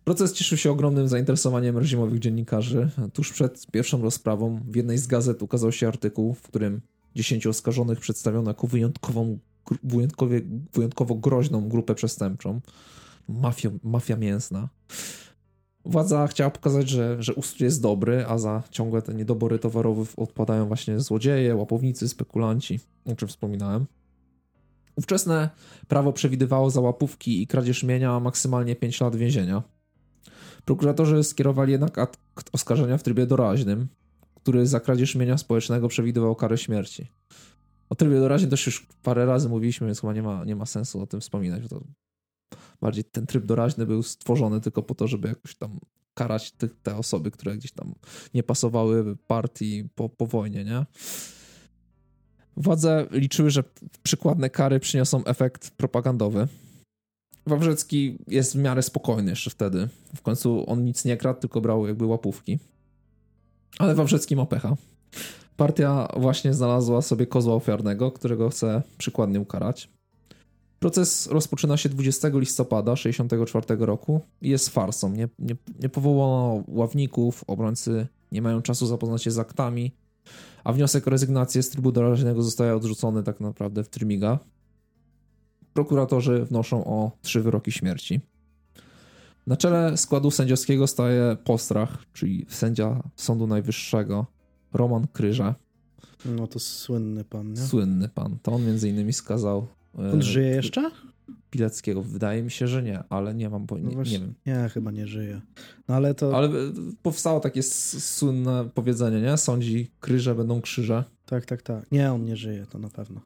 [0.04, 2.90] Proces cieszył się ogromnym zainteresowaniem reżimowych dziennikarzy.
[3.14, 6.82] Tuż przed pierwszą rozprawą w jednej z gazet ukazał się artykuł, w którym
[7.16, 9.40] 10 oskarżonych przedstawiono jako wyjątkową,
[9.84, 10.36] wyjątkowo,
[10.74, 12.62] wyjątkowo groźną grupę przestępczą.
[13.28, 14.70] Mafia, mafia mięsna.
[15.86, 20.68] Władza chciała pokazać, że, że ustrój jest dobry, a za ciągłe te niedobory towarowe odpadają
[20.68, 23.86] właśnie złodzieje, łapownicy, spekulanci, o czym wspominałem.
[24.96, 25.50] Ówczesne
[25.88, 29.64] prawo przewidywało za łapówki i kradzież mienia maksymalnie 5 lat więzienia.
[30.66, 32.20] Prokuratorzy skierowali jednak akt
[32.52, 33.88] oskarżenia w trybie doraźnym,
[34.46, 37.08] który za kradzież mienia społecznego przewidywał karę śmierci.
[37.90, 41.02] O trybie doraźnym też już parę razy mówiliśmy, więc chyba nie ma, nie ma sensu
[41.02, 41.64] o tym wspominać.
[41.70, 41.84] To
[42.82, 45.80] bardziej ten tryb doraźny był stworzony tylko po to, żeby jakoś tam
[46.14, 47.96] karać te, te osoby, które gdzieś tam
[48.34, 50.86] nie pasowały partii po, po wojnie, nie?
[52.58, 53.64] Władze liczyły, że
[54.04, 56.48] przykładne kary przyniosą efekt propagandowy.
[57.48, 59.90] Wawrzecki jest w miarę spokojny jeszcze wtedy.
[60.16, 62.60] W końcu on nic nie kradł, tylko brał jakby łapówki.
[63.80, 64.76] Ale Wawrzecki ma pecha.
[65.58, 69.90] Partia właśnie znalazła sobie kozła ofiarnego, którego chce przykładnie ukarać.
[70.80, 75.10] Proces rozpoczyna się 20 listopada 1964 roku i jest farsą.
[75.10, 79.92] Nie, nie, nie powołano ławników, obrońcy nie mają czasu zapoznać się z aktami,
[80.64, 84.40] a wniosek o rezygnację z trybu doraźnego zostaje odrzucony tak naprawdę w trymiga.
[85.74, 88.22] Prokuratorzy wnoszą o trzy wyroki śmierci.
[89.48, 94.26] Na czele składu sędziowskiego staje postrach, czyli sędzia Sądu Najwyższego,
[94.74, 95.56] Roman Kryża.
[96.26, 97.58] No to słynny pan, nie?
[97.58, 98.38] Słynny pan.
[98.42, 99.68] To on między innymi skazał...
[100.00, 100.92] E, on żyje jeszcze?
[101.50, 102.02] Pileckiego.
[102.02, 104.34] Wydaje mi się, że nie, ale nie mam, bo no nie, nie wiem.
[104.46, 105.42] Nie, chyba nie żyje.
[105.88, 106.38] No ale to...
[106.38, 106.52] Ale e,
[107.02, 109.38] powstało takie słynne powiedzenie, nie?
[109.38, 111.04] Sądzi kryże będą krzyże.
[111.26, 111.92] Tak, tak, tak.
[111.92, 113.22] Nie, on nie żyje, to na pewno.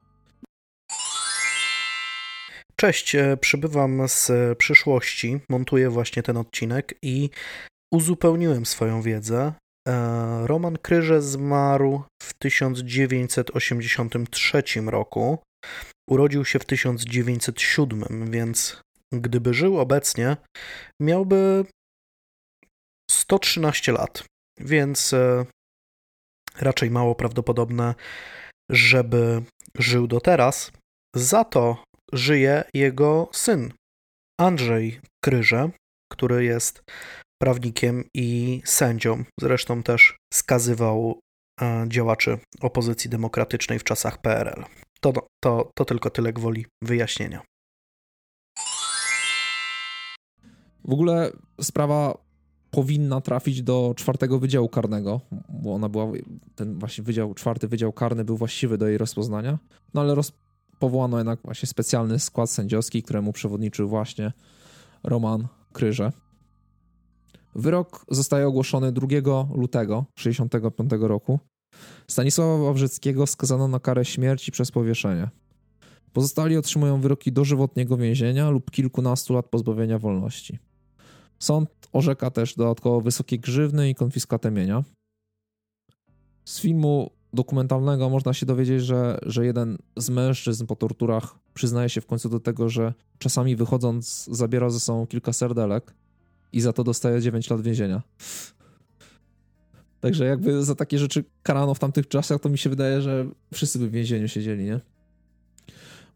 [2.80, 7.30] Cześć, e, przybywam z przyszłości, montuję właśnie ten odcinek i
[7.93, 9.53] uzupełniłem swoją wiedzę.
[9.88, 15.39] E, Roman Kryże zmarł w 1983 roku.
[16.10, 18.81] Urodził się w 1907, więc
[19.14, 20.38] gdyby żył obecnie,
[21.01, 21.65] miałby
[23.11, 24.23] 113 lat,
[24.60, 25.45] więc e,
[26.60, 27.95] raczej mało prawdopodobne,
[28.72, 29.41] żeby
[29.76, 30.72] żył do teraz.
[31.15, 33.73] Za to żyje jego syn,
[34.40, 35.69] Andrzej Kryże,
[36.11, 36.84] który jest
[37.41, 39.23] prawnikiem i sędzią.
[39.41, 41.19] Zresztą też skazywał
[41.88, 44.64] działaczy opozycji demokratycznej w czasach PRL.
[45.02, 45.14] To,
[45.44, 47.41] to, to tylko tyle gwoli wyjaśnienia.
[50.86, 51.31] W ogóle
[51.61, 52.18] sprawa
[52.72, 56.11] powinna trafić do czwartego Wydziału Karnego, bo ona była,
[56.56, 59.60] ten właśnie wydział, czwarty Wydział Karny był właściwy do jej rozpoznania,
[59.94, 60.31] no ale roz,
[60.80, 64.31] powołano jednak właśnie specjalny skład sędziowski, któremu przewodniczył właśnie
[65.03, 66.11] Roman Kryże.
[67.56, 69.07] Wyrok zostaje ogłoszony 2
[69.56, 71.39] lutego 1965 roku.
[72.07, 75.30] Stanisława Wawrzyckiego skazano na karę śmierci przez powieszenie.
[76.14, 80.60] Pozostali otrzymują wyroki dożywotniego więzienia lub kilkunastu lat pozbawienia wolności.
[81.39, 84.84] Sąd orzeka też dodatkowo wysokie grzywny i konfiskatę mienia.
[86.45, 92.01] Z filmu dokumentalnego można się dowiedzieć, że, że jeden z mężczyzn po torturach przyznaje się
[92.01, 95.93] w końcu do tego, że czasami wychodząc zabiera ze sobą kilka serdelek
[96.53, 98.01] i za to dostaje 9 lat więzienia.
[99.99, 103.80] Także jakby za takie rzeczy karano w tamtych czasach, to mi się wydaje, że wszyscy
[103.80, 104.80] by w więzieniu siedzieli, nie?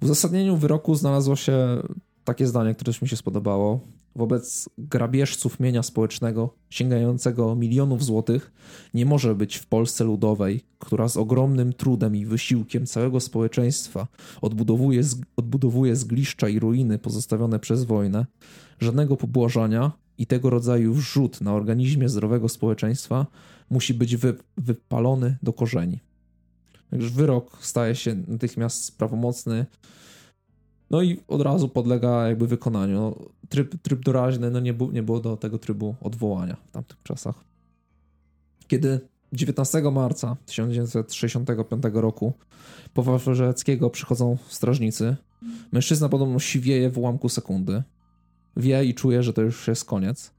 [0.01, 1.83] W uzasadnieniu wyroku znalazło się
[2.23, 3.79] takie zdanie, które mi się spodobało.
[4.15, 8.51] Wobec grabieżców mienia społecznego sięgającego milionów złotych
[8.93, 14.07] nie może być w Polsce ludowej, która z ogromnym trudem i wysiłkiem całego społeczeństwa
[14.41, 15.01] odbudowuje,
[15.37, 18.25] odbudowuje zgliszcza i ruiny pozostawione przez wojnę,
[18.79, 23.27] żadnego pobłażania i tego rodzaju wrzut na organizmie zdrowego społeczeństwa
[23.69, 25.99] musi być wy, wypalony do korzeni.
[26.89, 29.65] Także wyrok staje się natychmiast prawomocny,
[30.93, 32.95] no i od razu podlega jakby wykonaniu.
[32.95, 33.15] No,
[33.49, 37.35] tryb, tryb doraźny, no nie, bu, nie było do tego trybu odwołania w tamtych czasach.
[38.67, 38.99] Kiedy
[39.33, 42.33] 19 marca 1965 roku
[42.93, 45.15] po Wawrzeckiego przychodzą strażnicy,
[45.71, 47.83] mężczyzna podobno siwieje w ułamku sekundy.
[48.57, 50.31] Wie i czuje, że to już jest koniec.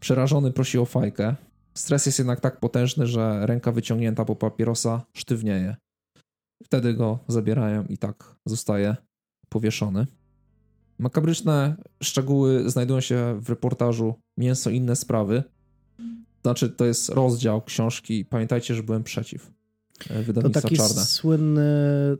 [0.00, 1.36] Przerażony prosi o fajkę.
[1.74, 5.76] Stres jest jednak tak potężny, że ręka wyciągnięta po papierosa sztywnieje.
[6.64, 8.96] Wtedy go zabierają i tak zostaje
[9.56, 10.06] powieszony.
[10.98, 15.42] Makabryczne szczegóły znajdują się w reportażu Mięso i inne sprawy.
[16.42, 19.50] Znaczy, to jest rozdział książki Pamiętajcie, że byłem przeciw.
[20.10, 21.04] E, wydawnictwa to taki czarne.
[21.04, 21.62] słynny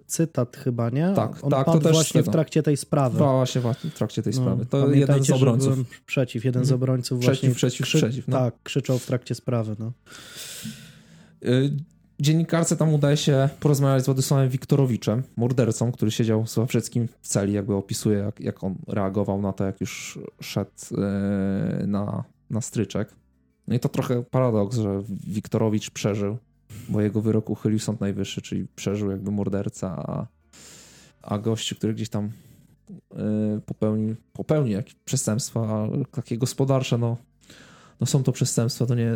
[0.06, 1.12] cytat chyba, nie?
[1.16, 3.18] Tak, On tak to też właśnie w trakcie tej sprawy.
[3.18, 4.66] Właśnie, właśnie w trakcie tej no, sprawy.
[4.66, 6.00] To jeden z obrońców.
[6.06, 6.82] Przeciw, jeden z mhm.
[6.82, 7.98] obrońców przeciw, właśnie przeciw, krzy...
[7.98, 8.28] przeciw.
[8.28, 8.38] No.
[8.38, 9.76] Tak, krzyczał w trakcie sprawy.
[9.78, 9.92] No.
[12.20, 17.52] Dziennikarce tam udaje się porozmawiać z Władysławem Wiktorowiczem, mordercą, który siedział z Sławczyckim w celi,
[17.52, 23.14] jakby opisuje, jak, jak on reagował na to, jak już szedł yy, na, na stryczek.
[23.68, 26.38] No i to trochę paradoks, że Wiktorowicz przeżył,
[26.88, 30.26] bo jego wyrok uchylił Sąd Najwyższy, czyli przeżył jakby morderca, a,
[31.22, 32.30] a gościu, który gdzieś tam
[32.90, 37.16] yy, popełnił, popełnił jakieś przestępstwa takie gospodarcze, no
[38.00, 39.12] no są to przestępstwa, to nie,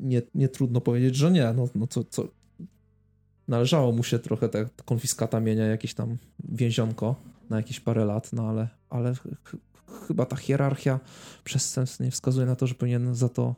[0.00, 1.52] nie, nie trudno powiedzieć, że nie.
[1.56, 2.28] No, no co, co,
[3.48, 6.18] należało mu się trochę ta konfiskata mienia, jakieś tam
[6.48, 7.16] więzionko
[7.50, 9.56] na jakieś parę lat, no ale, ale ch
[10.06, 11.00] chyba ta hierarchia
[11.44, 13.54] przestępstw nie wskazuje na to, że powinien za to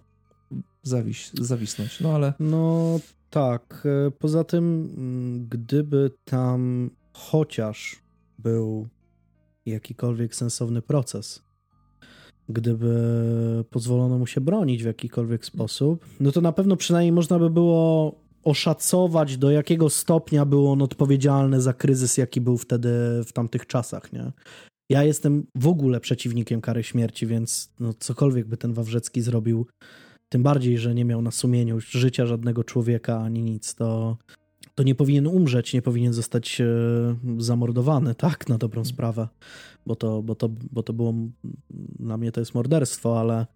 [0.82, 2.32] zawis zawisnąć, no ale...
[2.40, 8.02] No tak, e, poza tym mm, gdyby tam chociaż
[8.38, 8.88] był
[9.66, 11.42] jakikolwiek sensowny proces,
[12.52, 12.94] gdyby
[13.70, 18.14] pozwolono mu się bronić w jakikolwiek sposób, no to na pewno przynajmniej można by było
[18.44, 22.90] oszacować, do jakiego stopnia był on odpowiedzialny za kryzys, jaki był wtedy
[23.26, 24.32] w tamtych czasach, nie?
[24.90, 29.66] Ja jestem w ogóle przeciwnikiem kary śmierci, więc no cokolwiek by ten Wawrzecki zrobił,
[30.28, 34.16] tym bardziej, że nie miał na sumieniu życia żadnego człowieka ani nic, to,
[34.74, 36.66] to nie powinien umrzeć, nie powinien zostać e,
[37.38, 39.28] zamordowany, tak, na dobrą sprawę
[39.86, 41.14] bo to, bo to, bo to było,
[41.98, 43.46] dla mnie to jest morderstwo, ale,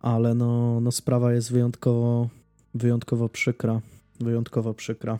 [0.00, 2.28] ale no, no sprawa jest wyjątkowo,
[2.74, 3.80] wyjątkowo przykra,
[4.20, 5.18] wyjątkowo przykra.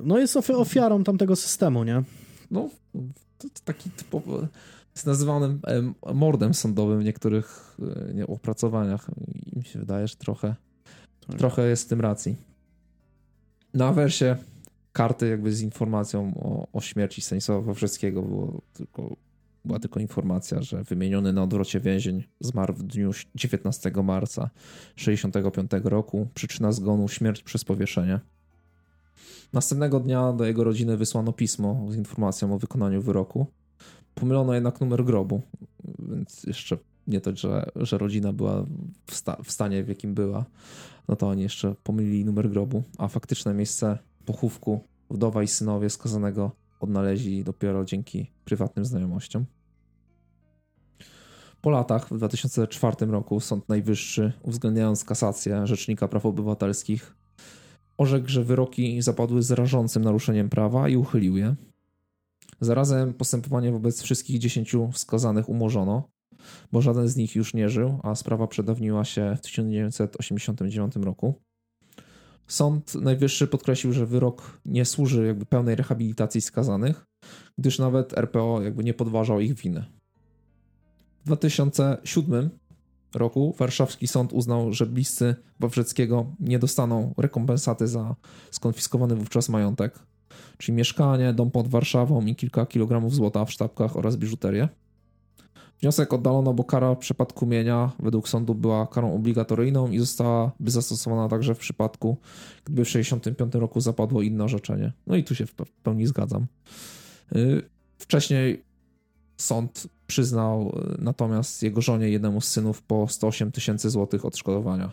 [0.00, 2.02] No jest ofiarą tamtego systemu, nie?
[2.50, 2.70] No,
[3.38, 4.48] to, to taki typowy,
[4.94, 5.58] jest nazywany
[6.14, 7.76] mordem sądowym w niektórych
[8.10, 9.10] e, nie, opracowaniach
[9.46, 10.54] i mi się wydaje, że trochę,
[11.26, 11.38] tak.
[11.38, 12.36] trochę jest w tym racji.
[13.78, 14.36] Na wersie
[14.92, 19.16] karty jakby z informacją o, o śmierci Stanisława Wawrzeckiego było tylko,
[19.64, 24.50] była tylko informacja, że wymieniony na odwrocie więzień zmarł w dniu 19 marca
[24.96, 26.28] 65 roku.
[26.34, 28.20] Przyczyna zgonu śmierć przez powieszenie.
[29.52, 33.46] Następnego dnia do jego rodziny wysłano pismo z informacją o wykonaniu wyroku.
[34.14, 35.42] Pomylono jednak numer grobu,
[35.98, 38.66] więc jeszcze nie to, że, że rodzina była
[39.06, 40.44] w, sta w stanie, w jakim była,
[41.08, 44.80] no to oni jeszcze pomylili numer grobu, a faktyczne miejsce pochówku
[45.10, 49.44] wdowa i synowie skazanego odnaleźli dopiero dzięki prywatnym znajomościom.
[51.60, 57.16] Po latach, w 2004 roku, Sąd Najwyższy, uwzględniając kasację Rzecznika Praw Obywatelskich,
[57.98, 61.54] orzekł, że wyroki zapadły z rażącym naruszeniem prawa i uchylił je.
[62.60, 66.08] Zarazem postępowanie wobec wszystkich dziesięciu wskazanych umorzono,
[66.72, 71.34] bo żaden z nich już nie żył, a sprawa przedawniła się w 1989 roku.
[72.46, 77.06] Sąd Najwyższy podkreślił, że wyrok nie służy jakby pełnej rehabilitacji skazanych,
[77.58, 79.84] gdyż nawet RPO jakby nie podważał ich winy.
[81.22, 82.50] W 2007
[83.14, 88.16] roku warszawski sąd uznał, że bliscy Wawrzeckiego nie dostaną rekompensaty za
[88.50, 89.98] skonfiskowany wówczas majątek,
[90.58, 94.68] czyli mieszkanie, dom pod Warszawą i kilka kilogramów złota w sztabkach oraz biżuterię.
[95.80, 101.28] Wniosek oddalono, bo kara w przypadku mienia według sądu była karą obligatoryjną i zostałaby zastosowana
[101.28, 102.16] także w przypadku,
[102.64, 104.92] gdyby w 1965 roku zapadło inne orzeczenie.
[105.06, 106.46] No i tu się w pełni zgadzam.
[107.36, 107.62] Y,
[107.98, 108.62] wcześniej
[109.36, 114.90] sąd przyznał y, natomiast jego żonie jednemu z synów po 108 tysięcy złotych odszkodowania.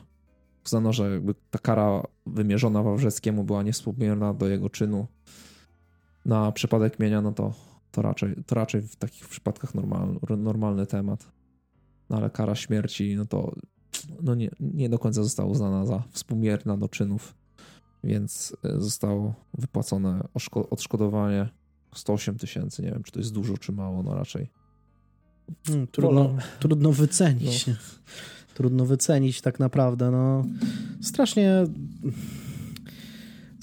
[0.65, 5.07] Uznano, że jakby ta kara wymierzona Wawrzeckiemu była niewspółmierna do jego czynu.
[6.25, 7.53] Na przypadek mienia, no to
[7.95, 11.31] to raczej, to raczej w takich przypadkach normal, normalny temat.
[12.09, 13.55] No ale kara śmierci, no to
[14.21, 17.35] no nie, nie do końca została uznana za współmierna do czynów,
[18.03, 20.27] więc e, zostało wypłacone
[20.69, 21.49] odszkodowanie
[21.95, 22.81] 108 tysięcy.
[22.81, 24.49] Nie wiem, czy to jest dużo, czy mało, no raczej.
[25.67, 27.67] Hmm, trudno, trudno wycenić.
[27.67, 27.73] No.
[28.53, 30.11] Trudno wycenić tak naprawdę.
[30.11, 30.45] No,
[31.01, 31.63] strasznie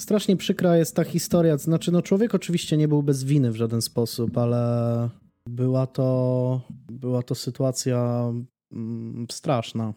[0.02, 1.58] strasznie przykra jest ta historia.
[1.58, 5.08] Znaczy, no człowiek oczywiście nie był bez winy w żaden sposób, ale
[5.48, 6.60] była to,
[6.90, 8.32] była to sytuacja
[8.72, 9.94] mm, straszna.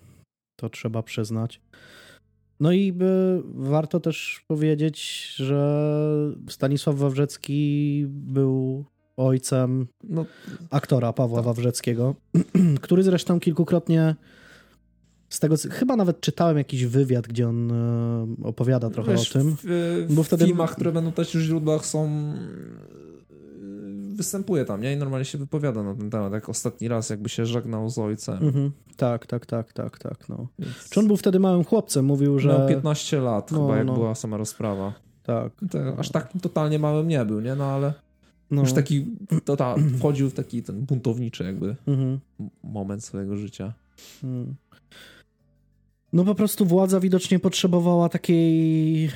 [0.59, 1.61] To trzeba przyznać.
[2.59, 5.89] No i by, warto też powiedzieć, że
[6.49, 8.85] Stanisław Wawrzecki był
[9.17, 10.25] ojcem no,
[10.71, 11.45] aktora Pawła tak.
[11.45, 12.15] Wawrzeckiego,
[12.81, 14.15] który zresztą kilkukrotnie
[15.35, 19.55] z tego, chyba nawet czytałem jakiś wywiad, gdzie on e, opowiada trochę Wiesz, o tym.
[19.63, 20.45] W, bo wtedy...
[20.45, 22.95] filmach, które będą też w źródłach są e,
[24.15, 24.93] występuje tam, nie?
[24.93, 28.43] I normalnie się wypowiada na ten temat, jak ostatni raz jakby się żegnał z ojcem.
[28.43, 28.71] Mhm.
[28.97, 30.47] Tak, tak, tak, tak, tak, no.
[30.59, 30.89] Więc...
[30.89, 32.05] Czy on był wtedy małym chłopcem?
[32.05, 32.49] Mówił, że...
[32.49, 33.93] Miał 15 lat no, chyba, jak no.
[33.93, 34.93] była sama rozprawa.
[35.23, 35.51] Tak.
[35.97, 37.55] Aż tak totalnie małym nie był, nie?
[37.55, 37.93] No ale
[38.51, 38.61] no.
[38.61, 39.05] już taki,
[39.45, 42.19] to ta, wchodził w taki ten buntowniczy jakby mhm.
[42.63, 43.73] moment swojego życia.
[44.23, 44.55] Mhm.
[46.15, 49.09] No po prostu władza widocznie potrzebowała takiej...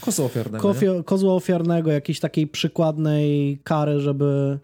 [0.00, 0.74] Kozła ofiarnego.
[1.04, 4.58] kozła ofiarnego, jakiejś takiej przykładnej kary, żeby,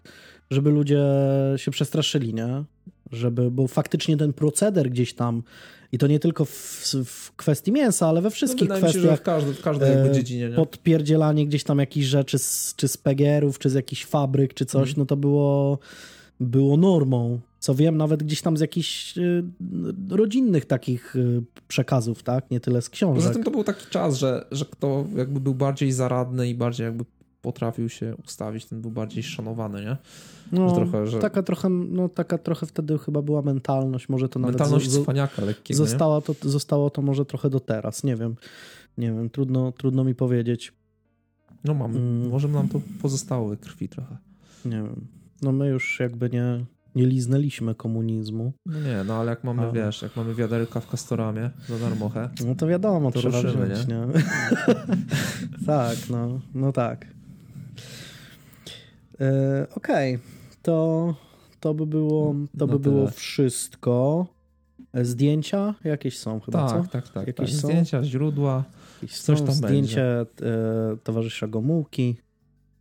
[0.51, 1.05] żeby ludzie
[1.57, 2.65] się przestraszyli, nie?
[3.13, 5.43] Żeby, bo faktycznie ten proceder gdzieś tam
[5.93, 9.03] i to nie tylko w, w kwestii mięsa, ale we wszystkich no, kwestiach.
[9.03, 10.49] Się, w, każdy, w każdej e, dziedzinie.
[10.49, 10.57] Nie?
[10.57, 14.89] Podpierdzielanie gdzieś tam jakichś rzeczy, z, czy z pegerów, czy z jakichś fabryk, czy coś,
[14.89, 14.99] mm.
[14.99, 15.79] no to było,
[16.41, 19.45] było normą co wiem nawet gdzieś tam z jakichś y,
[20.11, 22.51] rodzinnych takich y, przekazów, tak?
[22.51, 23.23] Nie tyle z książek.
[23.23, 26.85] Poza tym to był taki czas, że, że kto jakby był bardziej zaradny i bardziej
[26.85, 27.05] jakby
[27.43, 29.97] potrafił się ustawić, ten był bardziej szanowany, nie?
[30.53, 31.19] No, że trochę, że...
[31.19, 34.59] taka, trochę, no, taka trochę wtedy chyba była mentalność, może to nawet...
[34.59, 38.37] Mentalność z, cwaniaka lekkiego, zostało to, zostało to może trochę do teraz, nie wiem.
[38.99, 40.73] Nie wiem, trudno, trudno mi powiedzieć.
[41.65, 42.29] No mam, mm.
[42.29, 44.17] może nam to pozostało we krwi trochę.
[44.65, 45.07] Nie wiem.
[45.43, 46.65] No my już jakby nie,
[46.97, 48.53] nie liznęliśmy komunizmu.
[48.67, 49.73] No nie, no ale jak mamy, ale...
[49.73, 53.89] wiesz, jak mamy wiaderka w Kastoramie za darmochę, No to wiadomo, to trzeba ruszymy, wziąć,
[53.89, 53.95] nie?
[53.95, 54.07] nie?
[55.67, 57.07] tak, no, no tak.
[59.21, 60.27] E, Okej, okay.
[60.63, 61.15] to,
[61.61, 64.27] to by było, to by było wszystko.
[64.93, 66.91] E, zdjęcia jakieś są chyba, tak, co?
[66.91, 67.61] Tak, tak, jakieś tak.
[67.61, 68.65] Zdjęcia, źródła,
[69.03, 70.27] jakieś coś tam Zdjęcie e,
[71.05, 72.17] towarzysza Gomułki.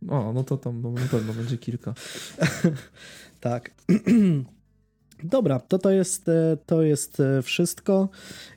[0.08, 1.94] O, no to tam na pewno będzie kilka.
[3.46, 3.70] Tak.
[5.24, 8.08] Dobra, to to jest, e, to jest e, wszystko.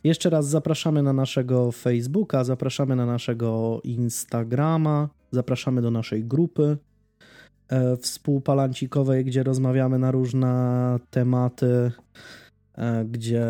[0.03, 6.77] Jeszcze raz zapraszamy na naszego Facebooka, zapraszamy na naszego Instagrama, zapraszamy do naszej grupy
[7.67, 11.91] e, współpalancikowej, gdzie rozmawiamy na różne tematy,
[13.05, 13.45] gdzie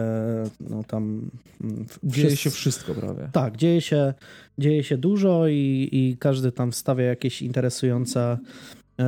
[0.60, 1.30] no tam...
[1.62, 3.30] Mm, dzieje się wszystko prawie.
[3.32, 4.14] Tak, dzieje się,
[4.58, 8.38] dzieje się dużo i, i każdy tam wstawia jakieś interesujące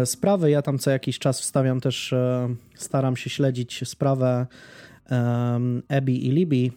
[0.05, 0.51] sprawy.
[0.51, 4.47] Ja tam co jakiś czas wstawiam też, e, staram się śledzić sprawę
[5.87, 6.71] Ebi i Libi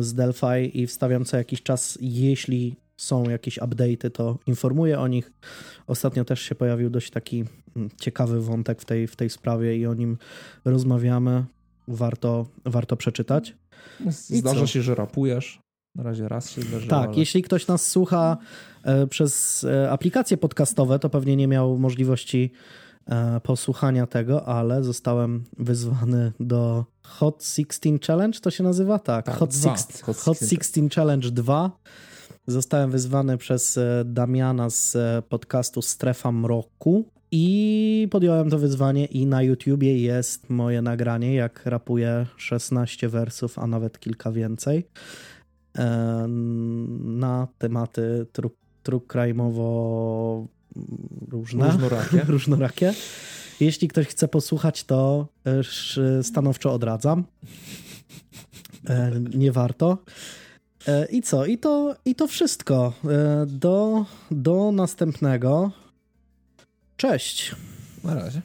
[0.00, 5.32] z Delphi i wstawiam co jakiś czas, jeśli są jakieś update'y, to informuję o nich.
[5.86, 7.44] Ostatnio też się pojawił dość taki
[7.76, 10.18] mm, ciekawy wątek w tej, w tej sprawie i o nim
[10.64, 11.44] rozmawiamy.
[11.88, 13.54] Warto, warto przeczytać.
[14.10, 15.60] Zdarza się, że rapujesz.
[15.94, 16.90] Na razie raz się zdarzyło.
[16.90, 17.18] Tak, ale...
[17.18, 18.36] jeśli ktoś nas słucha
[18.84, 22.52] e, przez e, aplikacje podcastowe, to pewnie nie miał możliwości
[23.06, 28.98] e, posłuchania tego, ale zostałem wyzwany do Hot 16 Challenge, to się nazywa?
[28.98, 31.70] Tak, tak Hot, 16, Hot, Hot 16 Challenge 2
[32.46, 39.98] Zostałem wyzwany przez Damiana z podcastu Strefa Mroku i podjąłem to wyzwanie i na YouTubie
[39.98, 44.86] jest moje nagranie, jak rapuję 16 wersów, a nawet kilka więcej
[47.04, 48.50] na tematy true,
[48.82, 50.46] true crime'owo
[51.28, 51.70] różne.
[51.70, 52.24] Różnorakie.
[52.28, 52.94] różnorakie.
[53.60, 55.28] Jeśli ktoś chce posłuchać, to
[56.22, 57.24] stanowczo odradzam.
[59.34, 59.98] Nie warto.
[61.10, 61.46] I co?
[61.46, 62.92] I to, i to wszystko.
[63.46, 65.70] Do, do następnego.
[66.96, 67.56] Cześć.
[68.04, 68.42] Na razie.